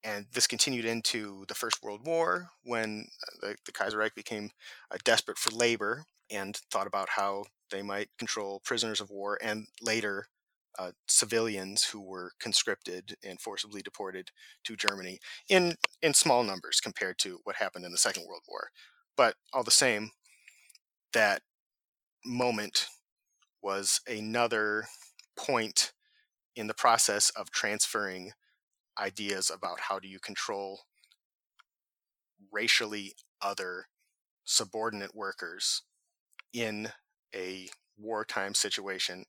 And 0.03 0.26
this 0.32 0.47
continued 0.47 0.84
into 0.84 1.45
the 1.49 1.55
First 1.55 1.82
World 1.82 2.07
War 2.07 2.49
when 2.64 3.07
uh, 3.22 3.49
the, 3.49 3.57
the 3.66 3.72
Kaiserreich 3.72 4.14
became 4.14 4.51
uh, 4.91 4.97
desperate 5.05 5.38
for 5.38 5.51
labor 5.51 6.05
and 6.30 6.57
thought 6.70 6.86
about 6.86 7.11
how 7.11 7.45
they 7.70 7.82
might 7.82 8.09
control 8.18 8.62
prisoners 8.64 9.01
of 9.01 9.11
war 9.11 9.38
and 9.43 9.66
later 9.82 10.26
uh, 10.78 10.93
civilians 11.09 11.84
who 11.84 12.01
were 12.01 12.32
conscripted 12.41 13.16
and 13.24 13.41
forcibly 13.41 13.82
deported 13.82 14.30
to 14.64 14.76
Germany 14.76 15.18
in 15.49 15.74
in 16.01 16.14
small 16.14 16.43
numbers 16.43 16.80
compared 16.80 17.18
to 17.18 17.41
what 17.45 17.57
happened 17.57 17.84
in 17.84 17.93
the 17.93 17.99
Second 17.99 18.24
World 18.26 18.43
War. 18.49 18.68
But 19.16 19.34
all 19.53 19.64
the 19.64 19.70
same, 19.70 20.11
that 21.12 21.42
moment 22.24 22.86
was 23.62 24.00
another 24.06 24.86
point 25.36 25.92
in 26.56 26.66
the 26.66 26.74
process 26.74 27.30
of 27.30 27.50
transferring 27.50 28.32
ideas 28.98 29.50
about 29.54 29.80
how 29.80 29.98
do 29.98 30.08
you 30.08 30.18
control 30.18 30.80
racially 32.52 33.14
other 33.40 33.86
subordinate 34.44 35.14
workers 35.14 35.82
in 36.52 36.88
a 37.34 37.68
wartime 37.96 38.54
situation 38.54 39.24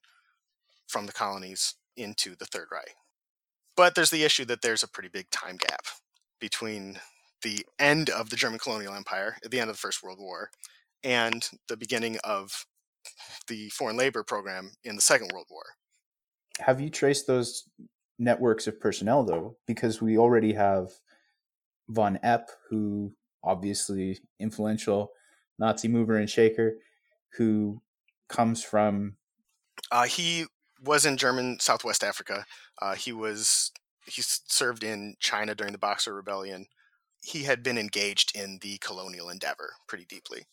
from 0.88 1.06
the 1.06 1.12
colonies 1.12 1.74
into 1.96 2.34
the 2.36 2.46
Third 2.46 2.68
Reich. 2.72 2.94
But 3.76 3.94
there's 3.94 4.10
the 4.10 4.24
issue 4.24 4.44
that 4.46 4.62
there's 4.62 4.82
a 4.82 4.88
pretty 4.88 5.08
big 5.08 5.30
time 5.30 5.56
gap 5.56 5.86
between 6.40 6.98
the 7.42 7.64
end 7.78 8.10
of 8.10 8.30
the 8.30 8.36
German 8.36 8.58
colonial 8.58 8.94
empire 8.94 9.36
at 9.44 9.50
the 9.50 9.60
end 9.60 9.70
of 9.70 9.76
the 9.76 9.80
First 9.80 10.02
World 10.02 10.18
War 10.20 10.50
and 11.04 11.48
the 11.68 11.76
beginning 11.76 12.18
of 12.24 12.66
the 13.48 13.68
foreign 13.70 13.96
labor 13.96 14.22
program 14.22 14.72
in 14.84 14.96
the 14.96 15.02
Second 15.02 15.30
World 15.32 15.46
War. 15.50 15.64
Have 16.60 16.80
you 16.80 16.90
traced 16.90 17.26
those 17.26 17.68
networks 18.18 18.66
of 18.66 18.80
personnel 18.80 19.24
though? 19.24 19.56
Because 19.66 20.00
we 20.00 20.16
already 20.18 20.52
have 20.52 20.90
von 21.88 22.18
Epp, 22.24 22.46
who 22.68 23.12
obviously 23.42 24.18
influential 24.38 25.12
Nazi 25.58 25.88
mover 25.88 26.16
and 26.16 26.30
shaker, 26.30 26.74
who 27.34 27.80
comes 28.28 28.62
from. 28.62 29.16
Uh, 29.90 30.04
he 30.04 30.46
was 30.82 31.04
in 31.04 31.16
German 31.16 31.58
Southwest 31.60 32.04
Africa. 32.04 32.44
Uh, 32.80 32.94
he 32.94 33.12
was 33.12 33.72
he 34.06 34.22
served 34.22 34.82
in 34.82 35.14
China 35.20 35.54
during 35.54 35.72
the 35.72 35.78
Boxer 35.78 36.14
Rebellion. 36.14 36.66
He 37.22 37.44
had 37.44 37.62
been 37.62 37.78
engaged 37.78 38.36
in 38.36 38.58
the 38.62 38.78
colonial 38.78 39.30
endeavor 39.30 39.74
pretty 39.86 40.04
deeply. 40.04 40.46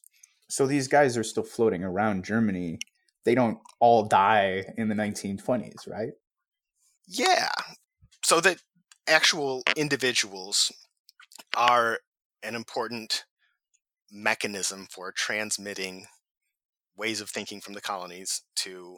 So 0.50 0.66
these 0.66 0.88
guys 0.88 1.16
are 1.16 1.24
still 1.24 1.44
floating 1.44 1.84
around 1.84 2.26
Germany. 2.26 2.80
They 3.24 3.36
don't 3.36 3.60
all 3.80 4.04
die 4.04 4.66
in 4.78 4.90
the 4.90 4.96
1920s, 4.96 5.88
right? 5.88 6.14
Yeah. 7.08 7.50
So 8.24 8.42
that 8.42 8.58
actual 9.08 9.64
individuals 9.76 10.72
are 11.56 12.00
an 12.44 12.56
important 12.56 13.26
mechanism 14.12 14.88
for 14.90 15.12
transmitting 15.12 16.08
ways 16.98 17.22
of 17.22 17.30
thinking 17.30 17.62
from 17.62 17.74
the 17.74 17.82
colonies 17.82 18.42
to 18.56 18.98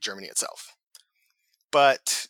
Germany 0.00 0.28
itself. 0.28 0.74
But 1.70 2.26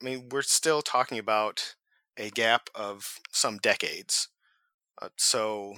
I 0.00 0.04
mean, 0.04 0.28
we're 0.30 0.42
still 0.42 0.82
talking 0.82 1.18
about 1.18 1.74
a 2.18 2.30
gap 2.30 2.68
of 2.74 3.18
some 3.32 3.58
decades. 3.58 4.28
Uh, 5.00 5.08
so 5.16 5.74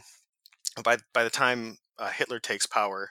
by 0.83 0.99
by 1.13 1.25
the 1.25 1.31
time 1.31 1.79
uh, 1.99 2.11
Hitler 2.11 2.39
takes 2.39 2.67
power, 2.67 3.11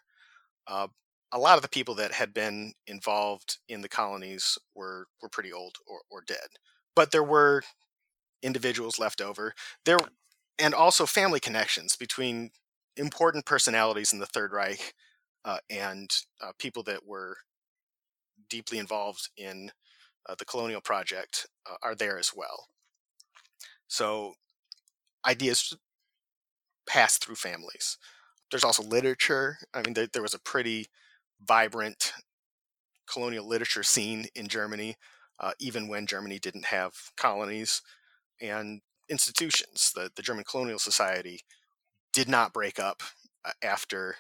uh, 0.68 0.88
a 1.32 1.40
lot 1.40 1.58
of 1.58 1.62
the 1.62 1.70
people 1.70 1.96
that 1.96 2.14
had 2.14 2.34
been 2.34 2.74
involved 2.88 3.58
in 3.68 3.82
the 3.82 3.90
colonies 3.90 4.58
were 4.76 5.08
were 5.22 5.30
pretty 5.30 5.52
old 5.52 5.78
or, 5.88 6.02
or 6.10 6.22
dead. 6.26 6.48
But 6.96 7.12
there 7.12 7.24
were 7.24 7.64
individuals 8.42 9.00
left 9.00 9.22
over. 9.22 9.54
There 9.86 9.98
and 10.58 10.74
also 10.74 11.06
family 11.06 11.40
connections 11.40 11.96
between 11.96 12.52
important 12.96 13.46
personalities 13.46 14.14
in 14.14 14.20
the 14.20 14.26
Third 14.26 14.54
Reich 14.54 14.94
uh, 15.44 15.58
and 15.70 16.10
uh, 16.42 16.52
people 16.58 16.84
that 16.84 17.06
were 17.06 17.38
deeply 18.50 18.78
involved 18.78 19.30
in 19.38 19.72
uh, 20.28 20.36
the 20.38 20.46
colonial 20.46 20.82
project 20.82 21.48
uh, 21.70 21.76
are 21.84 21.96
there 21.96 22.18
as 22.18 22.32
well. 22.36 22.68
So 23.88 24.34
ideas 25.28 25.76
pass 26.88 27.18
through 27.18 27.36
families. 27.36 27.98
There's 28.52 28.64
also 28.64 28.84
literature. 28.84 29.58
I 29.74 29.82
mean, 29.82 29.94
there, 29.94 30.08
there 30.12 30.22
was 30.22 30.34
a 30.34 30.40
pretty 30.40 30.88
vibrant 31.46 32.14
colonial 33.12 33.48
literature 33.48 33.84
scene 33.84 34.26
in 34.36 34.48
Germany, 34.48 34.96
uh, 35.40 35.52
even 35.60 35.88
when 35.88 36.08
Germany 36.08 36.40
didn't 36.40 36.66
have 36.66 36.94
colonies 37.18 37.82
and 38.42 38.82
institutions. 39.10 39.92
The, 39.94 40.10
the 40.16 40.22
German 40.22 40.44
Colonial 40.44 40.80
Society 40.80 41.42
did 42.14 42.28
not 42.28 42.54
break 42.54 42.80
up 42.80 43.04
uh, 43.44 43.52
after 43.62 44.16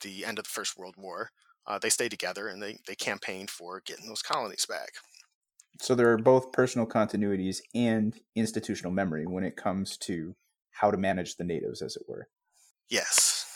the 0.00 0.24
end 0.24 0.38
of 0.38 0.44
the 0.44 0.50
First 0.50 0.78
World 0.78 0.94
War 0.96 1.30
uh, 1.66 1.78
they 1.78 1.88
stayed 1.88 2.10
together 2.10 2.48
and 2.48 2.60
they, 2.60 2.78
they 2.86 2.94
campaigned 2.96 3.48
for 3.48 3.80
getting 3.84 4.06
those 4.06 4.22
colonies 4.22 4.66
back. 4.66 4.90
So 5.80 5.94
there 5.94 6.10
are 6.12 6.18
both 6.18 6.52
personal 6.52 6.86
continuities 6.86 7.60
and 7.74 8.18
institutional 8.34 8.92
memory 8.92 9.24
when 9.26 9.44
it 9.44 9.56
comes 9.56 9.96
to 9.98 10.34
how 10.70 10.90
to 10.90 10.96
manage 10.96 11.36
the 11.36 11.44
natives, 11.44 11.82
as 11.82 11.96
it 11.96 12.02
were. 12.08 12.28
Yes. 12.88 13.46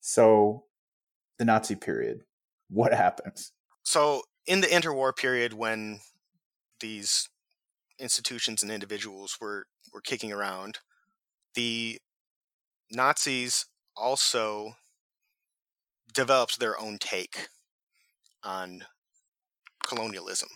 So 0.00 0.64
the 1.38 1.44
Nazi 1.44 1.74
period, 1.74 2.22
what 2.68 2.92
happens? 2.92 3.52
So 3.82 4.22
in 4.46 4.60
the 4.60 4.66
interwar 4.68 5.14
period 5.14 5.52
when 5.52 6.00
these 6.80 7.28
institutions 7.98 8.62
and 8.62 8.70
individuals 8.70 9.38
were, 9.40 9.66
were 9.92 10.00
kicking 10.00 10.32
around, 10.32 10.78
the 11.54 11.98
Nazis 12.90 13.66
also 13.96 14.76
developed 16.12 16.58
their 16.58 16.78
own 16.80 16.98
take 16.98 17.48
on 18.44 18.84
colonialism. 19.84 20.48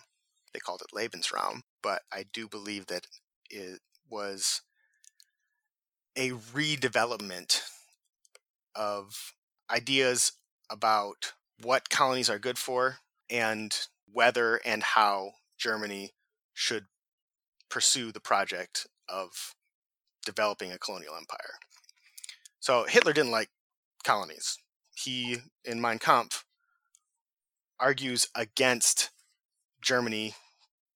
They 0.53 0.59
called 0.59 0.81
it 0.81 0.95
Lebensraum, 0.95 1.61
but 1.81 2.01
I 2.11 2.25
do 2.31 2.47
believe 2.47 2.87
that 2.87 3.07
it 3.49 3.79
was 4.09 4.61
a 6.15 6.31
redevelopment 6.31 7.61
of 8.75 9.33
ideas 9.69 10.33
about 10.69 11.33
what 11.61 11.89
colonies 11.89 12.29
are 12.29 12.39
good 12.39 12.57
for 12.57 12.97
and 13.29 13.87
whether 14.11 14.59
and 14.65 14.83
how 14.83 15.31
Germany 15.57 16.11
should 16.53 16.85
pursue 17.69 18.11
the 18.11 18.19
project 18.19 18.87
of 19.07 19.55
developing 20.25 20.71
a 20.71 20.77
colonial 20.77 21.15
empire. 21.15 21.59
So 22.59 22.85
Hitler 22.87 23.13
didn't 23.13 23.31
like 23.31 23.49
colonies 24.03 24.57
he, 25.03 25.37
in 25.65 25.81
Mein 25.81 25.99
Kampf, 25.99 26.45
argues 27.79 28.27
against 28.35 29.09
Germany 29.81 30.35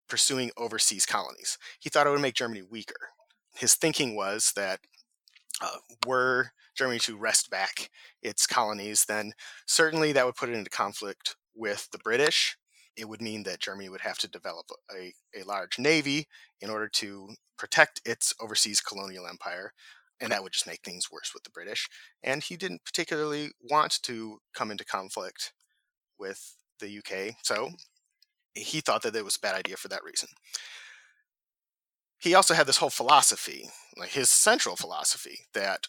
pursuing 0.08 0.52
overseas 0.58 1.06
colonies. 1.06 1.58
He 1.80 1.90
thought 1.90 2.08
it 2.08 2.12
would 2.12 2.22
make 2.22 2.36
Germany 2.36 2.62
weaker. 2.62 3.10
His 3.56 3.76
thinking 3.76 4.16
was 4.16 4.54
that 4.56 4.82
uh, 5.62 5.78
were 6.06 6.52
Germany 6.78 7.00
to 7.00 7.18
wrest 7.18 7.50
back 7.50 7.90
its 8.22 8.46
colonies, 8.46 9.06
then 9.06 9.34
certainly 9.66 10.12
that 10.12 10.26
would 10.26 10.36
put 10.36 10.50
it 10.50 10.56
into 10.56 10.70
conflict 10.70 11.36
with 11.56 11.90
the 11.92 12.00
British. 12.00 12.58
It 12.98 13.10
would 13.10 13.22
mean 13.22 13.44
that 13.44 13.60
Germany 13.60 13.90
would 13.90 14.02
have 14.02 14.18
to 14.20 14.28
develop 14.28 14.68
a, 14.94 15.14
a 15.38 15.44
large 15.44 15.80
navy 15.80 16.28
in 16.62 16.70
order 16.70 16.90
to 16.96 17.30
protect 17.58 18.02
its 18.06 18.34
overseas 18.42 18.82
colonial 18.82 19.28
empire 19.28 19.72
and 20.22 20.32
that 20.32 20.44
would 20.44 20.54
just 20.54 20.68
make 20.68 20.82
things 20.82 21.12
worse 21.12 21.32
with 21.34 21.44
the 21.44 21.50
British. 21.50 21.88
And 22.24 22.44
he 22.44 22.56
didn't 22.56 22.86
particularly 22.86 23.52
want 23.70 24.00
to 24.04 24.40
come 24.54 24.72
into 24.72 24.86
conflict 24.86 25.54
with 26.18 26.56
the 26.80 27.00
UK, 27.00 27.36
so 27.44 27.72
he 28.54 28.80
thought 28.80 29.02
that 29.04 29.16
it 29.16 29.26
was 29.26 29.36
a 29.36 29.40
bad 29.40 29.56
idea 29.56 29.76
for 29.76 29.90
that 29.90 30.04
reason. 30.04 30.30
He 32.26 32.34
also 32.34 32.56
had 32.56 32.66
this 32.66 32.78
whole 32.78 32.90
philosophy, 32.90 33.70
like 33.96 34.10
his 34.10 34.32
central 34.32 34.76
philosophy, 34.76 35.42
that 35.54 35.88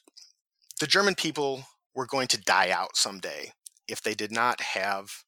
the 0.78 0.86
German 0.86 1.14
people 1.14 1.64
were 1.94 2.04
going 2.04 2.28
to 2.28 2.38
die 2.38 2.70
out 2.70 2.94
someday 2.94 3.52
if 3.88 4.02
they 4.02 4.12
did 4.12 4.30
not 4.30 4.60
have 4.60 5.24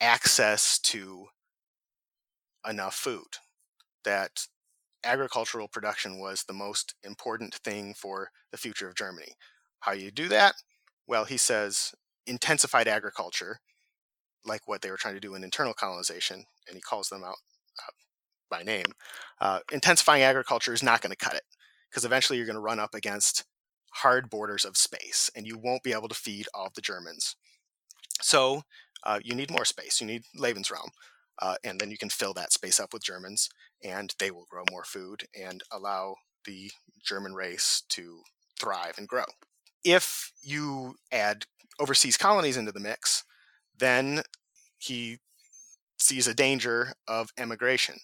access 0.00 0.80
to 0.80 1.26
enough 2.68 2.96
food. 2.96 3.38
That 4.04 4.48
agricultural 5.04 5.68
production 5.68 6.18
was 6.18 6.42
the 6.42 6.52
most 6.52 6.92
important 7.04 7.54
thing 7.54 7.94
for 7.94 8.30
the 8.50 8.58
future 8.58 8.88
of 8.88 8.96
Germany. 8.96 9.36
How 9.78 9.92
you 9.92 10.10
do 10.10 10.26
that? 10.26 10.54
Well, 11.06 11.24
he 11.24 11.36
says 11.36 11.94
intensified 12.26 12.88
agriculture, 12.88 13.60
like 14.44 14.66
what 14.66 14.82
they 14.82 14.90
were 14.90 14.96
trying 14.96 15.14
to 15.14 15.20
do 15.20 15.36
in 15.36 15.44
internal 15.44 15.72
colonization, 15.72 16.46
and 16.66 16.74
he 16.74 16.80
calls 16.80 17.10
them 17.10 17.22
out 17.22 17.36
uh, 17.78 17.92
by 18.48 18.62
name. 18.62 18.92
Uh, 19.40 19.60
intensifying 19.72 20.22
agriculture 20.22 20.72
is 20.72 20.82
not 20.82 21.00
going 21.00 21.10
to 21.10 21.16
cut 21.16 21.34
it 21.34 21.44
because 21.90 22.04
eventually 22.04 22.36
you're 22.36 22.46
going 22.46 22.54
to 22.54 22.60
run 22.60 22.80
up 22.80 22.94
against 22.94 23.44
hard 23.94 24.30
borders 24.30 24.64
of 24.64 24.76
space 24.76 25.30
and 25.34 25.46
you 25.46 25.58
won't 25.58 25.82
be 25.82 25.92
able 25.92 26.08
to 26.08 26.14
feed 26.14 26.46
all 26.54 26.66
of 26.66 26.74
the 26.74 26.80
Germans. 26.80 27.36
So 28.20 28.62
uh, 29.04 29.20
you 29.22 29.34
need 29.34 29.50
more 29.50 29.64
space. 29.64 30.00
You 30.00 30.06
need 30.06 30.22
Lebensraum. 30.38 30.90
Uh, 31.40 31.54
and 31.62 31.80
then 31.80 31.90
you 31.90 31.96
can 31.96 32.10
fill 32.10 32.34
that 32.34 32.52
space 32.52 32.80
up 32.80 32.92
with 32.92 33.04
Germans 33.04 33.48
and 33.82 34.12
they 34.18 34.30
will 34.30 34.46
grow 34.50 34.64
more 34.70 34.84
food 34.84 35.24
and 35.40 35.62
allow 35.72 36.16
the 36.44 36.70
German 37.04 37.34
race 37.34 37.82
to 37.90 38.22
thrive 38.60 38.94
and 38.98 39.06
grow. 39.06 39.24
If 39.84 40.32
you 40.42 40.96
add 41.12 41.44
overseas 41.78 42.16
colonies 42.16 42.56
into 42.56 42.72
the 42.72 42.80
mix, 42.80 43.24
then 43.78 44.22
he 44.78 45.18
sees 45.98 46.26
a 46.26 46.34
danger 46.34 46.94
of 47.06 47.30
emigration, 47.38 47.98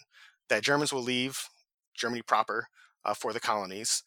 that 0.54 0.62
Germans 0.62 0.92
will 0.92 1.02
leave 1.02 1.48
Germany 1.96 2.22
proper 2.22 2.68
uh, 3.04 3.12
for 3.12 3.32
the 3.32 3.40
colonies, 3.40 4.04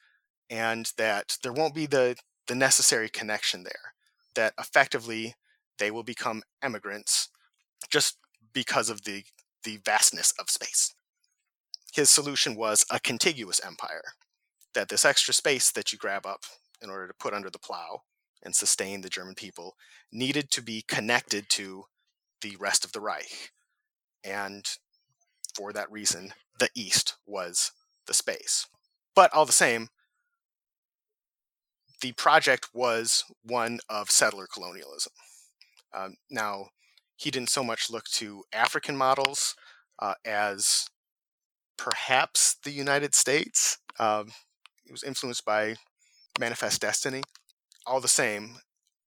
and 0.49 0.89
that 0.97 1.37
there 1.43 1.51
won't 1.51 1.75
be 1.75 1.85
the, 1.85 2.15
the 2.47 2.55
necessary 2.55 3.09
connection 3.09 3.63
there, 3.63 3.93
that 4.33 4.53
effectively 4.57 5.35
they 5.77 5.91
will 5.91 6.03
become 6.03 6.43
emigrants 6.61 7.27
just 7.89 8.17
because 8.53 8.89
of 8.89 9.03
the, 9.03 9.25
the 9.65 9.79
vastness 9.83 10.33
of 10.39 10.49
space. 10.49 10.95
His 11.93 12.09
solution 12.09 12.55
was 12.55 12.85
a 12.89 13.01
contiguous 13.01 13.59
empire, 13.65 14.13
that 14.73 14.87
this 14.87 15.03
extra 15.03 15.33
space 15.33 15.69
that 15.71 15.91
you 15.91 15.97
grab 15.97 16.25
up 16.25 16.43
in 16.81 16.89
order 16.89 17.09
to 17.09 17.13
put 17.19 17.33
under 17.33 17.49
the 17.49 17.59
plow 17.59 18.03
and 18.41 18.55
sustain 18.55 19.01
the 19.01 19.09
German 19.09 19.35
people 19.35 19.75
needed 20.13 20.49
to 20.51 20.61
be 20.61 20.85
connected 20.87 21.49
to 21.49 21.83
the 22.41 22.55
rest 22.57 22.85
of 22.85 22.93
the 22.93 23.01
Reich. 23.01 23.51
And 24.23 24.65
for 25.57 25.73
that 25.73 25.91
reason, 25.91 26.33
the 26.59 26.69
East 26.75 27.15
was 27.25 27.71
the 28.05 28.13
space. 28.13 28.67
But 29.15 29.33
all 29.33 29.45
the 29.45 29.51
same, 29.51 29.87
the 32.01 32.11
project 32.11 32.69
was 32.73 33.23
one 33.43 33.79
of 33.89 34.11
settler 34.11 34.45
colonialism. 34.51 35.13
Um, 35.95 36.15
now, 36.29 36.67
he 37.15 37.31
didn't 37.31 37.49
so 37.49 37.63
much 37.63 37.89
look 37.89 38.05
to 38.13 38.43
African 38.53 38.95
models 38.95 39.55
uh, 39.99 40.13
as 40.23 40.87
perhaps 41.75 42.57
the 42.63 42.71
United 42.71 43.15
States. 43.15 43.79
Um, 43.99 44.27
it 44.85 44.91
was 44.91 45.03
influenced 45.03 45.43
by 45.43 45.75
Manifest 46.39 46.81
Destiny. 46.81 47.23
All 47.87 47.99
the 47.99 48.07
same, 48.07 48.57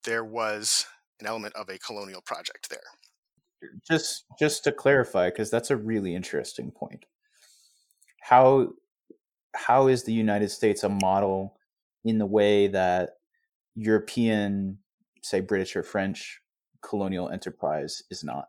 there 0.03 0.25
was 0.25 0.87
an 1.21 1.29
element 1.29 1.55
of 1.55 1.69
a 1.69 1.79
colonial 1.79 2.23
project 2.23 2.69
there. 2.71 2.81
Just 3.89 4.25
just 4.39 4.65
to 4.65 4.73
clarify, 4.73 5.29
because 5.29 5.51
that's 5.51 5.71
a 5.71 5.77
really 5.77 6.15
interesting 6.15 6.71
point. 6.71 7.05
How 8.21 8.73
how 9.55 9.89
is 9.89 10.05
the 10.05 10.13
United 10.13 10.51
States 10.51 10.83
a 10.85 10.89
model 10.89 11.57
in 12.05 12.19
the 12.19 12.27
way 12.27 12.69
that 12.69 13.11
European, 13.75 14.79
say 15.23 15.41
British 15.41 15.77
or 15.77 15.83
French 15.83 16.41
colonial 16.83 17.29
enterprise 17.29 18.03
is 18.11 18.25
not? 18.25 18.49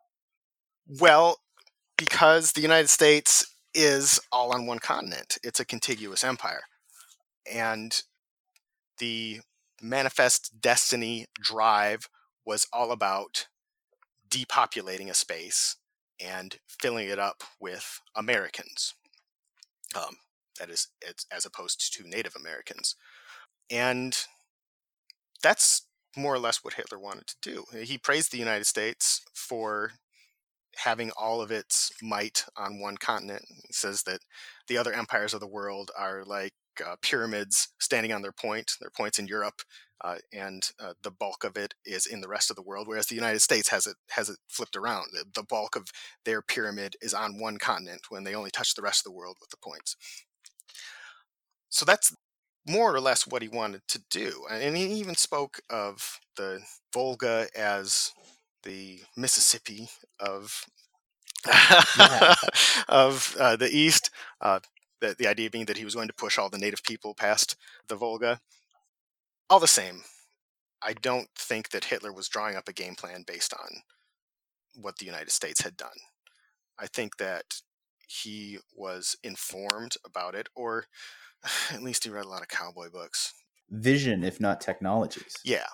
Well, 0.88 1.38
because 1.97 2.53
the 2.53 2.62
United 2.62 2.89
States 2.89 3.45
is 3.74 4.20
all 4.32 4.53
on 4.53 4.66
one 4.66 4.80
continent. 4.80 5.38
It's 5.43 5.59
a 5.59 5.66
contiguous 5.66 6.24
empire. 6.24 6.64
And 7.51 8.01
the 8.99 9.41
manifest 9.82 10.62
destiny 10.62 11.26
drive 11.41 12.07
was 12.45 12.68
all 12.72 12.91
about 12.91 13.47
depopulating 14.32 15.09
a 15.09 15.13
space 15.13 15.75
and 16.19 16.57
filling 16.67 17.07
it 17.07 17.19
up 17.19 17.43
with 17.59 18.01
Americans. 18.15 18.95
Um, 19.95 20.17
that 20.59 20.69
is, 20.69 20.88
as 21.32 21.45
opposed 21.45 21.93
to 21.93 22.07
Native 22.07 22.36
Americans. 22.36 22.95
And 23.69 24.17
that's 25.43 25.88
more 26.15 26.34
or 26.34 26.39
less 26.39 26.63
what 26.63 26.73
Hitler 26.73 26.99
wanted 26.99 27.27
to 27.27 27.36
do. 27.41 27.65
He 27.84 27.97
praised 27.97 28.32
the 28.32 28.38
United 28.38 28.65
States 28.65 29.21
for 29.34 29.91
having 30.77 31.11
all 31.11 31.41
of 31.41 31.51
its 31.51 31.91
might 32.01 32.45
on 32.57 32.79
one 32.79 32.97
continent. 32.97 33.43
He 33.67 33.73
says 33.73 34.03
that 34.03 34.19
the 34.67 34.77
other 34.77 34.93
empires 34.93 35.34
of 35.34 35.39
the 35.39 35.47
world 35.47 35.91
are 35.97 36.23
like 36.25 36.53
uh, 36.82 36.95
pyramids 37.01 37.69
standing 37.79 38.13
on 38.13 38.21
their 38.21 38.32
point, 38.32 38.73
their 38.79 38.89
points 38.89 39.19
in 39.19 39.27
Europe, 39.27 39.61
uh, 40.03 40.15
and 40.34 40.71
uh, 40.79 40.93
the 41.03 41.11
bulk 41.11 41.43
of 41.43 41.55
it 41.57 41.75
is 41.86 42.05
in 42.05 42.21
the 42.21 42.27
rest 42.27 42.49
of 42.49 42.55
the 42.55 42.61
world. 42.61 42.88
Whereas 42.88 43.07
the 43.07 43.15
United 43.15 43.41
States 43.41 43.69
has 43.69 43.86
it 43.86 43.97
has 44.11 44.29
it 44.29 44.38
flipped 44.47 44.75
around. 44.75 45.07
The, 45.13 45.25
the 45.34 45.43
bulk 45.43 45.75
of 45.75 45.88
their 46.25 46.41
pyramid 46.41 46.95
is 47.01 47.13
on 47.13 47.39
one 47.39 47.57
continent 47.57 48.01
when 48.09 48.23
they 48.23 48.36
only 48.36 48.51
touch 48.51 48.73
the 48.73 48.82
rest 48.82 49.01
of 49.01 49.11
the 49.11 49.17
world 49.17 49.38
with 49.39 49.49
the 49.49 49.57
points. 49.57 49.95
So 51.69 51.86
that's 51.86 52.15
more 52.67 52.93
or 52.93 52.99
less 52.99 53.25
what 53.25 53.41
he 53.41 53.47
wanted 53.47 53.82
to 53.89 54.01
do. 54.09 54.45
And 54.49 54.75
he 54.75 54.86
even 54.86 55.15
spoke 55.15 55.61
of 55.69 56.19
the 56.36 56.61
Volga 56.93 57.47
as 57.55 58.11
the 58.63 59.01
Mississippi 59.17 59.89
of 60.19 60.65
of 62.88 63.36
uh, 63.39 63.55
the 63.55 63.69
East. 63.71 64.11
Uh, 64.39 64.59
the, 65.01 65.15
the 65.17 65.27
idea 65.27 65.49
being 65.49 65.65
that 65.65 65.77
he 65.77 65.85
was 65.85 65.95
going 65.95 66.07
to 66.07 66.13
push 66.13 66.37
all 66.37 66.49
the 66.49 66.57
native 66.57 66.83
people 66.83 67.13
past 67.13 67.55
the 67.87 67.95
Volga. 67.95 68.39
All 69.49 69.59
the 69.59 69.67
same, 69.67 70.03
I 70.81 70.93
don't 70.93 71.27
think 71.35 71.69
that 71.69 71.85
Hitler 71.85 72.13
was 72.13 72.29
drawing 72.29 72.55
up 72.55 72.67
a 72.67 72.73
game 72.73 72.95
plan 72.95 73.23
based 73.27 73.53
on 73.53 73.81
what 74.75 74.97
the 74.97 75.05
United 75.05 75.31
States 75.31 75.61
had 75.61 75.75
done. 75.75 75.89
I 76.79 76.87
think 76.87 77.17
that 77.17 77.61
he 78.07 78.59
was 78.73 79.17
informed 79.23 79.95
about 80.05 80.35
it, 80.35 80.47
or 80.55 80.85
at 81.71 81.83
least 81.83 82.05
he 82.05 82.09
read 82.09 82.25
a 82.25 82.29
lot 82.29 82.41
of 82.41 82.47
cowboy 82.47 82.89
books. 82.89 83.33
Vision, 83.69 84.23
if 84.23 84.39
not 84.39 84.61
technologies. 84.61 85.37
Yeah, 85.43 85.67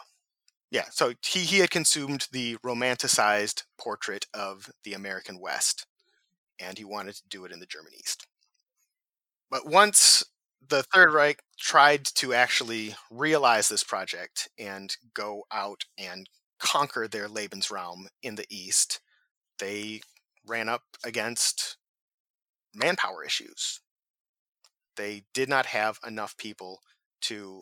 yeah, 0.70 0.86
so 0.92 1.14
he, 1.26 1.40
he 1.40 1.60
had 1.60 1.72
consumed 1.72 2.28
the 2.32 2.58
romanticized 2.58 3.64
portrait 3.78 4.26
of 4.34 4.70
the 4.84 4.94
American 4.94 5.40
West, 5.40 5.86
and 6.60 6.78
he 6.78 6.84
wanted 6.84 7.16
to 7.16 7.28
do 7.30 7.46
it 7.46 7.52
in 7.52 7.60
the 7.60 7.66
German 7.66 7.94
East. 7.98 8.28
But 9.50 9.66
once 9.66 10.24
the 10.68 10.84
Third 10.84 11.14
Reich 11.14 11.42
tried 11.58 12.06
to 12.16 12.34
actually 12.34 12.96
realize 13.10 13.70
this 13.70 13.84
project 13.84 14.50
and 14.60 14.96
go 15.14 15.44
out 15.52 15.86
and 15.98 16.30
conquer 16.60 17.08
their 17.08 17.28
Lebensraum 17.28 18.08
in 18.22 18.36
the 18.36 18.46
East, 18.50 19.00
they 19.60 20.02
ran 20.46 20.70
up 20.70 20.84
against 21.04 21.78
manpower 22.74 23.24
issues. 23.24 23.82
They 24.96 25.24
did 25.34 25.48
not 25.48 25.68
have 25.68 26.00
enough 26.06 26.38
people 26.38 26.80
to 27.22 27.62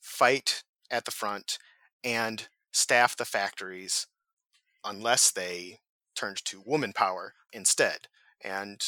fight 0.00 0.62
at 0.90 1.04
the 1.04 1.10
front 1.10 1.58
and 2.04 2.48
staff 2.72 3.16
the 3.16 3.24
factories 3.24 4.06
unless 4.84 5.30
they 5.30 5.80
turned 6.14 6.44
to 6.44 6.62
woman 6.64 6.92
power 6.92 7.34
instead. 7.52 8.08
And 8.42 8.80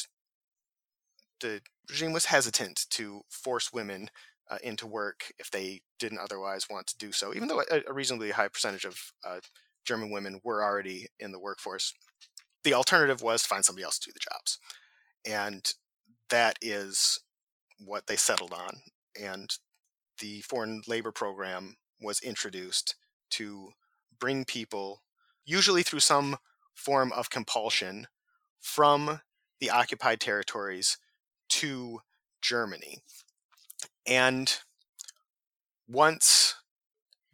the 1.41 1.61
regime 1.93 2.13
was 2.13 2.27
hesitant 2.27 2.87
to 2.91 3.23
force 3.29 3.73
women 3.73 4.11
uh, 4.51 4.59
into 4.63 4.87
work 4.87 5.33
if 5.39 5.51
they 5.51 5.83
didn't 5.99 6.19
otherwise 6.19 6.67
want 6.69 6.87
to 6.89 6.99
do 6.99 7.13
so, 7.13 7.33
even 7.35 7.49
though 7.49 7.63
a, 7.71 7.83
a 7.89 7.93
reasonably 7.93 8.31
high 8.31 8.49
percentage 8.49 8.85
of 8.85 8.99
uh, 9.25 9.39
German 9.85 10.11
women 10.11 10.41
were 10.45 10.63
already 10.63 11.07
in 11.19 11.33
the 11.33 11.39
workforce. 11.39 11.95
The 12.65 12.75
alternative 12.75 13.23
was 13.23 13.43
to 13.43 13.49
find 13.49 13.65
somebody 13.65 13.85
else 13.85 13.99
to 13.99 14.11
do 14.11 14.13
the 14.13 14.21
jobs. 14.21 14.59
And 15.27 15.73
that 16.31 16.59
is 16.61 17.21
what 17.79 18.07
they 18.07 18.17
settled 18.17 18.53
on. 18.53 18.83
And 19.21 19.51
the 20.21 20.41
foreign 20.43 20.83
labor 20.87 21.13
program 21.13 21.77
was 22.01 22.21
introduced 22.21 22.97
to 23.31 23.71
bring 24.19 24.45
people, 24.45 25.03
usually 25.45 25.83
through 25.83 26.01
some 26.01 26.37
form 26.75 27.13
of 27.13 27.31
compulsion, 27.31 28.07
from 28.61 29.21
the 29.61 29.71
occupied 29.71 30.21
territories 30.21 30.99
to 31.53 32.01
Germany. 32.41 32.99
And 34.07 34.53
once 35.89 36.55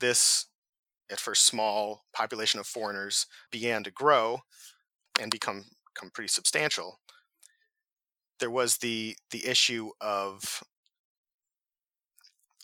this, 0.01 0.47
at 1.11 1.21
first 1.21 1.47
small 1.47 2.05
population 2.13 2.61
of 2.61 2.67
foreigners 2.67 3.27
began 3.51 3.83
to 3.85 3.91
grow 3.91 4.41
and 5.21 5.31
become, 5.31 5.65
become 5.95 6.11
pretty 6.11 6.29
substantial, 6.29 6.99
there 8.41 8.51
was 8.51 8.79
the 8.79 9.17
the 9.31 9.47
issue 9.47 9.91
of 10.01 10.63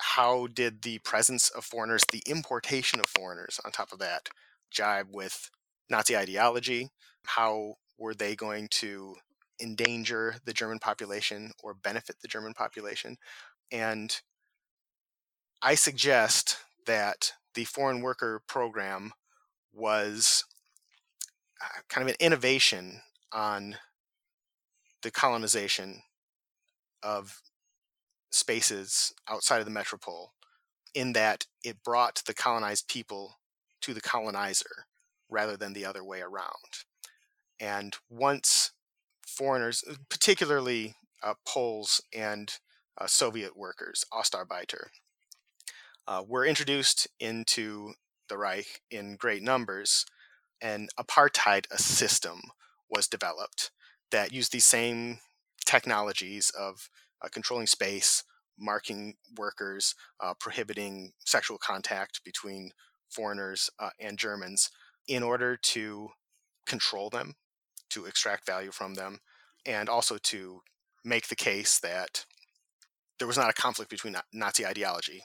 how 0.01 0.47
did 0.47 0.83
the 0.83 0.99
presence 1.01 1.49
of 1.51 1.65
foreigners, 1.65 2.03
the 2.13 2.23
importation 2.27 3.01
of 3.01 3.07
foreigners 3.07 3.59
on 3.65 3.73
top 3.73 3.93
of 3.93 3.99
that, 3.99 4.29
jibe 4.71 5.09
with 5.13 5.51
Nazi 5.91 6.17
ideology? 6.17 6.91
How 7.27 7.75
were 7.99 8.15
they 8.15 8.37
going 8.37 8.69
to 8.71 9.17
endanger 9.61 10.37
the 10.45 10.53
German 10.53 10.79
population 10.79 11.53
or 11.63 11.75
benefit 11.75 12.17
the 12.21 12.29
German 12.29 12.55
population? 12.55 13.17
And 13.73 14.21
I 15.63 15.75
suggest 15.75 16.59
that 16.87 17.33
the 17.55 17.65
foreign 17.65 18.01
worker 18.01 18.43
program 18.47 19.13
was 19.73 20.45
uh, 21.63 21.81
kind 21.89 22.09
of 22.09 22.15
an 22.15 22.25
innovation 22.25 23.01
on 23.33 23.77
the 25.03 25.11
colonization 25.11 26.03
of 27.03 27.41
spaces 28.31 29.13
outside 29.29 29.59
of 29.59 29.65
the 29.65 29.71
metropole 29.71 30.33
in 30.95 31.13
that 31.13 31.47
it 31.63 31.83
brought 31.83 32.23
the 32.27 32.35
colonized 32.35 32.89
people 32.89 33.39
to 33.81 33.93
the 33.93 34.01
colonizer 34.01 34.87
rather 35.29 35.57
than 35.57 35.73
the 35.73 35.85
other 35.85 36.05
way 36.05 36.21
around. 36.21 36.85
And 37.61 37.97
once 38.09 38.73
foreigners, 39.27 39.85
uh, 39.89 39.95
particularly 40.09 40.95
uh, 41.23 41.35
Poles 41.47 42.01
and 42.15 42.53
uh, 42.99 43.07
Soviet 43.07 43.57
workers, 43.57 44.05
Ostarbeiter, 44.13 44.87
uh, 46.07 46.23
were 46.27 46.45
introduced 46.45 47.09
into 47.19 47.95
the 48.29 48.39
Reich 48.39 48.83
in 48.91 49.17
great 49.17 49.43
numbers, 49.43 50.07
an 50.61 50.89
apartheid 50.99 51.67
a 51.71 51.79
system 51.79 52.41
was 52.89 53.09
developed 53.09 53.71
that 54.11 54.33
used 54.33 54.53
these 54.53 54.67
same 54.67 55.19
technologies 55.67 56.51
of 56.51 56.89
uh, 57.23 57.29
controlling 57.29 57.67
space, 57.67 58.23
marking 58.59 59.15
workers, 59.37 59.95
prohibiting 60.39 61.13
sexual 61.25 61.59
contact 61.59 62.23
between 62.25 62.71
foreigners 63.11 63.69
and 63.99 64.17
Germans 64.17 64.71
in 65.09 65.23
order 65.23 65.57
to 65.57 66.11
control 66.67 67.11
them, 67.11 67.35
to 67.95 68.07
extract 68.07 68.47
value 68.47 68.71
from 68.71 68.95
them, 68.95 69.19
and 69.65 69.89
also 69.89 70.19
to 70.19 70.61
make 71.05 71.29
the 71.29 71.37
case 71.37 71.79
that 71.81 72.25
there 73.19 73.29
was 73.29 73.37
not 73.37 73.51
a 73.51 73.55
conflict 73.55 73.91
between 73.91 74.17
Nazi 74.33 74.67
ideology 74.67 75.23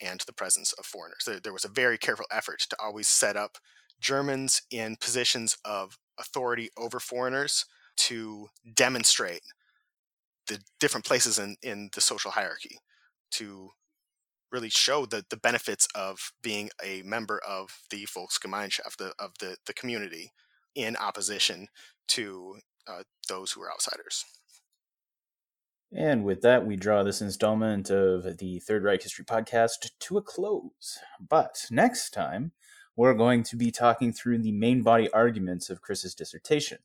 and 0.00 0.20
the 0.26 0.32
presence 0.32 0.72
of 0.74 0.86
foreigners. 0.86 1.28
There, 1.42 1.52
was 1.52 1.64
a 1.64 1.68
very 1.68 1.98
careful 1.98 2.26
effort 2.30 2.60
to 2.70 2.76
always 2.82 3.08
set 3.08 3.36
up 3.36 3.58
Germans 4.00 4.62
in 4.70 4.96
positions 4.96 5.56
of 5.64 5.98
authority 6.18 6.70
over 6.76 7.00
foreigners 7.00 7.64
to 7.96 8.48
demonstrate 8.74 9.42
the 10.48 10.58
different 10.80 11.06
places 11.06 11.38
in, 11.38 11.56
in 11.62 11.90
the 11.94 12.00
social 12.00 12.32
hierarchy 12.32 12.78
to 13.32 13.70
really 14.50 14.70
show 14.70 15.06
the, 15.06 15.24
the 15.30 15.36
benefits 15.36 15.86
of 15.94 16.32
being 16.42 16.68
a 16.84 17.02
member 17.02 17.40
of 17.46 17.78
the 17.90 18.06
Volksgemeinschaft, 18.06 18.96
the, 18.98 19.12
of 19.18 19.32
the, 19.40 19.56
the 19.66 19.72
community, 19.72 20.32
in 20.74 20.96
opposition 20.96 21.68
to 22.08 22.56
uh, 22.86 23.02
those 23.28 23.52
who 23.52 23.62
are 23.62 23.70
outsiders. 23.70 24.24
And 25.94 26.24
with 26.24 26.40
that, 26.40 26.66
we 26.66 26.76
draw 26.76 27.02
this 27.02 27.20
installment 27.20 27.90
of 27.90 28.38
the 28.38 28.60
Third 28.60 28.82
Reich 28.82 29.02
History 29.02 29.26
Podcast 29.26 29.90
to 29.98 30.16
a 30.16 30.22
close. 30.22 30.98
But 31.20 31.66
next 31.70 32.10
time, 32.10 32.52
we're 32.96 33.14
going 33.14 33.42
to 33.44 33.56
be 33.56 33.70
talking 33.70 34.12
through 34.12 34.38
the 34.38 34.52
main 34.52 34.82
body 34.82 35.10
arguments 35.12 35.68
of 35.68 35.82
Chris's 35.82 36.14
dissertation. 36.14 36.78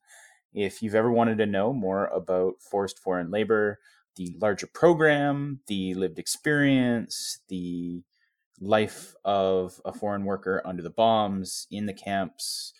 If 0.53 0.81
you've 0.81 0.95
ever 0.95 1.11
wanted 1.11 1.37
to 1.37 1.45
know 1.45 1.71
more 1.71 2.07
about 2.07 2.61
forced 2.61 2.99
foreign 2.99 3.31
labor, 3.31 3.79
the 4.17 4.35
larger 4.41 4.67
program, 4.67 5.61
the 5.67 5.93
lived 5.93 6.19
experience, 6.19 7.39
the 7.47 8.03
life 8.59 9.15
of 9.23 9.79
a 9.85 9.93
foreign 9.93 10.25
worker 10.25 10.61
under 10.65 10.81
the 10.81 10.89
bombs, 10.89 11.67
in 11.71 11.85
the 11.85 11.93
camps, 11.93 12.73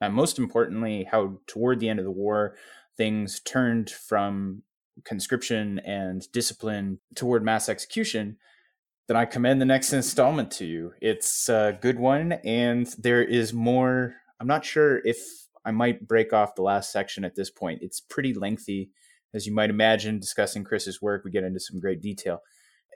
and 0.00 0.14
most 0.14 0.38
importantly, 0.38 1.08
how 1.10 1.38
toward 1.46 1.80
the 1.80 1.88
end 1.88 1.98
of 1.98 2.04
the 2.04 2.10
war, 2.10 2.56
things 2.96 3.40
turned 3.40 3.90
from 3.90 4.62
conscription 5.04 5.78
and 5.80 6.30
discipline 6.32 6.98
toward 7.14 7.44
mass 7.44 7.68
execution, 7.68 8.36
then 9.06 9.16
I 9.16 9.24
commend 9.24 9.60
the 9.60 9.66
next 9.66 9.92
installment 9.92 10.50
to 10.52 10.66
you. 10.66 10.92
It's 11.00 11.48
a 11.48 11.78
good 11.80 11.98
one, 11.98 12.32
and 12.44 12.86
there 12.98 13.22
is 13.22 13.52
more. 13.52 14.14
I'm 14.40 14.46
not 14.46 14.64
sure 14.64 15.00
if 15.04 15.18
I 15.64 15.70
might 15.70 16.06
break 16.06 16.32
off 16.32 16.54
the 16.54 16.62
last 16.62 16.92
section 16.92 17.24
at 17.24 17.34
this 17.34 17.50
point. 17.50 17.80
It's 17.82 18.00
pretty 18.00 18.34
lengthy 18.34 18.90
as 19.34 19.46
you 19.46 19.54
might 19.54 19.70
imagine, 19.70 20.18
discussing 20.18 20.64
Chris's 20.64 21.02
work, 21.02 21.24
we 21.24 21.30
get 21.30 21.44
into 21.44 21.60
some 21.60 21.80
great 21.80 22.00
detail. 22.00 22.40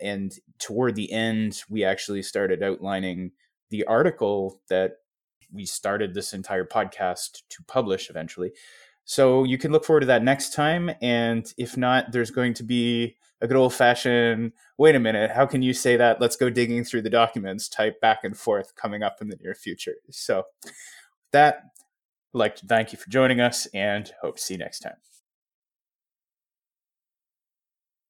And 0.00 0.32
toward 0.58 0.94
the 0.94 1.12
end, 1.12 1.62
we 1.68 1.84
actually 1.84 2.22
started 2.22 2.62
outlining 2.62 3.32
the 3.70 3.84
article 3.84 4.60
that 4.68 4.92
we 5.52 5.66
started 5.66 6.14
this 6.14 6.32
entire 6.32 6.64
podcast 6.64 7.42
to 7.48 7.62
publish 7.64 8.10
eventually. 8.10 8.52
So 9.04 9.44
you 9.44 9.58
can 9.58 9.72
look 9.72 9.84
forward 9.84 10.00
to 10.00 10.06
that 10.06 10.22
next 10.22 10.52
time. 10.52 10.90
And 11.02 11.52
if 11.58 11.76
not, 11.76 12.12
there's 12.12 12.30
going 12.30 12.54
to 12.54 12.62
be 12.62 13.16
a 13.40 13.48
good 13.48 13.56
old 13.56 13.74
fashioned 13.74 14.52
wait 14.78 14.94
a 14.94 15.00
minute, 15.00 15.30
how 15.30 15.46
can 15.46 15.62
you 15.62 15.72
say 15.72 15.96
that? 15.96 16.20
Let's 16.20 16.36
go 16.36 16.50
digging 16.50 16.82
through 16.84 17.02
the 17.02 17.10
documents 17.10 17.68
type 17.68 18.00
back 18.00 18.24
and 18.24 18.36
forth 18.36 18.74
coming 18.74 19.02
up 19.02 19.18
in 19.20 19.28
the 19.28 19.36
near 19.36 19.54
future. 19.54 19.94
So, 20.10 20.44
that, 21.32 21.62
I'd 22.34 22.38
like 22.38 22.56
to 22.56 22.66
thank 22.66 22.92
you 22.92 22.98
for 22.98 23.08
joining 23.08 23.40
us 23.40 23.66
and 23.66 24.12
hope 24.20 24.36
to 24.36 24.42
see 24.42 24.54
you 24.54 24.58
next 24.58 24.80
time. 24.80 24.96